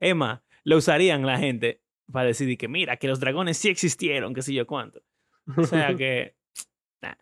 Es 0.00 0.14
más, 0.14 0.40
lo 0.64 0.76
usarían 0.76 1.26
la 1.26 1.38
gente 1.38 1.82
para 2.12 2.26
decir 2.26 2.56
que 2.56 2.68
mira, 2.68 2.96
que 2.96 3.08
los 3.08 3.20
dragones 3.20 3.56
sí 3.56 3.68
existieron, 3.68 4.34
que 4.34 4.42
sé 4.42 4.52
yo 4.52 4.66
cuánto. 4.66 5.02
O 5.56 5.64
sea 5.64 5.94
que, 5.96 6.36
nah. 7.02 7.14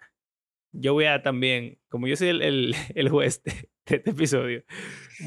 yo 0.73 0.93
voy 0.93 1.07
a 1.07 1.23
también, 1.23 1.79
como 1.89 2.09
yo 2.09 2.17
soy 2.17 2.29
el, 2.29 2.43
el, 2.43 2.75
el 2.95 3.09
juez 3.09 3.43
de, 3.87 3.97
este 3.97 4.11
episodio, 4.11 4.65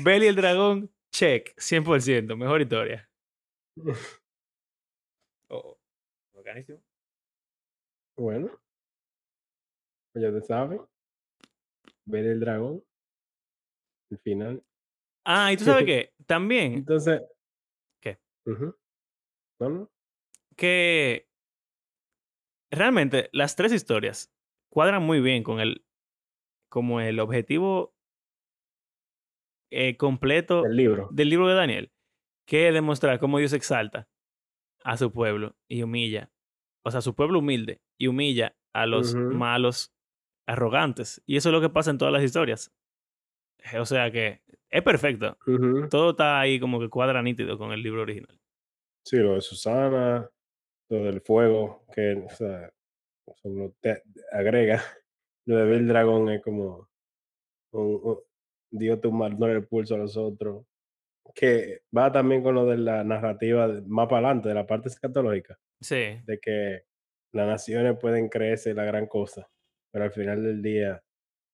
Belly 0.04 0.28
el 0.28 0.36
dragón, 0.36 0.92
check, 1.12 1.56
100%, 1.58 2.36
mejor 2.36 2.62
historia. 2.62 3.10
Oh, 5.52 5.80
Organizio. 6.34 6.80
Bueno. 8.16 8.52
Pues 10.14 10.24
ya 10.24 10.32
te 10.32 10.42
saben. 10.42 10.80
Ver 12.06 12.28
el 12.28 12.40
dragón. 12.40 12.84
El 14.12 14.20
final. 14.20 14.64
Ah, 15.26 15.52
y 15.52 15.58
tú 15.58 15.64
sabes 15.64 15.86
qué, 15.86 16.14
también 16.28 16.74
Entonces. 16.74 17.22
¿Qué? 18.00 18.20
No. 19.60 19.90
que 20.56 21.28
realmente 22.72 23.30
las 23.32 23.56
tres 23.56 23.72
historias 23.74 24.32
cuadran 24.70 25.02
muy 25.02 25.20
bien 25.20 25.42
con 25.42 25.60
el 25.60 25.84
como 26.70 27.02
el 27.02 27.20
objetivo 27.20 27.96
eh, 29.72 29.98
completo 29.98 30.66
El 30.66 30.76
libro. 30.76 31.10
del 31.12 31.30
libro 31.30 31.48
de 31.48 31.56
Daniel, 31.56 31.92
que 32.46 32.68
es 32.68 32.74
demostrar 32.74 33.20
cómo 33.20 33.40
Dios 33.40 33.54
exalta 33.54 34.08
a 34.84 34.98
su 34.98 35.12
pueblo 35.12 35.56
y 35.68 35.84
humilla, 35.84 36.32
o 36.84 36.92
sea, 36.92 37.00
a 37.00 37.02
su 37.02 37.16
pueblo 37.16 37.40
humilde 37.40 37.82
y 37.98 38.08
humilla 38.08 38.56
a 38.74 38.86
los 38.86 39.16
malos 39.16 39.94
arrogantes. 40.48 41.22
Y 41.26 41.38
eso 41.38 41.50
es 41.50 41.54
lo 41.54 41.62
que 41.62 41.70
pasa 41.70 41.92
en 41.92 41.98
todas 41.98 42.14
las 42.14 42.24
historias. 42.24 42.72
O 43.78 43.86
sea 43.86 44.12
que 44.12 44.42
es 44.70 44.84
perfecto. 44.84 45.38
Todo 45.90 46.12
está 46.12 46.40
ahí 46.40 46.60
como 46.60 46.80
que 46.80 46.90
cuadra 46.90 47.22
nítido 47.22 47.58
con 47.58 47.72
el 47.72 47.84
libro 47.84 48.02
original. 48.02 48.40
Sí, 49.04 49.18
lo 49.18 49.36
de 49.36 49.42
Susana. 49.42 50.30
Lo 50.90 51.04
del 51.04 51.22
fuego. 51.22 51.86
Que, 51.94 52.24
o 52.26 52.30
sea, 52.30 52.72
te 53.82 54.04
agrega. 54.32 54.82
Lo 55.46 55.56
de 55.58 55.78
el 55.78 55.88
dragón 55.88 56.30
es 56.30 56.44
como. 56.44 56.90
Un, 57.72 58.20
un- 58.72 58.80
Dios 58.80 59.02
tumbarnos 59.02 59.50
el 59.50 59.68
pulso 59.68 59.96
a 59.96 60.00
los 60.00 60.18
otros. 60.18 60.66
Que 61.36 61.82
va 61.96 62.12
también 62.12 62.42
con 62.44 62.56
lo 62.56 62.66
de 62.66 62.78
la 62.78 63.04
narrativa 63.04 63.68
más 63.86 64.08
para 64.08 64.28
adelante, 64.28 64.50
de 64.50 64.56
la 64.56 64.66
parte 64.66 64.90
escatológica. 64.90 65.60
Sí, 65.82 66.20
de 66.26 66.40
que 66.42 66.84
las 67.34 67.48
naciones 67.48 67.98
pueden 68.00 68.30
creerse 68.30 68.74
la 68.74 68.84
gran 68.86 69.06
cosa, 69.08 69.48
pero 69.92 70.06
al 70.06 70.12
final 70.12 70.44
del 70.44 70.62
día 70.62 71.04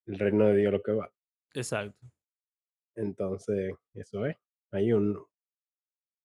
el 0.08 0.18
reino 0.20 0.48
de 0.48 0.56
Dios 0.58 0.68
es 0.68 0.72
lo 0.74 0.82
que 0.84 0.92
va. 0.94 1.12
exacto. 1.54 2.08
Entonces, 2.96 3.74
eso 3.94 4.26
es. 4.26 4.38
Hay 4.72 4.94
un 4.94 5.18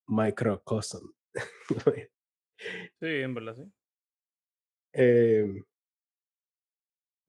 microcosm. 0.09 1.13
Sí, 3.01 3.07
en 3.07 3.35
verdad, 3.35 3.55
sí. 3.55 3.73
Eh, 4.93 5.47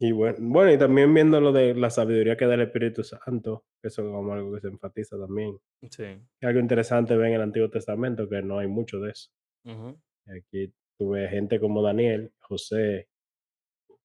y 0.04 0.12
bueno, 0.14 0.38
bueno, 0.42 0.74
y 0.74 0.80
también 0.80 1.14
viendo 1.14 1.40
lo 1.40 1.52
de 1.52 1.76
la 1.76 1.92
sabiduría 1.92 2.36
que 2.36 2.48
da 2.48 2.56
el 2.56 2.62
Espíritu 2.62 3.04
Santo, 3.04 3.66
eso 3.84 4.02
es 4.02 4.12
como 4.12 4.34
algo 4.34 4.52
que 4.52 4.62
se 4.62 4.70
enfatiza 4.70 5.16
también. 5.16 5.60
Sí. 5.92 6.20
Algo 6.42 6.60
interesante 6.60 7.16
ver 7.16 7.28
en 7.28 7.34
el 7.36 7.42
Antiguo 7.44 7.70
Testamento 7.70 8.28
que 8.28 8.42
no 8.42 8.58
hay 8.58 8.68
mucho 8.68 9.00
de 9.00 9.12
eso. 9.12 9.30
Ujú. 9.64 10.02
Aquí 10.26 10.74
tuve 10.98 11.30
gente 11.30 11.60
como 11.60 11.84
Daniel, 11.84 12.34
José, 12.40 13.10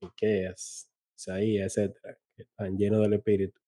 Miqueas, 0.03 0.93
Isaías, 1.17 1.79
etcétera, 1.79 2.19
están 2.37 2.77
llenos 2.77 3.01
del 3.01 3.15
espíritu 3.15 3.59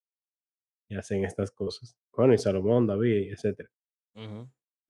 y 0.91 0.97
hacen 0.97 1.25
estas 1.25 1.51
cosas. 1.51 1.97
Bueno, 2.15 2.35
y 2.35 2.39
Salomón, 2.39 2.87
David, 2.87 3.33
etc. 3.33 3.71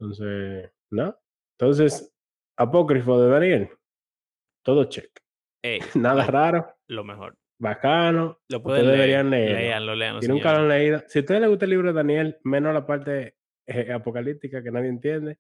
Entonces, 0.01 0.73
¿no? 0.91 1.17
Entonces, 1.57 2.13
apócrifo 2.57 3.23
de 3.23 3.31
Daniel, 3.31 3.71
todo 4.65 4.87
check. 4.87 5.21
Nada 5.95 6.27
raro. 6.27 6.78
Lo 6.89 7.05
mejor. 7.05 7.37
Bacano. 7.61 8.41
Lo 8.49 8.63
pueden 8.63 8.87
deberían 8.87 9.31
leer. 9.31 9.75
si 10.21 10.29
nunca 10.29 10.53
lo 10.53 10.61
han 10.61 10.69
leído. 10.69 11.03
Si 11.09 11.19
a 11.19 11.23
ustedes 11.23 11.41
les 11.41 11.51
gusta 11.51 11.65
el 11.65 11.71
libro 11.71 11.89
de 11.89 11.95
Daniel, 11.95 12.39
menos 12.45 12.73
la 12.73 12.87
parte 12.87 13.37
eh, 13.67 13.93
apocalíptica 13.93 14.63
que 14.63 14.71
nadie 14.71 14.89
entiende, 14.89 15.39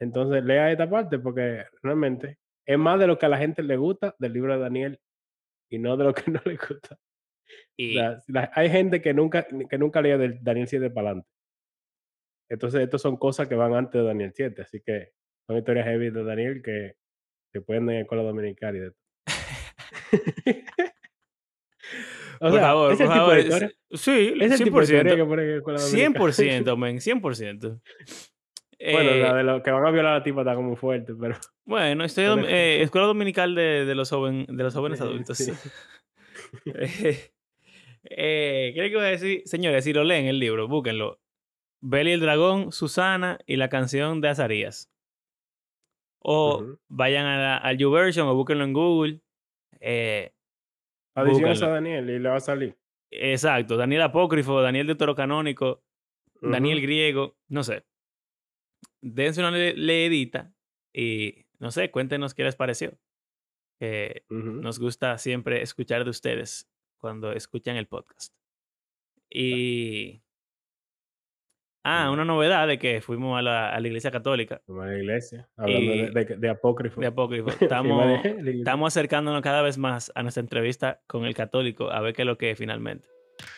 entonces 0.00 0.44
lea 0.44 0.70
esta 0.70 0.88
parte 0.90 1.18
porque 1.18 1.64
realmente 1.82 2.38
es 2.66 2.78
más 2.78 2.98
de 2.98 3.06
lo 3.06 3.18
que 3.18 3.26
a 3.26 3.28
la 3.28 3.38
gente 3.38 3.62
le 3.62 3.76
gusta 3.76 4.14
del 4.18 4.32
libro 4.32 4.52
de 4.54 4.60
Daniel 4.60 5.00
y 5.70 5.78
no 5.78 5.96
de 5.96 6.04
lo 6.04 6.14
que 6.14 6.22
no 6.30 6.40
le 6.44 6.56
gusta. 6.56 6.98
Y... 7.76 7.96
hay 7.98 8.70
gente 8.70 9.00
que 9.00 9.14
nunca, 9.14 9.46
que 9.68 9.78
nunca 9.78 10.02
lee 10.02 10.18
del 10.18 10.42
Daniel 10.42 10.66
7 10.68 10.90
para 10.90 11.08
adelante. 11.08 11.28
Entonces, 12.50 12.82
estas 12.82 13.00
son 13.00 13.16
cosas 13.16 13.48
que 13.48 13.54
van 13.54 13.74
antes 13.74 14.00
de 14.00 14.06
Daniel 14.06 14.32
7, 14.34 14.62
así 14.62 14.80
que 14.80 15.12
son 15.46 15.56
historias 15.56 15.86
heavy 15.86 16.10
de 16.10 16.24
Daniel 16.24 16.62
que 16.62 16.96
se 17.52 17.60
pueden 17.60 17.88
en 17.90 18.02
escuela 18.02 18.22
dominical 18.22 18.76
y 18.76 18.80
de 18.80 18.92
por 22.40 22.60
favor, 22.60 22.96
por 22.96 23.06
favor. 23.06 23.36
Sí, 23.92 24.34
es 24.40 24.60
el 24.60 24.60
100%. 24.60 24.64
Tipo 24.64 24.80
de 24.80 25.16
que 25.16 25.24
ponen 25.24 25.50
en 25.50 25.56
escuela 25.56 25.80
dominical. 25.80 26.32
100%, 26.32 26.76
men, 26.76 26.98
100%. 26.98 27.80
Bueno, 28.92 29.14
la 29.14 29.30
eh, 29.30 29.34
de 29.34 29.42
los 29.44 29.62
que 29.62 29.70
van 29.70 29.86
a 29.86 29.90
violar 29.90 30.12
a 30.12 30.18
la 30.18 30.22
tipa 30.22 30.42
está 30.42 30.54
como 30.54 30.76
fuerte, 30.76 31.14
pero. 31.18 31.36
Bueno, 31.64 32.04
estoy 32.18 32.24
eh, 32.46 32.82
escuela 32.82 33.06
dominical 33.06 33.54
de, 33.54 33.84
de, 33.84 33.94
los 33.94 34.10
joven, 34.10 34.46
de 34.48 34.62
los 34.62 34.74
jóvenes 34.74 35.00
adultos. 35.00 35.38
Sí. 35.38 35.52
eh, 36.66 38.72
¿Qué 38.74 38.74
le 38.74 38.98
a 38.98 39.02
decir? 39.02 39.42
Señores, 39.46 39.84
si 39.84 39.92
lo 39.92 40.04
leen 40.04 40.26
el 40.26 40.38
libro, 40.38 40.68
búsquenlo. 40.68 41.20
Belly 41.80 42.12
el 42.12 42.20
dragón, 42.20 42.72
Susana 42.72 43.38
y 43.46 43.56
la 43.56 43.68
canción 43.68 44.20
de 44.20 44.28
Azarías. 44.28 44.90
O 46.20 46.78
vayan 46.88 47.26
a 47.26 47.58
al 47.58 47.76
YouVersion 47.76 48.26
o 48.26 48.34
búsquenlo 48.34 48.64
en 48.64 48.72
Google. 48.72 49.20
Eh, 49.80 50.32
Adiciones 51.14 51.62
a 51.62 51.68
Daniel 51.68 52.10
y 52.10 52.18
le 52.18 52.28
va 52.28 52.36
a 52.36 52.40
salir. 52.40 52.76
Exacto, 53.10 53.76
Daniel 53.76 54.02
Apócrifo, 54.02 54.60
Daniel 54.60 54.88
de 54.88 54.96
Toro 54.96 55.14
Canónico, 55.14 55.84
Daniel 56.40 56.80
Griego, 56.80 57.36
no 57.48 57.62
sé. 57.62 57.84
Dense 59.00 59.40
una 59.40 59.52
leedita 59.52 60.52
y 60.92 61.46
no 61.58 61.70
sé, 61.70 61.90
cuéntenos 61.90 62.34
qué 62.34 62.42
les 62.42 62.56
pareció. 62.56 62.98
Nos 64.28 64.78
gusta 64.80 65.18
siempre 65.18 65.62
escuchar 65.62 66.04
de 66.04 66.10
ustedes 66.10 66.68
cuando 66.98 67.32
escuchan 67.32 67.76
el 67.76 67.86
podcast. 67.86 68.34
Y 69.30 70.23
Ah, 71.86 72.10
una 72.10 72.24
novedad 72.24 72.66
de 72.66 72.78
que 72.78 73.02
fuimos 73.02 73.38
a 73.38 73.42
la, 73.42 73.68
a 73.68 73.78
la 73.78 73.86
iglesia 73.86 74.10
católica. 74.10 74.62
Fuimos 74.64 74.86
a 74.86 74.88
la 74.88 74.98
iglesia, 74.98 75.46
hablando 75.54 75.92
de, 75.92 76.36
de, 76.38 76.48
apócrifo. 76.48 76.98
De 76.98 77.06
apócrifo. 77.06 77.50
Estamos, 77.60 78.24
estamos 78.24 78.92
acercándonos 78.92 79.42
cada 79.42 79.60
vez 79.60 79.76
más 79.76 80.10
a 80.14 80.22
nuestra 80.22 80.40
entrevista 80.40 81.02
con 81.06 81.26
el 81.26 81.34
católico, 81.34 81.90
a 81.90 82.00
ver 82.00 82.14
qué 82.14 82.22
es 82.22 82.26
lo 82.26 82.38
que 82.38 82.52
es 82.52 82.58
finalmente. 82.58 83.06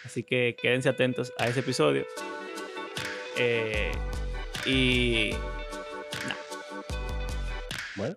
Así 0.05 0.24
que 0.24 0.57
quédense 0.61 0.89
atentos 0.89 1.33
a 1.39 1.47
ese 1.47 1.61
episodio. 1.61 2.05
Eh, 3.39 3.93
y. 4.66 5.31
Bueno, 7.95 8.16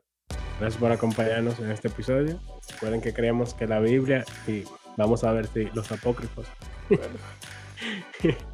gracias 0.60 0.82
por 0.82 0.92
acompañarnos 0.92 1.60
en 1.60 1.70
este 1.70 1.88
episodio. 1.88 2.40
Recuerden 2.74 3.02
que 3.02 3.14
creemos 3.14 3.54
que 3.54 3.68
la 3.68 3.80
Biblia, 3.80 4.26
y 4.48 4.64
vamos 4.98 5.24
a 5.24 5.32
ver 5.34 5.46
si 5.46 5.66
los 5.76 5.92
apócrifos. 5.92 6.48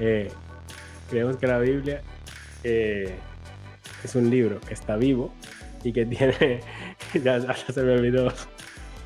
Eh, 0.00 0.30
creemos 1.10 1.36
que 1.36 1.46
la 1.46 1.58
Biblia 1.58 2.00
eh, 2.64 3.14
es 4.02 4.14
un 4.14 4.30
libro 4.30 4.58
que 4.60 4.72
está 4.72 4.96
vivo 4.96 5.32
y 5.84 5.92
que 5.92 6.06
tiene. 6.06 6.60
ya, 7.22 7.36
hasta 7.36 7.72
se 7.72 7.82
me 7.82 7.92
olvidó. 7.92 8.32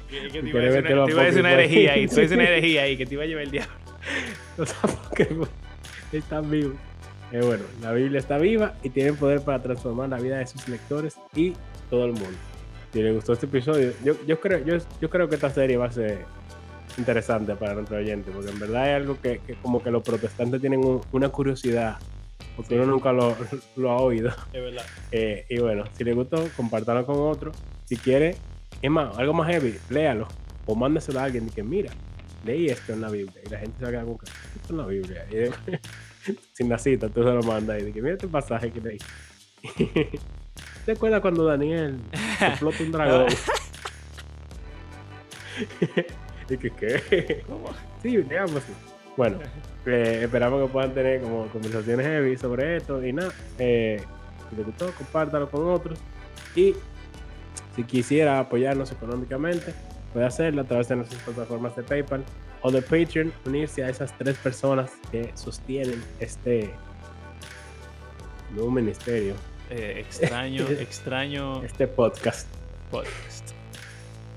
Que, 0.09 0.40
te, 0.40 0.49
iba 0.49 0.61
a 0.61 1.24
decir 1.24 1.40
una, 1.40 1.53
herejía 1.53 1.95
ahí, 1.95 2.07
te 2.07 2.34
una 2.34 2.45
herejía 2.49 2.82
ahí, 2.82 2.97
que 2.97 3.07
te 3.07 3.14
iba 3.14 3.24
a 3.24 3.26
llevar 3.26 3.45
el 3.45 3.51
diablo. 3.51 3.74
Los 4.57 4.72
Pokémon 4.74 5.49
están 6.12 6.49
vivos. 6.49 6.76
Eh, 7.32 7.40
bueno, 7.42 7.64
la 7.82 7.92
Biblia 7.92 8.20
está 8.20 8.38
viva 8.38 8.74
y 8.84 8.90
tiene 8.90 9.12
poder 9.14 9.40
para 9.40 9.61
transformar 9.61 10.09
la 10.09 10.18
vida 10.18 10.38
de 10.38 10.47
sus 10.47 10.68
lectores 10.68 11.16
y 11.34 11.55
todo 11.90 12.05
el 12.05 12.12
mundo. 12.12 12.38
Si 12.92 13.03
les 13.03 13.12
gustó 13.12 13.32
este 13.32 13.47
episodio, 13.47 13.92
yo, 14.05 14.14
yo, 14.24 14.38
creo, 14.38 14.64
yo, 14.64 14.76
yo 15.01 15.11
creo 15.11 15.28
que 15.28 15.34
esta 15.34 15.51
serie 15.51 15.76
va 15.76 15.86
a 15.86 15.90
ser 15.90 16.24
interesante 16.99 17.55
para 17.57 17.74
nuestro 17.74 17.97
oyente, 17.97 18.30
porque 18.30 18.51
en 18.51 18.59
verdad 18.59 18.90
es 18.90 18.97
algo 18.97 19.20
que, 19.20 19.40
como 19.62 19.82
que 19.82 19.90
los 19.90 20.03
protestantes 20.03 20.61
tienen 20.61 21.03
una 21.12 21.28
curiosidad, 21.28 21.99
porque 22.57 22.74
uno 22.74 22.86
nunca 22.86 23.12
lo, 23.12 23.36
lo, 23.76 23.90
ha 23.90 23.97
oído. 23.97 24.30
Es 24.53 24.62
verdad. 24.62 24.84
Eh, 25.12 25.47
y 25.49 25.59
bueno, 25.59 25.84
si 25.97 26.05
le 26.05 26.12
gustó, 26.14 26.49
compártalo 26.57 27.05
con 27.07 27.16
otro. 27.18 27.53
Si 27.84 27.97
quiere, 27.97 28.36
es 28.80 28.90
más, 28.90 29.16
algo 29.18 29.32
más 29.34 29.49
heavy, 29.49 29.76
léalo 29.90 30.28
o 30.66 30.74
mándeselo 30.74 31.20
a 31.20 31.24
alguien 31.24 31.47
y 31.47 31.51
que 31.51 31.62
mira, 31.62 31.92
leí 32.45 32.66
esto 32.66 32.92
en 32.92 33.01
la 33.01 33.11
Biblia. 33.11 33.40
Y 33.45 33.51
la 33.51 33.59
gente 33.59 33.78
se 33.78 33.84
va 33.84 33.88
a 33.88 33.92
quedar 33.92 34.05
con 34.07 34.18
esto 34.57 34.72
en 34.72 34.76
la 34.76 34.86
Biblia. 34.86 35.26
Y 35.30 36.32
sin 36.53 36.68
la 36.68 36.78
cita, 36.78 37.09
tú 37.09 37.22
se 37.22 37.30
lo 37.30 37.42
mandas 37.42 37.80
y 37.80 37.86
dices, 37.86 38.03
mira 38.03 38.14
este 38.14 38.28
pasaje 38.28 38.70
que 38.70 38.80
leí. 38.80 38.99
¿Te 40.86 40.92
acuerdas 40.92 41.20
cuando 41.20 41.45
Daniel 41.45 41.99
explota 42.40 42.82
un 42.82 42.92
dragón? 42.92 43.26
¿Y 46.51 46.57
que 46.57 46.70
qué? 46.70 47.45
Sí, 48.03 48.16
digamos. 48.16 48.62
Bueno, 49.16 49.38
eh, 49.86 50.20
esperamos 50.22 50.66
que 50.66 50.72
puedan 50.72 50.92
tener 50.92 51.20
como 51.20 51.47
conversaciones 51.49 52.07
heavy 52.07 52.36
sobre 52.36 52.76
esto 52.76 53.05
y 53.05 53.12
nada. 53.12 53.32
Eh, 53.59 54.01
si 54.51 54.57
les 54.57 54.66
gustó, 54.66 54.90
compártalo 54.92 55.51
con 55.51 55.68
otros. 55.68 55.99
Y 56.57 56.74
si 57.76 57.84
quisiera 57.84 58.40
apoyarnos 58.40 58.90
económicamente, 58.92 59.74
puede 60.12 60.26
hacerlo 60.26 60.62
a 60.62 60.64
través 60.64 60.88
de 60.88 60.97
nuestras 60.97 61.22
plataformas 61.22 61.76
de 61.76 61.82
PayPal 61.82 62.24
o 62.62 62.70
de 62.70 62.82
Patreon, 62.82 63.32
unirse 63.45 63.84
a 63.84 63.88
esas 63.90 64.16
tres 64.16 64.36
personas 64.38 64.90
que 65.11 65.30
sostienen 65.34 66.03
este 66.18 66.70
nuevo 68.53 68.70
ministerio. 68.70 69.34
Eh, 69.70 69.97
extraño, 69.99 70.64
extraño. 70.80 71.62
Este 71.62 71.86
podcast. 71.86 72.49
Podcast. 72.90 73.53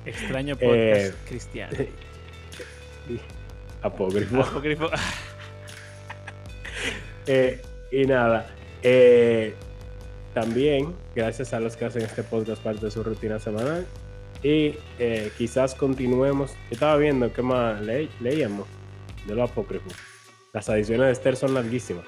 Extraño 0.07 0.55
podcast 0.55 1.05
eh, 1.05 1.13
cristiano. 1.27 1.77
Apócrifo. 3.81 4.41
Apócrifo. 4.41 4.89
Eh, 7.29 7.61
y 7.91 8.05
nada. 8.05 8.49
Eh, 8.81 9.53
también, 10.33 10.95
gracias 11.13 11.53
a 11.53 11.59
los 11.59 11.75
que 11.75 11.83
hacen 11.83 12.03
este 12.03 12.23
podcast 12.23 12.63
parte 12.63 12.85
de 12.85 12.89
su 12.89 13.03
rutina 13.03 13.37
semanal. 13.37 13.85
Y 14.41 14.75
quizás 15.37 15.75
continuemos. 15.75 16.55
estaba 16.71 16.95
viendo 16.95 17.33
qué 17.33 17.41
más 17.41 17.81
leíamos 17.81 18.65
de 19.25 19.35
lo 19.35 19.43
apócrifo. 19.43 19.89
Las 20.53 20.69
adiciones 20.69 21.07
de 21.07 21.11
Esther 21.11 21.35
son 21.35 21.53
larguísimas. 21.53 22.05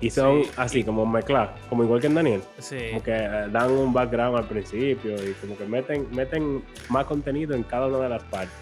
Y 0.00 0.10
son 0.10 0.42
así, 0.56 0.84
como 0.84 1.06
mezclar, 1.06 1.54
como 1.70 1.82
igual 1.82 2.00
que 2.00 2.06
en 2.08 2.14
Daniel. 2.14 2.42
Sí. 2.58 2.76
Como 2.90 3.02
que 3.02 3.14
eh, 3.14 3.48
dan 3.50 3.70
un 3.70 3.92
background 3.92 4.36
al 4.36 4.46
principio 4.46 5.14
y 5.14 5.32
como 5.34 5.56
que 5.56 5.64
meten, 5.64 6.06
meten 6.14 6.62
más 6.90 7.06
contenido 7.06 7.54
en 7.54 7.62
cada 7.62 7.86
una 7.86 8.00
de 8.00 8.08
las 8.10 8.22
partes. 8.24 8.54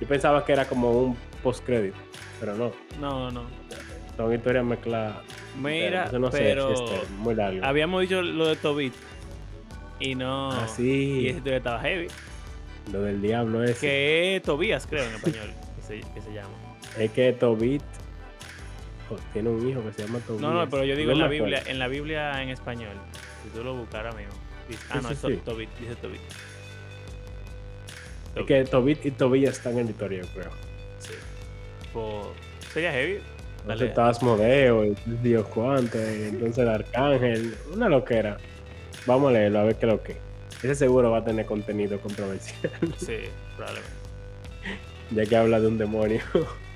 Yo 0.00 0.06
pensaba 0.06 0.44
que 0.44 0.52
era 0.52 0.66
como 0.66 0.90
un 0.90 1.16
post-credit, 1.42 1.94
pero 2.38 2.54
no. 2.56 2.72
No, 3.00 3.30
no. 3.30 3.44
Son 4.16 4.34
historias 4.34 4.64
mezcladas. 4.64 5.16
Mira, 5.58 6.08
pero 6.30 6.74
muy 7.18 7.34
largo. 7.34 7.64
habíamos 7.64 8.02
dicho 8.02 8.20
lo 8.20 8.48
de 8.48 8.56
Tobit 8.56 8.92
y 9.98 10.14
no. 10.14 10.52
Ah, 10.52 10.68
sí. 10.68 11.20
Y 11.22 11.26
ese 11.28 11.38
historia 11.38 11.56
estaba 11.58 11.80
heavy. 11.80 12.08
Lo 12.92 13.02
del 13.02 13.22
diablo 13.22 13.64
es. 13.64 13.78
Que 13.78 14.36
es 14.36 14.42
Tobías, 14.42 14.86
creo, 14.86 15.04
en 15.04 15.14
español, 15.14 15.54
que 15.76 15.82
se, 15.82 16.00
que 16.12 16.20
se 16.20 16.32
llama. 16.32 16.50
Es 16.98 17.10
que 17.12 17.32
Tobit 17.32 17.82
tiene 19.32 19.48
un 19.50 19.68
hijo 19.68 19.82
que 19.82 19.92
se 19.92 20.06
llama 20.06 20.18
Tobías. 20.20 20.42
No, 20.42 20.52
no, 20.52 20.68
pero 20.68 20.84
yo 20.84 20.96
digo 20.96 21.12
en 21.12 21.18
la 21.18 21.28
Biblia, 21.28 21.62
en 21.66 21.78
la 21.78 21.88
Biblia 21.88 22.42
en 22.42 22.50
español. 22.50 22.96
Si 23.42 23.50
tú 23.50 23.64
lo 23.64 23.74
buscaras 23.74 24.14
mismo. 24.14 24.32
ah, 24.90 25.00
no, 25.02 25.10
es 25.10 25.20
Tobit, 25.20 25.70
dice 25.78 25.94
Tobit. 25.96 26.20
Es 28.36 28.46
que 28.46 28.64
Tobit 28.64 29.06
y 29.06 29.10
Tobías 29.10 29.56
están 29.56 29.78
en 29.78 29.86
la 29.86 29.90
historia, 29.90 30.22
creo. 30.32 30.50
Sí. 30.98 31.14
Pues, 31.92 32.26
sería 32.72 32.92
heavy. 32.92 33.20
Dale. 33.66 33.86
Entonces 33.86 34.16
Asmodeo, 34.16 34.84
y 34.84 34.96
Dios 35.22 35.46
cuánto, 35.46 35.98
entonces 35.98 36.58
el 36.58 36.68
Arcángel, 36.68 37.54
una 37.72 37.88
loquera. 37.88 38.38
Vamos 39.06 39.30
a 39.30 39.32
leerlo 39.32 39.60
a 39.60 39.64
ver 39.64 39.76
qué 39.76 39.86
es 39.86 39.92
lo 39.92 40.02
que. 40.02 40.16
Ese 40.62 40.74
seguro 40.74 41.10
va 41.10 41.18
a 41.18 41.24
tener 41.24 41.46
contenido 41.46 42.00
controversial. 42.00 42.70
Sí, 42.96 43.16
probablemente. 43.56 43.90
ya 45.10 45.26
que 45.26 45.36
habla 45.36 45.60
de 45.60 45.66
un 45.66 45.78
demonio. 45.78 46.20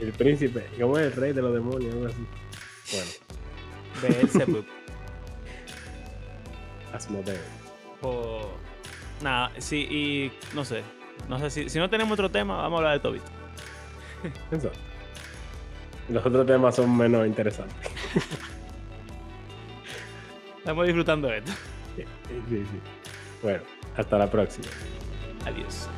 El 0.00 0.12
príncipe, 0.12 0.66
como 0.78 0.98
el 0.98 1.12
rey 1.12 1.32
de 1.32 1.42
los 1.42 1.54
demonios, 1.54 1.94
algo 1.94 2.06
así. 2.06 2.26
Bueno. 2.92 3.10
Beelzebub. 4.02 4.64
Asmodeo. 6.92 7.40
O... 8.02 8.50
Nada, 9.22 9.52
sí, 9.58 9.86
y 9.90 10.32
no 10.54 10.64
sé. 10.64 10.82
No 11.28 11.38
sé 11.38 11.50
si, 11.50 11.68
si 11.68 11.78
no 11.78 11.88
tenemos 11.88 12.12
otro 12.12 12.30
tema, 12.30 12.56
vamos 12.56 12.76
a 12.76 12.78
hablar 12.78 12.94
de 12.94 13.00
Tobito. 13.00 13.30
Eso. 14.50 14.70
Los 16.08 16.26
otros 16.26 16.46
temas 16.46 16.74
son 16.76 16.96
menos 16.96 17.26
interesantes. 17.26 17.76
Estamos 20.58 20.86
disfrutando 20.86 21.28
de 21.28 21.38
esto. 21.38 21.52
Sí, 21.96 22.04
sí. 22.48 22.64
Bueno, 23.42 23.62
hasta 23.96 24.18
la 24.18 24.30
próxima. 24.30 24.66
Adiós. 25.46 25.88